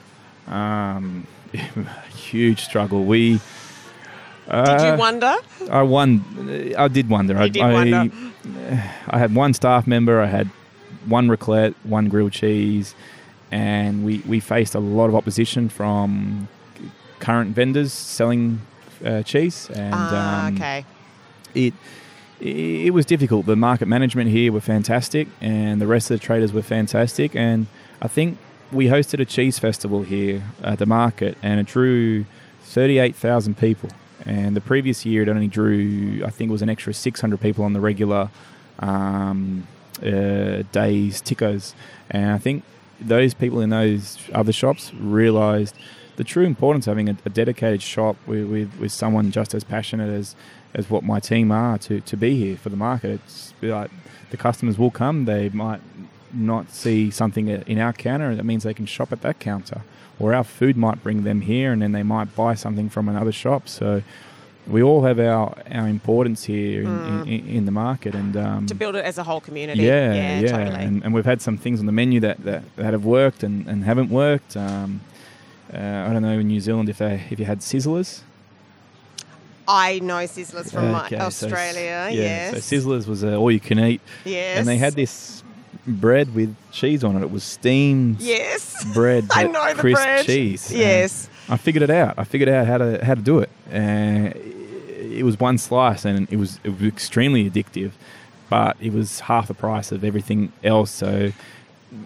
um, 0.46 1.26
huge 2.14 2.60
struggle. 2.60 3.04
We 3.04 3.32
Did 3.32 3.40
you 4.48 4.54
uh, 4.54 4.96
wonder? 4.98 5.34
I 5.70 5.82
won. 5.82 6.74
I 6.78 6.88
did 6.88 7.08
wonder. 7.08 7.36
I, 7.36 7.48
did 7.48 7.62
I, 7.62 7.72
wonder. 7.72 8.14
I 9.08 9.18
had 9.18 9.34
one 9.34 9.54
staff 9.54 9.86
member. 9.86 10.20
I 10.20 10.26
had 10.26 10.48
one 11.06 11.28
raclette, 11.28 11.74
one 11.84 12.08
grilled 12.08 12.32
cheese, 12.32 12.94
and 13.50 14.04
we, 14.04 14.18
we 14.26 14.40
faced 14.40 14.74
a 14.74 14.80
lot 14.80 15.08
of 15.08 15.14
opposition 15.14 15.68
from 15.68 16.48
current 17.18 17.54
vendors 17.54 17.92
selling 17.92 18.60
uh, 19.04 19.22
cheese. 19.22 19.70
And 19.74 19.94
Ah, 19.94 20.46
um, 20.46 20.54
okay. 20.54 20.84
it 21.54 21.74
it 22.40 22.92
was 22.92 23.06
difficult. 23.06 23.46
The 23.46 23.56
market 23.56 23.88
management 23.88 24.30
here 24.30 24.52
were 24.52 24.60
fantastic, 24.60 25.28
and 25.40 25.80
the 25.80 25.86
rest 25.86 26.10
of 26.10 26.20
the 26.20 26.24
traders 26.24 26.52
were 26.52 26.62
fantastic. 26.62 27.34
And 27.34 27.66
I 28.02 28.08
think 28.08 28.38
we 28.72 28.86
hosted 28.86 29.20
a 29.20 29.24
cheese 29.24 29.58
festival 29.58 30.02
here 30.02 30.42
at 30.62 30.78
the 30.78 30.86
market, 30.86 31.38
and 31.42 31.60
it 31.60 31.66
drew 31.66 32.24
thirty-eight 32.62 33.14
thousand 33.16 33.58
people. 33.58 33.90
And 34.24 34.56
the 34.56 34.60
previous 34.60 35.06
year, 35.06 35.22
it 35.22 35.28
only 35.28 35.46
drew, 35.46 36.22
I 36.24 36.30
think, 36.30 36.48
it 36.50 36.52
was 36.52 36.62
an 36.62 36.68
extra 36.68 36.92
six 36.92 37.20
hundred 37.20 37.40
people 37.40 37.64
on 37.64 37.72
the 37.72 37.80
regular 37.80 38.28
um, 38.80 39.66
uh, 40.02 40.62
days 40.72 41.20
tickers. 41.20 41.74
And 42.10 42.32
I 42.32 42.38
think 42.38 42.64
those 43.00 43.34
people 43.34 43.60
in 43.60 43.70
those 43.70 44.18
other 44.32 44.52
shops 44.52 44.92
realised 44.94 45.76
the 46.16 46.24
true 46.24 46.44
importance 46.44 46.86
of 46.86 46.92
having 46.92 47.08
a, 47.08 47.16
a 47.24 47.30
dedicated 47.30 47.82
shop 47.82 48.16
with, 48.26 48.46
with, 48.48 48.78
with 48.78 48.92
someone 48.92 49.30
just 49.30 49.54
as 49.54 49.64
passionate 49.64 50.10
as, 50.10 50.34
as 50.74 50.90
what 50.90 51.02
my 51.02 51.20
team 51.20 51.52
are 51.52 51.78
to, 51.78 52.00
to 52.00 52.16
be 52.16 52.36
here 52.36 52.56
for 52.56 52.68
the 52.70 52.76
market. 52.76 53.20
It's 53.24 53.52
like 53.62 53.90
the 54.30 54.36
customers 54.36 54.78
will 54.78 54.90
come, 54.90 55.24
they 55.24 55.48
might 55.50 55.80
not 56.32 56.70
see 56.70 57.10
something 57.10 57.48
in 57.48 57.78
our 57.78 57.92
counter, 57.92 58.28
and 58.30 58.38
that 58.38 58.44
means 58.44 58.64
they 58.64 58.74
can 58.74 58.86
shop 58.86 59.12
at 59.12 59.22
that 59.22 59.38
counter. 59.38 59.82
Or 60.18 60.34
our 60.34 60.44
food 60.44 60.76
might 60.76 61.02
bring 61.02 61.24
them 61.24 61.42
here, 61.42 61.72
and 61.72 61.80
then 61.82 61.92
they 61.92 62.02
might 62.02 62.34
buy 62.34 62.54
something 62.54 62.88
from 62.88 63.08
another 63.08 63.32
shop. 63.32 63.68
So 63.68 64.02
we 64.66 64.82
all 64.82 65.04
have 65.04 65.20
our, 65.20 65.54
our 65.70 65.86
importance 65.86 66.44
here 66.44 66.82
in, 66.82 67.28
in, 67.28 67.48
in 67.48 67.64
the 67.66 67.70
market, 67.70 68.14
and 68.14 68.36
um, 68.36 68.64
Mm. 68.64 68.68
To 68.68 68.74
build 68.74 68.96
it 68.96 69.04
as 69.04 69.18
a 69.18 69.22
whole 69.22 69.40
community. 69.40 69.82
yeah, 69.82 70.12
yeah, 70.14 70.40
yeah, 70.40 70.48
totally. 70.50 70.84
And, 70.84 71.04
and 71.04 71.14
we've 71.14 71.24
had 71.26 71.40
some 71.42 71.56
things 71.58 71.78
on 71.80 71.86
the 71.86 71.92
menu 71.92 72.20
that, 72.20 72.42
that, 72.44 72.62
that 72.76 72.92
have 72.92 73.04
worked 73.04 73.42
and, 73.42 73.66
and 73.68 73.84
haven't 73.84 74.10
worked. 74.10 74.56
Um, 74.56 75.00
uh, 75.72 76.06
I 76.08 76.12
don't 76.12 76.22
know 76.22 76.38
in 76.38 76.48
New 76.48 76.60
Zealand 76.60 76.88
if 76.88 76.98
they 76.98 77.22
if 77.30 77.38
you 77.38 77.44
had 77.44 77.60
sizzlers. 77.60 78.20
I 79.68 79.98
know 79.98 80.14
Sizzlers 80.26 80.72
from 80.72 80.92
my- 80.92 81.06
Okay, 81.06 81.16
so 81.18 81.24
Australia. 81.24 82.08
yeah, 82.12 82.50
yes. 82.52 82.64
So 82.64 82.76
sizzlers 82.76 83.08
was 83.08 83.24
uh, 83.24 83.34
all 83.36 83.50
you 83.50 83.58
can 83.58 83.80
eat, 83.80 84.00
yes. 84.24 84.58
and 84.58 84.68
they 84.68 84.76
had 84.76 84.94
this 84.94 85.42
bread 85.88 86.32
with 86.36 86.54
cheese 86.70 87.02
on 87.02 87.16
it. 87.16 87.22
It 87.22 87.30
was 87.32 87.42
steamed 87.42 88.20
Yes. 88.20 88.84
bread, 88.94 89.26
I 89.32 89.48
know 89.48 89.74
the 89.74 89.80
crisp 89.80 90.02
bread. 90.02 90.24
cheese. 90.24 90.70
And 90.70 90.78
Yes. 90.78 91.28
I 91.48 91.56
figured 91.56 91.82
it 91.82 91.90
out. 91.90 92.14
I 92.16 92.22
figured 92.24 92.48
out 92.48 92.66
how 92.66 92.78
to 92.78 93.04
how 93.04 93.14
to 93.14 93.20
do 93.20 93.40
it. 93.40 93.50
Uh, 93.72 94.30
it 95.18 95.24
was 95.24 95.38
one 95.40 95.58
slice, 95.58 96.04
and 96.04 96.28
it 96.30 96.36
was 96.36 96.60
it 96.62 96.70
was 96.70 96.82
extremely 96.82 97.50
addictive, 97.50 97.90
but 98.48 98.76
it 98.80 98.92
was 98.92 99.20
half 99.20 99.48
the 99.48 99.54
price 99.54 99.90
of 99.90 100.04
everything 100.04 100.52
else. 100.62 100.90
So, 100.92 101.32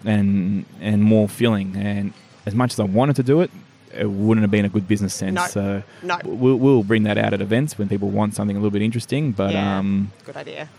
and 0.03 0.65
and 0.79 1.03
more 1.03 1.29
filling. 1.29 1.75
And 1.75 2.13
as 2.45 2.55
much 2.55 2.73
as 2.73 2.79
I 2.79 2.83
wanted 2.83 3.15
to 3.17 3.23
do 3.23 3.41
it, 3.41 3.51
it 3.93 4.09
wouldn't 4.09 4.41
have 4.43 4.51
been 4.51 4.65
a 4.65 4.69
good 4.69 4.87
business 4.87 5.13
sense. 5.13 5.35
No. 5.35 5.45
So 5.47 5.83
No. 6.03 6.17
we'll, 6.23 6.55
we'll 6.57 6.83
bring 6.83 7.03
that 7.03 7.17
out 7.17 7.33
at 7.33 7.41
events 7.41 7.77
when 7.77 7.89
people 7.89 8.09
want 8.09 8.33
something 8.35 8.55
a 8.55 8.59
little 8.59 8.71
bit 8.71 8.81
interesting. 8.81 9.31
But 9.33 9.51
Yeah. 9.53 9.79
um, 9.79 10.11
Good 10.25 10.37
idea. 10.37 10.69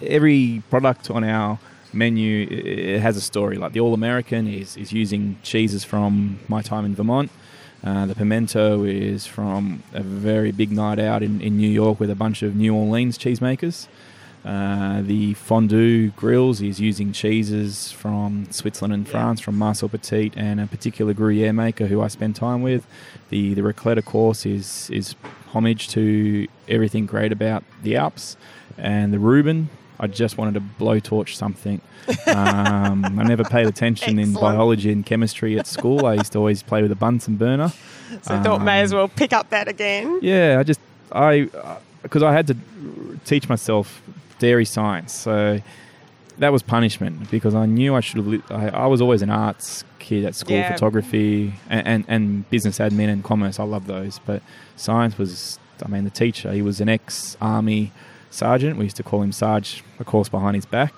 every 0.00 0.62
product 0.70 1.10
on 1.10 1.24
our 1.24 1.58
menu 1.92 2.46
it 2.50 3.00
has 3.00 3.16
a 3.16 3.20
story. 3.20 3.56
Like 3.58 3.72
the 3.72 3.80
All 3.80 3.92
American 3.94 4.46
is 4.46 4.76
is 4.76 4.92
using 4.92 5.36
cheeses 5.42 5.84
from 5.84 6.38
my 6.48 6.62
time 6.62 6.84
in 6.86 6.94
Vermont. 6.94 7.30
Uh, 7.84 8.06
the 8.06 8.14
pimento 8.14 8.84
is 8.84 9.26
from 9.26 9.82
a 9.92 10.02
very 10.02 10.52
big 10.52 10.70
night 10.70 10.98
out 11.00 11.20
in, 11.22 11.40
in 11.40 11.56
New 11.56 11.68
York 11.68 11.98
with 12.00 12.10
a 12.10 12.14
bunch 12.14 12.42
of 12.42 12.54
New 12.54 12.72
Orleans 12.74 13.18
cheesemakers. 13.18 13.88
Uh, 14.44 15.02
the 15.02 15.34
fondue 15.34 16.10
grills 16.16 16.60
is 16.60 16.80
using 16.80 17.12
cheeses 17.12 17.92
from 17.92 18.46
Switzerland 18.50 18.92
and 18.94 19.06
Yeah. 19.06 19.12
France, 19.12 19.40
from 19.40 19.56
Marcel 19.56 19.88
Petite 19.88 20.32
and 20.36 20.60
a 20.60 20.66
particular 20.66 21.14
Gruyere 21.14 21.52
maker 21.52 21.86
who 21.86 22.02
I 22.02 22.08
spend 22.08 22.34
time 22.34 22.60
with. 22.62 22.84
The 23.30 23.54
the 23.54 23.62
raclette, 23.62 23.98
of 23.98 24.04
course, 24.04 24.44
is 24.44 24.90
is 24.90 25.14
homage 25.52 25.88
to 25.90 26.48
everything 26.68 27.06
great 27.06 27.30
about 27.30 27.62
the 27.82 27.96
Alps, 27.96 28.36
and 28.76 29.12
the 29.12 29.18
Reuben. 29.18 29.68
I 30.00 30.08
just 30.08 30.36
wanted 30.36 30.54
to 30.54 30.60
blowtorch 30.82 31.36
something. 31.36 31.80
Um, 32.26 33.04
I 33.20 33.22
never 33.22 33.44
paid 33.44 33.66
attention 33.68 34.18
in 34.18 34.32
biology 34.32 34.90
and 34.90 35.06
chemistry 35.06 35.56
at 35.56 35.68
school. 35.68 36.04
I 36.06 36.14
used 36.14 36.32
to 36.32 36.38
always 36.38 36.60
play 36.64 36.82
with 36.82 36.90
a 36.90 36.96
Bunsen 36.96 37.36
burner. 37.36 37.72
So 38.22 38.34
I 38.34 38.42
thought 38.42 38.62
may 38.62 38.80
as 38.80 38.92
Um, 38.92 38.98
well 38.98 39.08
pick 39.08 39.32
up 39.32 39.50
that 39.50 39.68
again. 39.68 40.18
Yeah, 40.20 40.56
I 40.58 40.64
just 40.64 40.80
I 41.12 41.48
because 42.02 42.24
I 42.24 42.32
had 42.32 42.48
to 42.48 42.56
teach 43.24 43.48
myself 43.48 44.02
dairy 44.46 44.64
science, 44.64 45.12
so 45.26 45.60
that 46.38 46.52
was 46.52 46.62
punishment 46.62 47.30
because 47.30 47.54
I 47.54 47.66
knew 47.66 47.94
I 47.94 48.00
should 48.00 48.18
have. 48.24 48.28
I, 48.50 48.64
I 48.84 48.86
was 48.86 49.00
always 49.00 49.22
an 49.22 49.30
arts 49.30 49.84
kid 49.98 50.24
at 50.24 50.34
school, 50.34 50.56
Yeah. 50.56 50.72
photography 50.72 51.54
and, 51.70 51.86
and 51.92 52.04
and 52.14 52.50
business 52.50 52.78
admin 52.78 53.08
and 53.14 53.22
commerce. 53.22 53.56
I 53.60 53.64
love 53.64 53.86
those, 53.86 54.14
but 54.26 54.42
science 54.76 55.14
was. 55.18 55.58
I 55.84 55.88
mean, 55.88 56.04
the 56.04 56.10
teacher. 56.24 56.52
He 56.52 56.62
was 56.62 56.80
an 56.80 56.88
ex-army 56.88 57.90
sergeant. 58.30 58.76
We 58.78 58.84
used 58.84 58.96
to 59.02 59.02
call 59.02 59.20
him 59.22 59.32
Sarge, 59.32 59.82
of 59.98 60.06
course, 60.06 60.28
behind 60.28 60.54
his 60.54 60.66
back. 60.66 60.94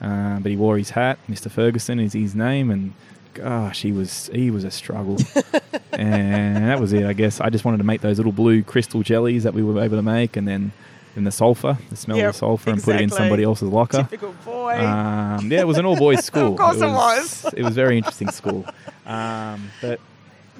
Uh, 0.00 0.38
but 0.42 0.50
he 0.50 0.56
wore 0.56 0.78
his 0.78 0.90
hat. 0.90 1.18
Mr. 1.28 1.50
Ferguson 1.50 1.98
is 1.98 2.12
his 2.12 2.34
name, 2.34 2.70
and 2.70 2.92
gosh, 3.34 3.82
he 3.82 3.90
was 3.92 4.30
he 4.32 4.50
was 4.50 4.64
a 4.64 4.70
struggle. 4.70 5.16
and 5.92 6.64
that 6.68 6.78
was 6.80 6.92
it. 6.92 7.04
I 7.04 7.12
guess 7.12 7.40
I 7.40 7.50
just 7.50 7.64
wanted 7.64 7.78
to 7.78 7.84
make 7.92 8.00
those 8.02 8.18
little 8.18 8.32
blue 8.42 8.62
crystal 8.62 9.02
jellies 9.02 9.42
that 9.44 9.52
we 9.54 9.62
were 9.62 9.82
able 9.82 9.96
to 9.96 10.02
make, 10.18 10.36
and 10.36 10.46
then 10.46 10.72
then 11.14 11.24
the 11.24 11.30
sulfur, 11.32 11.76
the 11.90 11.96
smell 11.96 12.16
Yep, 12.16 12.26
of 12.28 12.32
the 12.34 12.38
sulfur, 12.38 12.70
and 12.70 12.82
put 12.82 12.96
it 12.96 13.00
in 13.02 13.10
somebody 13.10 13.42
else's 13.42 13.68
locker. 13.68 13.98
Typical 13.98 14.32
boy. 14.44 14.78
Um, 14.78 15.50
yeah, 15.50 15.60
it 15.60 15.66
was 15.66 15.78
an 15.78 15.84
all 15.86 15.96
boys 15.96 16.24
school. 16.24 16.52
Of 16.52 16.58
course 16.58 16.76
it 16.80 16.86
was. 16.86 17.44
It 17.56 17.62
was 17.62 17.72
a 17.72 17.74
very 17.74 17.96
interesting 17.98 18.30
school. 18.30 18.64
Um, 19.06 19.70
but 19.82 20.00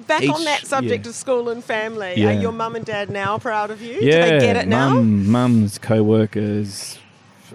Back 0.07 0.27
on 0.27 0.43
that 0.45 0.65
subject 0.65 1.05
yeah. 1.05 1.09
of 1.09 1.15
school 1.15 1.49
and 1.49 1.63
family, 1.63 2.15
Yeah. 2.17 2.29
are 2.29 2.41
your 2.41 2.51
mum 2.51 2.75
and 2.75 2.83
dad 2.83 3.09
now 3.09 3.37
proud 3.37 3.71
of 3.71 3.81
you? 3.81 3.99
yeah, 4.01 4.25
Do 4.25 4.39
they 4.39 4.45
get 4.45 4.55
it 4.57 4.67
now? 4.67 4.89
Mum, 4.95 5.29
mum's 5.29 5.77
co-workers 5.77 6.97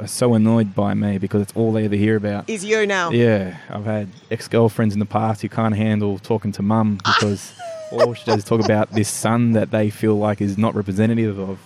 are 0.00 0.06
so 0.06 0.35
annoyed 0.35 0.74
by 0.74 0.94
me 0.94 1.18
because 1.18 1.42
it's 1.42 1.52
all 1.54 1.72
they 1.72 1.85
ever 1.85 1.96
hear 1.96 2.16
about. 2.16 2.48
Is 2.48 2.64
you 2.64 2.87
now? 2.87 3.11
Yeah, 3.11 3.56
I've 3.68 3.85
had 3.85 4.09
ex-girlfriends 4.30 4.94
in 4.94 5.00
the 5.00 5.06
past 5.06 5.42
who 5.42 5.48
can't 5.48 5.74
handle 5.74 6.18
talking 6.18 6.52
to 6.52 6.62
mum 6.62 6.98
because 7.04 7.52
all 7.92 8.14
she 8.14 8.24
does 8.24 8.38
is 8.38 8.44
talk 8.44 8.64
about 8.64 8.92
this 8.92 9.09
son 9.09 9.52
that 9.52 9.70
they 9.70 9.90
feel 9.90 10.16
like 10.16 10.40
is 10.40 10.56
not 10.56 10.74
representative 10.74 11.38
of 11.38 11.59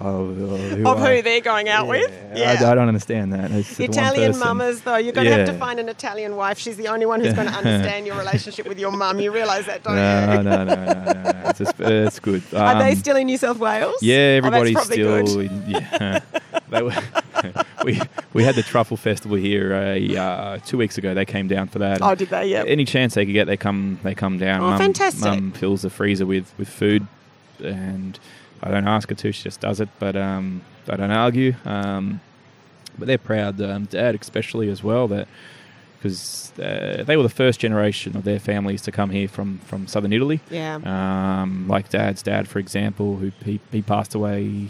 of, 0.00 0.30
of 0.40 0.60
who, 0.60 0.88
Of 0.88 0.98
I- 0.98 1.16
who 1.16 1.22
they're 1.22 1.40
going 1.40 1.68
out 1.68 1.86
with? 1.86 2.10
I, 2.34 2.52
I 2.54 2.74
don't 2.74 2.88
understand 2.88 3.32
that. 3.32 3.50
Italian 3.78 4.38
mamas, 4.38 4.80
though, 4.80 4.96
you're 4.96 5.12
going 5.12 5.26
to 5.26 5.32
have 5.36 5.46
to 5.48 5.58
find 5.58 5.78
an 5.78 5.88
Italian 5.88 6.36
wife. 6.36 6.58
She's 6.58 6.76
the 6.76 6.88
only 6.88 7.04
one 7.06 7.20
who's 7.20 7.34
going 7.34 7.48
to 7.52 7.52
understand 7.54 8.06
your 8.06 8.16
relationship 8.16 8.66
with 8.66 8.78
your 8.78 8.92
mum. 8.92 9.20
You 9.20 9.30
realise 9.32 9.66
that, 9.66 9.82
don't 9.82 9.96
No, 9.96 10.32
you? 10.32 10.42
no, 10.42 10.64
no, 10.64 10.74
no, 10.74 10.84
no, 10.84 11.12
no. 11.22 11.42
It's, 11.50 11.58
just, 11.58 11.74
it's 11.80 12.18
good. 12.20 12.42
Are 12.54 12.78
they 12.78 12.92
Um, 12.92 12.96
still 12.96 13.16
in 13.16 13.26
New 13.26 13.36
South 13.36 13.58
Wales? 13.58 13.96
Yeah, 14.02 14.14
Oh, 14.16 14.46
everybody's 14.46 14.74
probably 14.74 14.94
still. 14.94 15.40
In, 15.40 15.64
yeah, 15.68 16.20
they 16.70 16.82
were. 16.82 16.94
we 17.84 18.00
we 18.32 18.42
had 18.44 18.54
the 18.54 18.62
truffle 18.62 18.96
festival 18.96 19.36
here 19.36 19.74
uh, 19.74 20.14
uh, 20.20 20.58
two 20.58 20.76
weeks 20.78 20.96
ago. 20.98 21.14
They 21.14 21.24
came 21.24 21.48
down 21.48 21.68
for 21.68 21.78
that. 21.80 22.00
Oh, 22.02 22.14
did 22.14 22.28
they? 22.28 22.46
Yeah. 22.48 22.64
Any 22.66 22.84
chance 22.84 23.14
they 23.14 23.24
could 23.26 23.32
get, 23.32 23.46
they 23.46 23.56
come. 23.56 23.98
They 24.02 24.14
come 24.14 24.38
down. 24.38 24.60
Oh, 24.60 24.70
Mum- 24.70 24.78
fantastic. 24.78 25.24
Mum 25.24 25.52
fills 25.52 25.82
the 25.82 25.90
freezer 25.90 26.26
with 26.26 26.52
with 26.58 26.68
food, 26.68 27.06
and 27.62 28.18
I 28.62 28.70
don't 28.70 28.88
ask 28.88 29.08
her 29.08 29.14
to. 29.14 29.32
She 29.32 29.44
just 29.44 29.60
does 29.60 29.80
it. 29.80 29.88
But 29.98 30.16
um, 30.16 30.62
I 30.88 30.96
don't 30.96 31.10
argue. 31.10 31.54
Um, 31.64 32.20
but 32.98 33.06
they're 33.06 33.18
proud. 33.18 33.60
Um, 33.60 33.86
Dad, 33.86 34.14
especially 34.14 34.68
as 34.68 34.82
well, 34.82 35.08
that 35.08 35.28
because 35.98 36.52
uh, 36.58 37.04
they 37.06 37.16
were 37.16 37.22
the 37.22 37.28
first 37.28 37.60
generation 37.60 38.16
of 38.16 38.24
their 38.24 38.38
families 38.38 38.80
to 38.82 38.92
come 38.92 39.10
here 39.10 39.28
from 39.28 39.58
from 39.58 39.86
southern 39.86 40.12
Italy. 40.12 40.40
Yeah. 40.50 40.76
Um, 40.76 41.68
like 41.68 41.90
Dad's 41.90 42.22
dad, 42.22 42.48
for 42.48 42.58
example, 42.58 43.16
who 43.16 43.32
he, 43.44 43.60
he 43.70 43.82
passed 43.82 44.14
away 44.14 44.68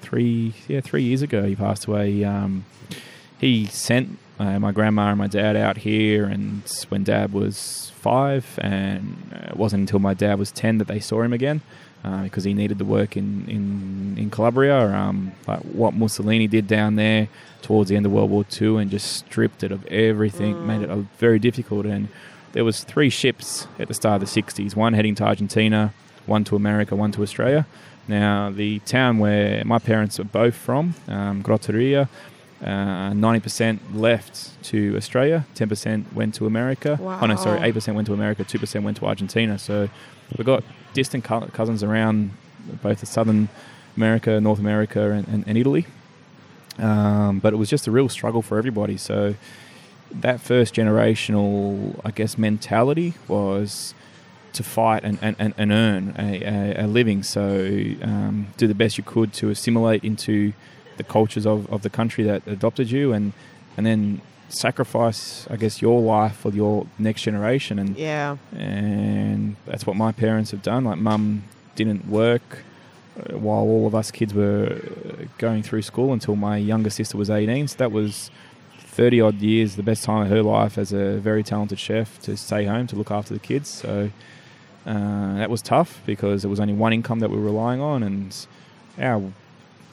three 0.00 0.54
yeah 0.68 0.80
three 0.80 1.02
years 1.02 1.22
ago. 1.22 1.44
He 1.44 1.56
passed 1.56 1.86
away. 1.86 2.24
Um, 2.24 2.64
he 3.38 3.66
sent 3.66 4.18
uh, 4.38 4.58
my 4.58 4.72
grandma 4.72 5.10
and 5.10 5.18
my 5.18 5.26
dad 5.26 5.56
out 5.56 5.78
here, 5.78 6.24
and 6.24 6.62
when 6.88 7.04
Dad 7.04 7.32
was 7.32 7.92
five, 7.96 8.58
and 8.62 9.30
uh, 9.32 9.50
it 9.50 9.56
wasn't 9.56 9.82
until 9.82 9.98
my 9.98 10.14
dad 10.14 10.38
was 10.38 10.50
ten 10.50 10.78
that 10.78 10.88
they 10.88 11.00
saw 11.00 11.22
him 11.22 11.32
again. 11.32 11.60
Uh, 12.04 12.24
because 12.24 12.44
he 12.44 12.52
needed 12.52 12.78
to 12.78 12.84
work 12.84 13.16
in, 13.16 13.48
in, 13.48 14.14
in 14.18 14.28
Calabria, 14.28 14.94
um, 14.94 15.32
like 15.46 15.60
what 15.60 15.94
Mussolini 15.94 16.46
did 16.46 16.66
down 16.66 16.96
there 16.96 17.28
towards 17.62 17.88
the 17.88 17.96
end 17.96 18.04
of 18.04 18.12
World 18.12 18.28
War 18.28 18.44
II, 18.60 18.76
and 18.76 18.90
just 18.90 19.10
stripped 19.10 19.62
it 19.62 19.72
of 19.72 19.86
everything, 19.86 20.66
made 20.66 20.82
it 20.82 20.90
uh, 20.90 20.96
very 21.16 21.38
difficult. 21.38 21.86
And 21.86 22.08
there 22.52 22.62
was 22.62 22.84
three 22.84 23.08
ships 23.08 23.66
at 23.78 23.88
the 23.88 23.94
start 23.94 24.22
of 24.22 24.28
the 24.28 24.42
60s, 24.42 24.76
one 24.76 24.92
heading 24.92 25.14
to 25.14 25.24
Argentina, 25.24 25.94
one 26.26 26.44
to 26.44 26.56
America, 26.56 26.94
one 26.94 27.10
to 27.12 27.22
Australia. 27.22 27.66
Now, 28.06 28.50
the 28.50 28.80
town 28.80 29.18
where 29.18 29.64
my 29.64 29.78
parents 29.78 30.20
are 30.20 30.24
both 30.24 30.54
from, 30.54 30.94
um, 31.08 31.42
Grotteria, 31.42 32.10
uh, 32.62 33.12
90% 33.12 33.78
left 33.94 34.62
to 34.64 34.94
Australia, 34.94 35.46
10% 35.54 36.12
went 36.12 36.34
to 36.34 36.46
America. 36.46 36.98
Oh, 37.00 37.24
no, 37.24 37.36
sorry, 37.36 37.60
8% 37.60 37.94
went 37.94 38.06
to 38.08 38.12
America, 38.12 38.44
2% 38.44 38.82
went 38.82 38.98
to 38.98 39.06
Argentina. 39.06 39.58
So 39.58 39.88
we've 40.36 40.46
got 40.46 40.64
distant 40.94 41.24
cousins 41.24 41.82
around 41.82 42.30
both 42.82 43.00
the 43.00 43.06
Southern 43.06 43.50
America, 43.96 44.40
North 44.40 44.58
America, 44.58 45.10
and, 45.10 45.28
and, 45.28 45.44
and 45.46 45.58
Italy. 45.58 45.86
Um, 46.78 47.38
but 47.38 47.52
it 47.52 47.56
was 47.56 47.68
just 47.68 47.86
a 47.86 47.90
real 47.90 48.08
struggle 48.08 48.42
for 48.42 48.58
everybody. 48.58 48.96
So 48.96 49.34
that 50.10 50.40
first 50.40 50.74
generational, 50.74 52.00
I 52.04 52.10
guess, 52.10 52.38
mentality 52.38 53.14
was 53.28 53.94
to 54.54 54.62
fight 54.62 55.04
and, 55.04 55.18
and, 55.20 55.52
and, 55.58 55.72
earn 55.72 56.14
a, 56.16 56.42
a, 56.78 56.84
a 56.84 56.86
living. 56.86 57.22
So 57.22 57.42
um, 58.02 58.48
do 58.56 58.66
the 58.66 58.74
best 58.74 58.96
you 58.96 59.04
could 59.04 59.32
to 59.34 59.50
assimilate 59.50 60.04
into 60.04 60.52
the 60.96 61.02
cultures 61.02 61.44
of, 61.44 61.70
of 61.72 61.82
the 61.82 61.90
country 61.90 62.22
that 62.24 62.46
adopted 62.46 62.90
you 62.90 63.12
and, 63.12 63.32
and 63.76 63.84
then 63.84 64.20
sacrifice, 64.48 65.46
I 65.50 65.56
guess, 65.56 65.80
your 65.82 66.00
life 66.00 66.36
for 66.36 66.50
your 66.52 66.86
next 66.98 67.22
generation. 67.22 67.78
And 67.78 67.96
Yeah. 67.96 68.36
and 68.56 69.56
that's 69.66 69.86
what 69.86 69.96
my 69.96 70.12
parents 70.12 70.50
have 70.52 70.62
done. 70.62 70.84
Like, 70.84 70.98
mum 70.98 71.44
didn't 71.76 72.06
work 72.08 72.64
uh, 73.18 73.38
while 73.38 73.62
all 73.62 73.86
of 73.86 73.94
us 73.94 74.10
kids 74.10 74.32
were 74.34 74.78
uh, 74.78 75.24
going 75.38 75.62
through 75.62 75.82
school 75.82 76.12
until 76.12 76.36
my 76.36 76.56
younger 76.56 76.90
sister 76.90 77.16
was 77.16 77.30
18. 77.30 77.68
So 77.68 77.76
that 77.78 77.92
was 77.92 78.30
30 78.78 79.20
odd 79.20 79.34
years, 79.40 79.76
the 79.76 79.82
best 79.82 80.04
time 80.04 80.22
of 80.22 80.28
her 80.28 80.42
life 80.42 80.78
as 80.78 80.92
a 80.92 81.18
very 81.18 81.42
talented 81.42 81.78
chef 81.78 82.20
to 82.22 82.36
stay 82.36 82.64
home 82.64 82.86
to 82.88 82.96
look 82.96 83.10
after 83.10 83.34
the 83.34 83.40
kids. 83.40 83.68
So 83.68 84.10
uh, 84.86 85.34
that 85.36 85.50
was 85.50 85.62
tough 85.62 86.00
because 86.06 86.42
there 86.42 86.50
was 86.50 86.60
only 86.60 86.74
one 86.74 86.92
income 86.92 87.18
that 87.20 87.30
we 87.30 87.36
were 87.36 87.42
relying 87.44 87.80
on, 87.80 88.02
and 88.02 88.46
our 88.98 89.32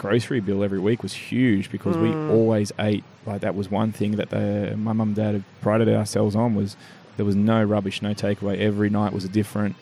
grocery 0.02 0.39
bill 0.39 0.64
every 0.64 0.80
week 0.80 1.04
was 1.04 1.14
huge 1.14 1.72
because 1.72 1.95
we 1.95 2.12
always 2.12 2.72
ate. 2.80 3.04
Like 3.26 3.41
that 3.41 3.54
was 3.56 3.70
one 3.70 3.91
thing 3.91 4.14
that 4.18 4.32
the, 4.32 4.76
my 4.76 4.93
mum 4.93 5.10
and 5.10 5.16
dad 5.16 5.34
had 5.36 5.43
prided 5.62 5.88
ourselves 5.89 6.36
on 6.36 6.56
was 6.56 6.76
there 7.18 7.26
was 7.26 7.36
no 7.36 7.64
rubbish, 7.64 8.02
no 8.02 8.14
takeaway. 8.16 8.58
Every 8.58 8.89
night 8.89 9.14
was 9.14 9.24
a 9.26 9.30
different 9.30 9.76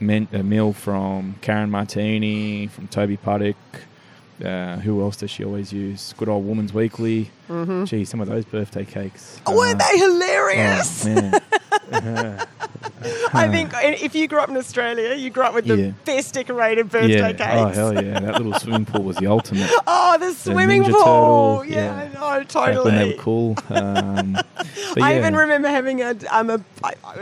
men, 0.00 0.26
a 0.32 0.42
meal 0.42 0.72
from 0.72 1.36
Karen 1.42 1.70
Martini, 1.70 2.66
from 2.68 2.88
Tobie 2.88 3.18
Puddock. 3.20 3.56
Uh, 4.42 4.78
who 4.78 5.02
else 5.02 5.18
does 5.18 5.30
she 5.30 5.44
always 5.44 5.70
use? 5.72 6.14
Good 6.16 6.28
old 6.30 6.46
Woman's 6.46 6.72
Weekly. 6.72 7.30
Mm-hmm. 7.48 7.84
Gee, 7.84 8.04
some 8.06 8.20
of 8.22 8.28
those 8.28 8.44
birthday 8.46 8.84
cakes. 8.86 9.38
Weren't 9.46 9.80
Uh, 9.80 9.84
they 9.92 9.98
hilarious? 9.98 11.06
Oh, 11.06 11.10
man. 11.90 12.46
I 13.32 13.48
think 13.48 13.72
if 13.74 14.14
you 14.14 14.28
grew 14.28 14.38
up 14.38 14.48
in 14.48 14.56
Australia, 14.56 15.14
you 15.14 15.30
grew 15.30 15.44
up 15.44 15.54
with 15.54 15.66
the 15.66 15.76
Yeah. 15.76 15.90
best 16.04 16.34
decorated 16.34 16.88
birthday 16.90 17.16
yeah. 17.18 17.32
cakes. 17.32 17.78
Oh, 17.78 17.92
hell 17.92 18.04
yeah. 18.04 18.20
That 18.20 18.36
little 18.38 18.54
swimming 18.58 18.86
pool 18.86 19.02
was 19.04 19.16
the 19.16 19.26
ultimate. 19.26 19.70
Oh, 19.86 20.16
the 20.18 20.32
swimming 20.32 20.82
Ninja 20.84 20.92
pool. 20.92 21.58
Turtle, 21.58 21.64
yeah, 21.66 21.76
yeah. 21.84 22.02
I 22.02 22.08
know, 22.08 22.38
Back 22.40 22.48
totally. 22.48 22.84
when 22.84 22.94
they 22.98 23.14
were 23.14 23.22
cool. 23.22 23.56
Um, 23.70 24.32
but 24.94 25.02
I 25.02 25.16
even 25.18 25.34
remember 25.36 25.68
having 25.68 26.00
a, 26.02 26.14
um, 26.30 26.50
a, 26.50 26.60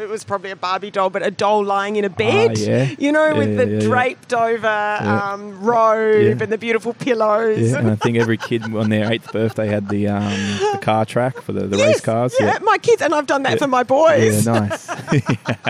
it 0.01 0.09
was 0.09 0.25
probably 0.25 0.51
a 0.51 0.57
Barbie 0.57 0.91
doll, 0.91 1.11
but 1.11 1.23
a 1.23 1.31
doll 1.31 1.65
lying 1.65 1.97
in 1.97 2.05
a 2.05 2.11
bed. 2.11 2.53
Ah, 2.57 2.61
yeah. 2.61 2.95
You 2.99 3.13
know, 3.13 3.35
with 3.35 3.57
the 3.57 3.67
yeah, 3.67 3.73
yeah. 3.75 3.81
draped 3.81 4.33
over 4.35 4.69
um, 5.01 5.61
robe 5.63 6.23
Yeah. 6.25 6.43
and 6.43 6.53
the 6.53 6.59
beautiful 6.59 6.95
pillows. 6.95 7.59
Yeah, 7.73 7.79
and 7.79 7.91
I 7.91 7.95
think 7.97 8.17
every 8.19 8.37
kid 8.37 8.63
on 8.75 8.91
their 8.91 9.11
eighth 9.13 9.33
birthday 9.33 9.67
had 9.69 9.89
the 9.89 10.09
um, 10.09 10.31
the 10.73 10.79
car 10.83 11.05
track 11.05 11.41
for 11.41 11.53
the, 11.53 11.67
the 11.67 11.77
Yes, 11.77 11.87
race 11.87 12.01
cars. 12.01 12.35
Yeah, 12.39 12.59
my 12.63 12.79
kids, 12.79 13.03
and 13.03 13.15
I've 13.15 13.27
done 13.27 13.43
that 13.45 13.53
Yeah. 13.53 13.59
for 13.59 13.69
my 13.69 13.83
boys. 13.83 14.47
Yeah, 14.47 14.69
nice. 14.69 15.70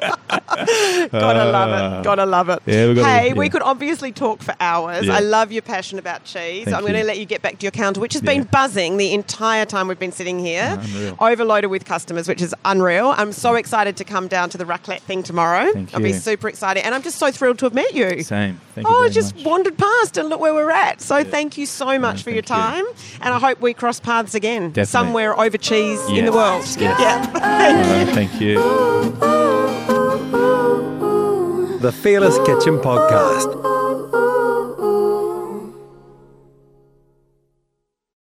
Gotta 1.10 1.44
love 1.50 2.00
it. 2.00 2.04
Gotta 2.04 2.26
love 2.26 2.48
it. 2.48 2.60
yeah, 2.66 2.92
gotta- 2.92 3.04
hey, 3.08 3.32
we 3.32 3.46
yeah. 3.46 3.50
could 3.50 3.62
obviously 3.62 4.12
talk 4.12 4.42
for 4.42 4.54
hours. 4.60 5.06
Yeah. 5.06 5.16
I 5.16 5.20
love 5.20 5.52
your 5.52 5.62
passion 5.62 5.98
about 5.98 6.24
cheese. 6.24 6.64
Thank 6.64 6.76
I'm 6.76 6.82
going 6.82 6.94
to 6.94 7.04
let 7.04 7.18
you 7.18 7.24
get 7.24 7.42
back 7.42 7.58
to 7.58 7.64
your 7.64 7.70
counter, 7.72 8.00
which 8.00 8.12
has 8.14 8.22
been 8.22 8.44
buzzing 8.44 8.96
the 8.96 9.12
entire 9.12 9.64
time 9.64 9.88
we've 9.88 9.98
been 9.98 10.12
sitting 10.12 10.38
here, 10.38 10.76
Oh, 10.78 10.82
unreal. 10.82 11.16
overloaded 11.20 11.70
with 11.70 11.84
customers, 11.84 12.28
which 12.28 12.42
is 12.42 12.54
unreal. 12.64 13.14
I'm 13.16 13.32
so 13.32 13.54
excited 13.54 13.96
to 13.98 14.04
come 14.04 14.28
down 14.28 14.50
to 14.50 14.58
the 14.58 14.64
raclette 14.64 15.00
thing 15.00 15.22
tomorrow. 15.22 15.72
Thank 15.72 15.94
I'll 15.94 16.00
be 16.00 16.12
super 16.12 16.48
excited, 16.48 16.84
and 16.84 16.94
I'm 16.94 17.02
just 17.02 17.18
so 17.18 17.30
thrilled 17.30 17.58
to 17.60 17.66
have 17.66 17.74
met 17.74 17.94
you. 17.94 18.22
Same. 18.22 18.60
Thank 18.74 18.86
you 18.88 18.94
Oh, 18.94 19.02
I 19.04 19.08
just 19.08 19.34
much. 19.36 19.44
wandered 19.44 19.78
past 19.78 20.16
and 20.16 20.28
look 20.28 20.40
where 20.40 20.54
we're 20.54 20.70
at. 20.70 21.00
So 21.00 21.22
thank 21.24 21.56
you 21.58 21.66
so 21.66 21.98
much 21.98 22.22
for 22.22 22.30
your 22.30 22.42
thank 22.42 22.76
you. 22.76 22.94
time, 22.94 23.20
and 23.22 23.34
I 23.34 23.38
hope 23.38 23.60
we 23.60 23.74
cross 23.74 24.00
paths 24.00 24.34
again 24.34 24.68
Definitely. 24.70 24.86
somewhere 24.86 25.38
over 25.38 25.56
cheese 25.58 26.00
in 26.08 26.24
the 26.24 26.32
world. 26.32 26.62
Yes. 26.62 26.76
Yeah. 26.80 27.32
Uh, 27.66 28.06
thank 28.14 28.40
you. 28.40 28.56
The 31.80 31.92
Fearless 32.02 32.38
Kitchen 32.38 32.78
Podcast. 32.78 34.25